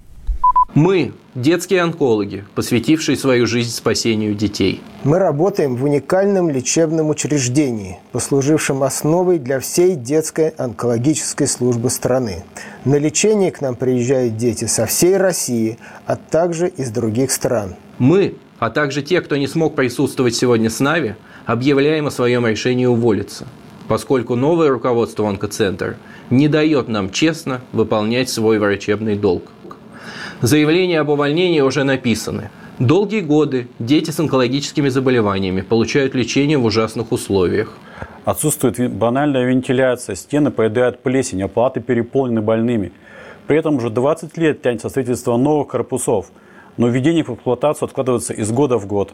Мы– 0.74 1.12
детские 1.36 1.82
онкологи, 1.82 2.46
посвятившие 2.56 3.18
свою 3.18 3.46
жизнь 3.46 3.72
спасению 3.72 4.36
детей. 4.36 4.82
Мы 5.04 5.20
работаем 5.20 5.76
в 5.76 5.84
уникальном 5.84 6.50
лечебном 6.50 7.10
учреждении, 7.10 8.00
послужившем 8.14 8.82
основой 8.84 9.38
для 9.38 9.60
всей 9.60 9.96
детской 9.96 10.50
онкологической 10.50 11.48
службы 11.48 11.90
страны. 11.90 12.46
На 12.86 12.96
лечение 12.96 13.52
к 13.52 13.60
нам 13.60 13.76
приезжают 13.76 14.38
дети 14.38 14.64
со 14.64 14.86
всей 14.86 15.18
России, 15.18 15.78
а 16.06 16.16
также 16.16 16.70
из 16.70 16.90
других 16.90 17.32
стран. 17.32 17.76
Мы, 17.98 18.36
а 18.58 18.70
также 18.70 19.02
те, 19.02 19.20
кто 19.20 19.36
не 19.36 19.48
смог 19.48 19.76
присутствовать 19.76 20.36
сегодня 20.36 20.70
с 20.70 20.80
нами, 20.80 21.18
объявляем 21.46 22.08
о 22.08 22.12
своем 22.12 22.48
решении 22.48 22.86
уволиться, 22.86 23.46
поскольку 23.92 24.38
новое 24.38 24.70
руководство 24.70 25.28
онкоцентра 25.28 25.98
не 26.30 26.48
дает 26.48 26.88
нам 26.88 27.10
честно 27.10 27.60
выполнять 27.74 28.30
свой 28.30 28.58
врачебный 28.58 29.18
долг. 29.18 29.52
Заявления 30.40 31.02
об 31.02 31.10
увольнении 31.10 31.60
уже 31.60 31.84
написаны. 31.84 32.52
Долгие 32.80 33.20
годы 33.20 33.68
дети 33.80 34.10
с 34.10 34.18
онкологическими 34.18 34.88
заболеваниями 34.88 35.60
получают 35.60 36.16
лечение 36.16 36.58
в 36.58 36.64
ужасных 36.64 37.12
условиях. 37.12 37.74
Отсутствует 38.24 38.94
банальная 38.94 39.44
вентиляция, 39.44 40.16
стены 40.16 40.52
поедают 40.52 41.04
плесень, 41.04 41.44
оплаты 41.44 41.82
переполнены 41.82 42.40
больными. 42.40 42.94
При 43.46 43.58
этом 43.58 43.76
уже 43.76 43.90
20 43.90 44.38
лет 44.38 44.62
тянется 44.62 44.88
строительство 44.88 45.36
новых 45.36 45.68
корпусов, 45.68 46.32
но 46.78 46.88
введение 46.88 47.26
в 47.26 47.34
эксплуатацию 47.34 47.88
откладывается 47.88 48.32
из 48.32 48.54
года 48.54 48.78
в 48.78 48.88
год. 48.88 49.12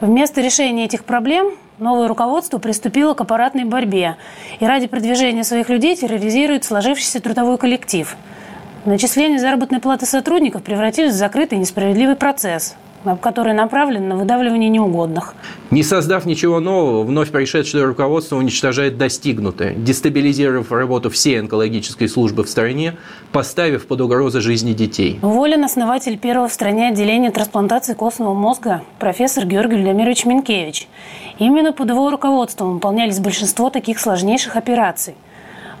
Вместо 0.00 0.40
решения 0.40 0.86
этих 0.86 1.04
проблем 1.04 1.52
новое 1.78 2.08
руководство 2.08 2.58
приступило 2.58 3.14
к 3.14 3.20
аппаратной 3.20 3.64
борьбе 3.64 4.16
и 4.60 4.66
ради 4.66 4.86
продвижения 4.86 5.44
своих 5.44 5.68
людей 5.68 5.96
терроризирует 5.96 6.64
сложившийся 6.64 7.20
трудовой 7.20 7.58
коллектив. 7.58 8.16
Начисление 8.84 9.38
заработной 9.38 9.80
платы 9.80 10.06
сотрудников 10.06 10.62
превратилось 10.62 11.14
в 11.14 11.18
закрытый 11.18 11.58
несправедливый 11.58 12.16
процесс. 12.16 12.76
Который 13.20 13.52
направлен 13.52 14.08
на 14.08 14.16
выдавливание 14.16 14.68
неугодных. 14.68 15.34
Не 15.70 15.82
создав 15.82 16.26
ничего 16.26 16.60
нового, 16.60 17.02
вновь 17.04 17.30
пришедшее 17.30 17.84
руководство 17.84 18.36
уничтожает 18.36 18.98
достигнутое, 18.98 19.74
дестабилизировав 19.74 20.72
работу 20.72 21.10
всей 21.10 21.40
онкологической 21.40 22.08
службы 22.08 22.44
в 22.44 22.48
стране, 22.48 22.96
поставив 23.32 23.86
под 23.86 24.00
угрозу 24.00 24.40
жизни 24.40 24.72
детей. 24.72 25.18
Уволен 25.22 25.64
основатель 25.64 26.18
первого 26.18 26.48
в 26.48 26.52
стране 26.52 26.88
отделения 26.88 27.30
трансплантации 27.30 27.94
костного 27.94 28.34
мозга 28.34 28.82
профессор 28.98 29.46
Георгий 29.46 29.76
Людомирович 29.76 30.24
Минкевич. 30.24 30.88
Именно 31.38 31.72
под 31.72 31.90
его 31.90 32.10
руководством 32.10 32.74
выполнялись 32.74 33.20
большинство 33.20 33.70
таких 33.70 34.00
сложнейших 34.00 34.56
операций. 34.56 35.14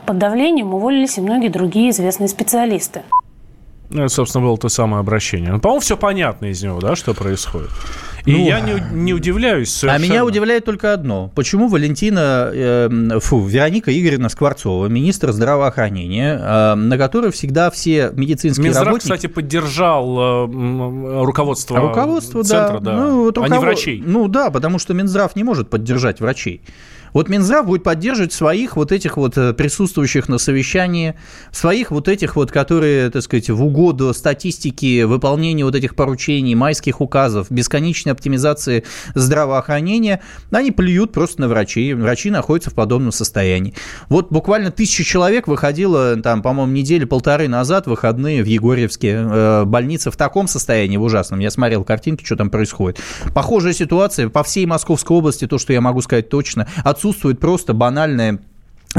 Под 0.04 0.18
давлением 0.18 0.74
уволились 0.74 1.18
и 1.18 1.20
многие 1.20 1.48
другие 1.48 1.90
известные 1.90 2.28
специалисты. 2.28 3.02
Ну, 3.90 4.04
это, 4.04 4.12
собственно, 4.12 4.44
было 4.44 4.58
то 4.58 4.68
самое 4.68 5.00
обращение. 5.00 5.52
Ну, 5.52 5.60
по-моему, 5.60 5.80
все 5.80 5.96
понятно 5.96 6.46
из 6.46 6.62
него, 6.62 6.80
да, 6.80 6.96
что 6.96 7.14
происходит. 7.14 7.70
И 8.26 8.32
ну, 8.32 8.44
я 8.44 8.60
не, 8.60 8.82
не 8.92 9.14
удивляюсь 9.14 9.72
совершенно. 9.72 10.04
А 10.04 10.08
меня 10.08 10.24
удивляет 10.24 10.64
только 10.64 10.92
одно. 10.92 11.30
Почему 11.36 11.68
Валентина, 11.68 12.50
э, 12.52 13.18
фу, 13.20 13.44
Вероника 13.44 13.96
Игоревна 13.96 14.28
Скворцова, 14.28 14.86
министр 14.88 15.30
здравоохранения, 15.30 16.36
э, 16.36 16.74
на 16.74 16.98
которой 16.98 17.30
всегда 17.30 17.70
все 17.70 18.10
медицинские 18.12 18.64
Минздрав, 18.64 18.86
работники... 18.86 19.12
кстати, 19.12 19.32
поддержал 19.32 20.48
э, 20.48 21.22
руководство, 21.24 21.78
руководство 21.78 22.42
центра, 22.42 22.80
да, 22.80 22.90
да. 22.90 22.96
Ну, 22.96 23.22
вот 23.22 23.36
руков... 23.38 23.52
а 23.52 23.54
не 23.54 23.60
врачей. 23.60 24.02
Ну 24.04 24.26
да, 24.26 24.50
потому 24.50 24.80
что 24.80 24.92
Минздрав 24.92 25.36
не 25.36 25.44
может 25.44 25.70
поддержать 25.70 26.18
врачей. 26.18 26.62
Вот 27.16 27.30
Минздрав 27.30 27.64
будет 27.64 27.82
поддерживать 27.82 28.34
своих 28.34 28.76
вот 28.76 28.92
этих 28.92 29.16
вот 29.16 29.38
э, 29.38 29.54
присутствующих 29.54 30.28
на 30.28 30.36
совещании, 30.36 31.14
своих 31.50 31.90
вот 31.90 32.08
этих 32.08 32.36
вот, 32.36 32.52
которые, 32.52 33.08
так 33.08 33.22
сказать, 33.22 33.48
в 33.48 33.64
угоду 33.64 34.12
статистики, 34.12 35.02
выполнения 35.04 35.64
вот 35.64 35.74
этих 35.74 35.96
поручений, 35.96 36.54
майских 36.54 37.00
указов, 37.00 37.46
бесконечной 37.48 38.12
оптимизации 38.12 38.84
здравоохранения, 39.14 40.20
они 40.50 40.72
плюют 40.72 41.12
просто 41.12 41.40
на 41.40 41.48
врачей. 41.48 41.94
Врачи 41.94 42.28
находятся 42.28 42.68
в 42.68 42.74
подобном 42.74 43.12
состоянии. 43.12 43.72
Вот 44.10 44.30
буквально 44.30 44.70
тысяча 44.70 45.02
человек 45.02 45.48
выходило, 45.48 46.16
там, 46.16 46.42
по-моему, 46.42 46.72
недели 46.72 47.06
полторы 47.06 47.48
назад, 47.48 47.86
выходные 47.86 48.42
в 48.42 48.46
Егорьевске. 48.46 49.12
Э, 49.14 49.64
больница 49.64 50.10
в 50.10 50.18
таком 50.18 50.48
состоянии, 50.48 50.98
в 50.98 51.02
ужасном. 51.02 51.38
Я 51.38 51.50
смотрел 51.50 51.82
картинки, 51.82 52.26
что 52.26 52.36
там 52.36 52.50
происходит. 52.50 53.00
Похожая 53.34 53.72
ситуация 53.72 54.28
по 54.28 54.42
всей 54.42 54.66
Московской 54.66 55.16
области, 55.16 55.46
то, 55.46 55.56
что 55.56 55.72
я 55.72 55.80
могу 55.80 56.02
сказать 56.02 56.28
точно. 56.28 56.68
Отсутствие 56.84 57.05
отсутствует 57.06 57.38
просто 57.38 57.72
банальное 57.72 58.40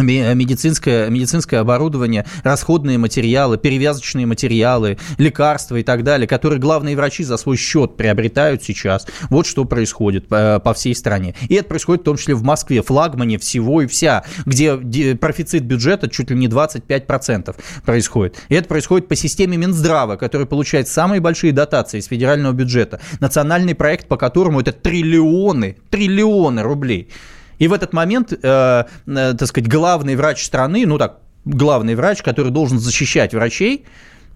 медицинское, 0.04 1.10
медицинское 1.10 1.58
оборудование, 1.58 2.26
расходные 2.44 2.98
материалы, 2.98 3.58
перевязочные 3.58 4.26
материалы, 4.26 4.98
лекарства 5.18 5.78
и 5.78 5.84
так 5.84 6.04
далее, 6.04 6.28
которые 6.28 6.60
главные 6.60 6.96
врачи 6.96 7.24
за 7.24 7.38
свой 7.38 7.58
счет 7.58 7.98
приобретают 7.98 8.64
сейчас. 8.64 9.08
Вот 9.30 9.46
что 9.46 9.66
происходит 9.66 10.28
по, 10.28 10.62
по 10.64 10.74
всей 10.74 10.96
стране. 10.96 11.36
И 11.50 11.56
это 11.56 11.68
происходит 11.68 12.02
в 12.02 12.06
том 12.06 12.18
числе 12.18 12.36
в 12.36 12.44
Москве, 12.44 12.82
флагмане 12.82 13.38
всего 13.38 13.82
и 13.82 13.88
вся, 13.88 14.24
где 14.46 15.16
профицит 15.16 15.64
бюджета 15.64 16.10
чуть 16.10 16.30
ли 16.30 16.38
не 16.38 16.48
25% 16.48 17.56
происходит. 17.86 18.38
И 18.50 18.56
это 18.56 18.68
происходит 18.68 19.08
по 19.08 19.16
системе 19.16 19.58
Минздрава, 19.58 20.16
который 20.16 20.48
получает 20.48 20.88
самые 20.88 21.22
большие 21.22 21.54
дотации 21.54 22.00
из 22.00 22.06
федерального 22.06 22.54
бюджета. 22.54 23.00
Национальный 23.20 23.76
проект, 23.76 24.08
по 24.08 24.18
которому 24.18 24.62
это 24.62 24.72
триллионы, 24.72 25.78
триллионы 25.90 26.62
рублей. 26.62 27.10
И 27.60 27.68
в 27.68 27.74
этот 27.74 27.94
момент, 27.94 28.32
э, 28.32 28.38
э, 28.42 28.86
так 29.06 29.48
сказать, 29.48 29.70
главный 29.70 30.16
врач 30.16 30.44
страны, 30.46 30.86
ну 30.86 30.98
так, 30.98 31.20
главный 31.46 31.96
врач, 31.96 32.22
который 32.22 32.52
должен 32.52 32.80
защищать 32.80 33.34
врачей, 33.34 33.86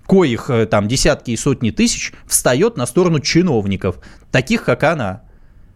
коих 0.07 0.49
э, 0.49 0.65
там 0.65 0.87
десятки 0.87 1.31
и 1.31 1.37
сотни 1.37 1.71
тысяч, 1.71 2.13
встает 2.25 2.77
на 2.77 2.85
сторону 2.85 3.19
чиновников, 3.19 3.99
таких 4.31 4.63
как 4.63 4.83
она. 4.83 5.23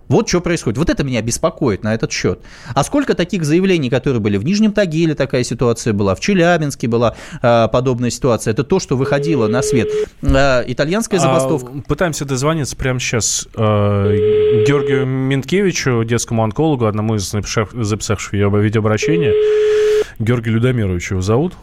Вот 0.08 0.30
что 0.30 0.42
происходит. 0.42 0.78
Вот 0.78 0.90
это 0.90 1.04
меня 1.04 1.22
беспокоит 1.22 1.84
на 1.84 1.94
этот 1.94 2.12
счет. 2.12 2.42
А 2.74 2.84
сколько 2.84 3.16
таких 3.16 3.44
заявлений, 3.44 3.90
которые 3.90 4.20
были 4.20 4.38
в 4.38 4.46
Нижнем 4.46 4.72
Тагиле, 4.72 5.16
такая 5.16 5.44
ситуация 5.44 5.94
была, 5.94 6.16
в 6.16 6.20
Челябинске 6.20 6.88
была 6.88 7.16
э, 7.42 7.68
подобная 7.72 8.10
ситуация. 8.10 8.52
Это 8.52 8.64
то, 8.64 8.80
что 8.80 8.98
выходило 8.98 9.48
на 9.48 9.62
свет. 9.62 9.90
Э, 10.22 10.64
итальянская 10.68 11.20
забастовка. 11.20 11.72
А, 11.76 11.82
пытаемся 11.88 12.26
дозвониться 12.26 12.76
прямо 12.76 13.00
сейчас 13.00 13.48
э, 13.56 14.64
Георгию 14.68 15.06
Минкевичу, 15.06 16.04
детскому 16.04 16.44
онкологу, 16.44 16.86
одному 16.86 17.16
из 17.16 17.30
записавших 17.30 18.34
видеообращение. 18.34 19.34
Георгий 20.20 20.52
Людомирович 20.52 21.12
его 21.12 21.22
зовут. 21.22 21.54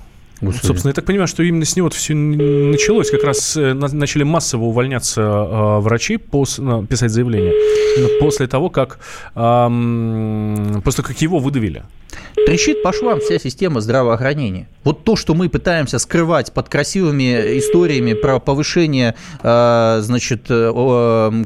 Господи. 0.42 0.66
Собственно, 0.66 0.90
я 0.90 0.94
так 0.94 1.04
понимаю, 1.04 1.28
что 1.28 1.44
именно 1.44 1.64
с 1.64 1.76
него 1.76 1.88
все 1.90 2.14
началось. 2.14 3.10
Как 3.10 3.22
раз 3.22 3.56
э, 3.56 3.74
начали 3.74 4.24
массово 4.24 4.64
увольняться 4.64 5.20
э, 5.22 5.78
врачи, 5.78 6.18
ну, 6.58 6.84
писать 6.84 7.12
заявление, 7.12 7.52
после 8.20 8.48
того, 8.48 8.68
как, 8.68 8.98
после 9.34 11.04
как 11.04 11.22
его 11.22 11.38
выдавили. 11.38 11.84
Трещит 12.34 12.82
по 12.82 12.92
швам 12.92 13.20
вся 13.20 13.38
система 13.38 13.80
здравоохранения. 13.80 14.68
Вот 14.84 15.04
то, 15.04 15.16
что 15.16 15.34
мы 15.34 15.48
пытаемся 15.48 15.98
скрывать 15.98 16.52
под 16.52 16.68
красивыми 16.68 17.58
историями 17.58 18.14
про 18.14 18.40
повышение 18.40 19.14
э, 19.42 20.00
значит, 20.02 20.46
э, 20.48 21.44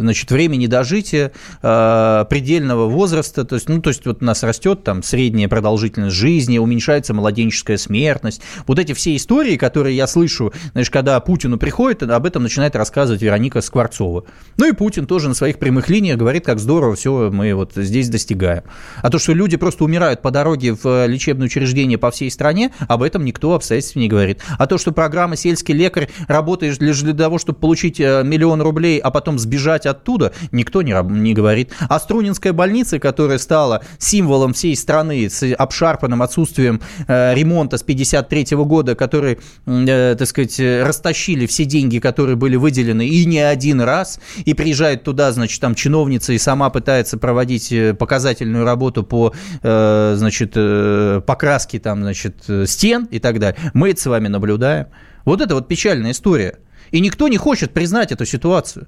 значит, 0.00 0.30
времени 0.30 0.66
дожития, 0.66 1.32
э, 1.62 2.24
предельного 2.28 2.88
возраста, 2.88 3.44
то 3.44 3.54
есть, 3.54 3.68
ну, 3.68 3.80
то 3.80 3.90
есть 3.90 4.04
вот 4.06 4.22
у 4.22 4.24
нас 4.24 4.42
растет 4.42 4.82
там 4.84 5.02
средняя 5.02 5.48
продолжительность 5.48 6.16
жизни, 6.16 6.58
уменьшается 6.58 7.14
младенческая 7.14 7.76
смертность. 7.76 8.40
Вот 8.66 8.78
эти 8.78 8.94
все 8.94 9.14
истории, 9.14 9.56
которые 9.56 9.96
я 9.96 10.06
слышу, 10.06 10.52
знаешь, 10.72 10.90
когда 10.90 11.20
Путину 11.20 11.58
приходит, 11.58 12.02
об 12.02 12.26
этом 12.26 12.42
начинает 12.42 12.74
рассказывать 12.74 13.22
Вероника 13.22 13.60
Скворцова. 13.60 14.24
Ну 14.56 14.68
и 14.68 14.72
Путин 14.72 15.06
тоже 15.06 15.28
на 15.28 15.34
своих 15.34 15.58
прямых 15.58 15.88
линиях 15.88 16.18
говорит, 16.18 16.44
как 16.44 16.58
здорово 16.58 16.96
все 16.96 17.30
мы 17.30 17.54
вот 17.54 17.72
здесь 17.74 18.08
достигаем. 18.08 18.62
А 19.02 19.10
то, 19.10 19.18
что 19.18 19.32
люди 19.32 19.56
просто 19.56 19.73
умирают 19.82 20.22
по 20.22 20.30
дороге 20.30 20.74
в 20.74 20.86
э, 20.86 21.06
лечебное 21.06 21.46
учреждение 21.46 21.98
по 21.98 22.10
всей 22.10 22.30
стране, 22.30 22.72
об 22.88 23.02
этом 23.02 23.24
никто 23.24 23.54
обстоятельств 23.54 23.96
не 23.96 24.08
говорит. 24.08 24.40
А 24.58 24.66
то, 24.66 24.78
что 24.78 24.92
программа 24.92 25.36
«Сельский 25.36 25.74
лекарь» 25.74 26.08
работает 26.28 26.80
лишь 26.80 27.00
для 27.00 27.14
того, 27.14 27.38
чтобы 27.38 27.58
получить 27.58 28.00
э, 28.00 28.22
миллион 28.24 28.62
рублей, 28.62 28.98
а 28.98 29.10
потом 29.10 29.38
сбежать 29.38 29.86
оттуда, 29.86 30.32
никто 30.52 30.82
не, 30.82 30.94
не 31.04 31.34
говорит. 31.34 31.72
А 31.88 31.98
Струнинская 31.98 32.52
больница, 32.52 32.98
которая 32.98 33.38
стала 33.38 33.82
символом 33.98 34.52
всей 34.52 34.76
страны 34.76 35.28
с 35.28 35.54
обшарпанным 35.54 36.22
отсутствием 36.22 36.80
э, 37.06 37.34
ремонта 37.34 37.78
с 37.78 37.82
53 37.82 38.56
года, 38.56 38.94
который, 38.94 39.38
так 39.64 40.26
сказать, 40.26 40.58
растащили 40.58 41.46
все 41.46 41.64
деньги, 41.64 41.98
которые 41.98 42.36
были 42.36 42.56
выделены, 42.56 43.06
и 43.06 43.24
не 43.24 43.40
один 43.40 43.80
раз, 43.80 44.20
и 44.44 44.54
приезжает 44.54 45.02
туда, 45.04 45.32
значит, 45.32 45.60
там 45.60 45.74
чиновница 45.74 46.32
и 46.32 46.38
сама 46.38 46.70
пытается 46.70 47.18
проводить 47.18 47.72
показательную 47.98 48.64
работу 48.64 49.02
по 49.02 49.34
Э, 49.62 49.63
значит, 49.64 50.52
э, 50.54 51.22
покраски 51.26 51.78
там, 51.78 52.02
значит, 52.02 52.44
стен 52.66 53.08
и 53.10 53.18
так 53.18 53.38
далее. 53.38 53.58
Мы 53.72 53.90
это 53.90 54.00
с 54.00 54.06
вами 54.06 54.28
наблюдаем. 54.28 54.86
Вот 55.24 55.40
это 55.40 55.54
вот 55.54 55.68
печальная 55.68 56.10
история. 56.10 56.58
И 56.90 57.00
никто 57.00 57.28
не 57.28 57.38
хочет 57.38 57.72
признать 57.72 58.12
эту 58.12 58.26
ситуацию. 58.26 58.86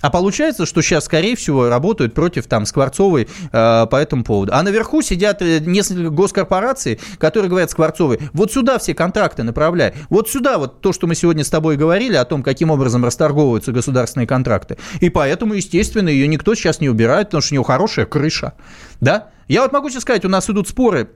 А 0.00 0.10
получается, 0.10 0.66
что 0.66 0.80
сейчас, 0.82 1.04
скорее 1.04 1.36
всего, 1.36 1.68
работают 1.68 2.14
против 2.14 2.46
там 2.46 2.64
Скворцовой 2.64 3.28
э, 3.52 3.86
по 3.86 3.96
этому 3.96 4.24
поводу. 4.24 4.52
А 4.54 4.62
наверху 4.62 5.02
сидят 5.02 5.42
э, 5.42 5.58
несколько 5.60 6.10
госкорпораций, 6.10 6.98
которые 7.18 7.50
говорят 7.50 7.70
Скворцовой, 7.70 8.18
вот 8.32 8.52
сюда 8.52 8.78
все 8.78 8.94
контракты 8.94 9.42
направляй, 9.42 9.94
вот 10.08 10.30
сюда 10.30 10.58
вот 10.58 10.80
то, 10.80 10.92
что 10.92 11.06
мы 11.06 11.14
сегодня 11.14 11.44
с 11.44 11.50
тобой 11.50 11.76
говорили 11.76 12.14
о 12.14 12.24
том, 12.24 12.42
каким 12.42 12.70
образом 12.70 13.04
расторговываются 13.04 13.72
государственные 13.72 14.26
контракты. 14.26 14.78
И 15.00 15.10
поэтому, 15.10 15.54
естественно, 15.54 16.08
ее 16.08 16.26
никто 16.28 16.54
сейчас 16.54 16.80
не 16.80 16.88
убирает, 16.88 17.28
потому 17.28 17.42
что 17.42 17.52
у 17.52 17.56
нее 17.56 17.64
хорошая 17.64 18.06
крыша. 18.06 18.54
Да? 19.00 19.28
Я 19.50 19.62
вот 19.62 19.72
могу 19.72 19.90
тебе 19.90 20.00
сказать, 20.00 20.24
у 20.24 20.28
нас 20.28 20.48
идут 20.48 20.68
споры 20.68 21.10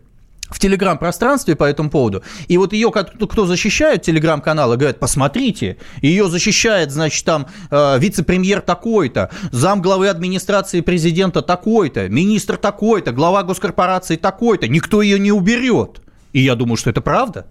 в 0.50 0.58
телеграм-пространстве 0.58 1.54
по 1.54 1.62
этому 1.62 1.88
поводу. 1.88 2.24
И 2.48 2.58
вот 2.58 2.72
ее 2.72 2.90
кто 2.90 3.46
защищает, 3.46 4.02
телеграм-каналы, 4.02 4.76
говорят, 4.76 4.98
посмотрите, 4.98 5.76
ее 6.02 6.28
защищает, 6.28 6.90
значит, 6.90 7.24
там 7.24 7.46
э, 7.70 7.98
вице-премьер 8.00 8.60
такой-то, 8.60 9.30
зам 9.52 9.80
главы 9.80 10.08
администрации 10.08 10.80
президента 10.80 11.42
такой-то, 11.42 12.08
министр 12.08 12.56
такой-то, 12.56 13.12
глава 13.12 13.44
госкорпорации 13.44 14.16
такой-то. 14.16 14.66
Никто 14.66 15.00
ее 15.00 15.20
не 15.20 15.30
уберет. 15.30 16.00
И 16.32 16.40
я 16.40 16.56
думаю, 16.56 16.76
что 16.76 16.90
это 16.90 17.02
правда. 17.02 17.46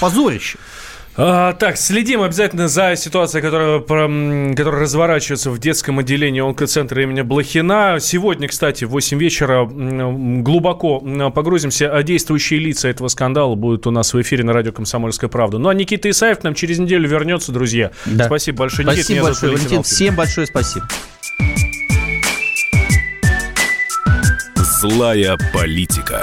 Позорище. 0.00 0.58
А, 1.18 1.54
так, 1.54 1.78
следим 1.78 2.20
обязательно 2.22 2.68
за 2.68 2.94
ситуацией, 2.94 3.42
которая, 3.42 3.80
которая 3.80 4.82
разворачивается 4.82 5.50
в 5.50 5.58
детском 5.58 5.98
отделении 5.98 6.42
онкоцентра 6.42 7.02
имени 7.02 7.22
Блохина. 7.22 7.96
Сегодня, 8.00 8.48
кстати, 8.48 8.84
в 8.84 8.90
8 8.90 9.18
вечера 9.18 9.64
глубоко 9.66 11.00
погрузимся, 11.30 11.90
а 11.90 12.02
действующие 12.02 12.60
лица 12.60 12.88
этого 12.88 13.08
скандала 13.08 13.54
будут 13.54 13.86
у 13.86 13.90
нас 13.90 14.12
в 14.12 14.20
эфире 14.20 14.44
на 14.44 14.52
радио 14.52 14.72
«Комсомольская 14.72 15.30
правда». 15.30 15.58
Ну, 15.58 15.70
а 15.70 15.74
Никита 15.74 16.10
Исаев 16.10 16.40
к 16.40 16.42
нам 16.42 16.54
через 16.54 16.78
неделю 16.78 17.08
вернется, 17.08 17.50
друзья. 17.50 17.92
Да. 18.04 18.26
Спасибо 18.26 18.58
большое, 18.58 18.86
Никита. 18.86 19.04
Спасибо 19.04 19.24
большое, 19.24 19.52
Валентин. 19.52 19.82
Всем 19.82 20.16
большое 20.16 20.46
спасибо. 20.46 20.86
Злая 24.80 25.38
политика. 25.54 26.22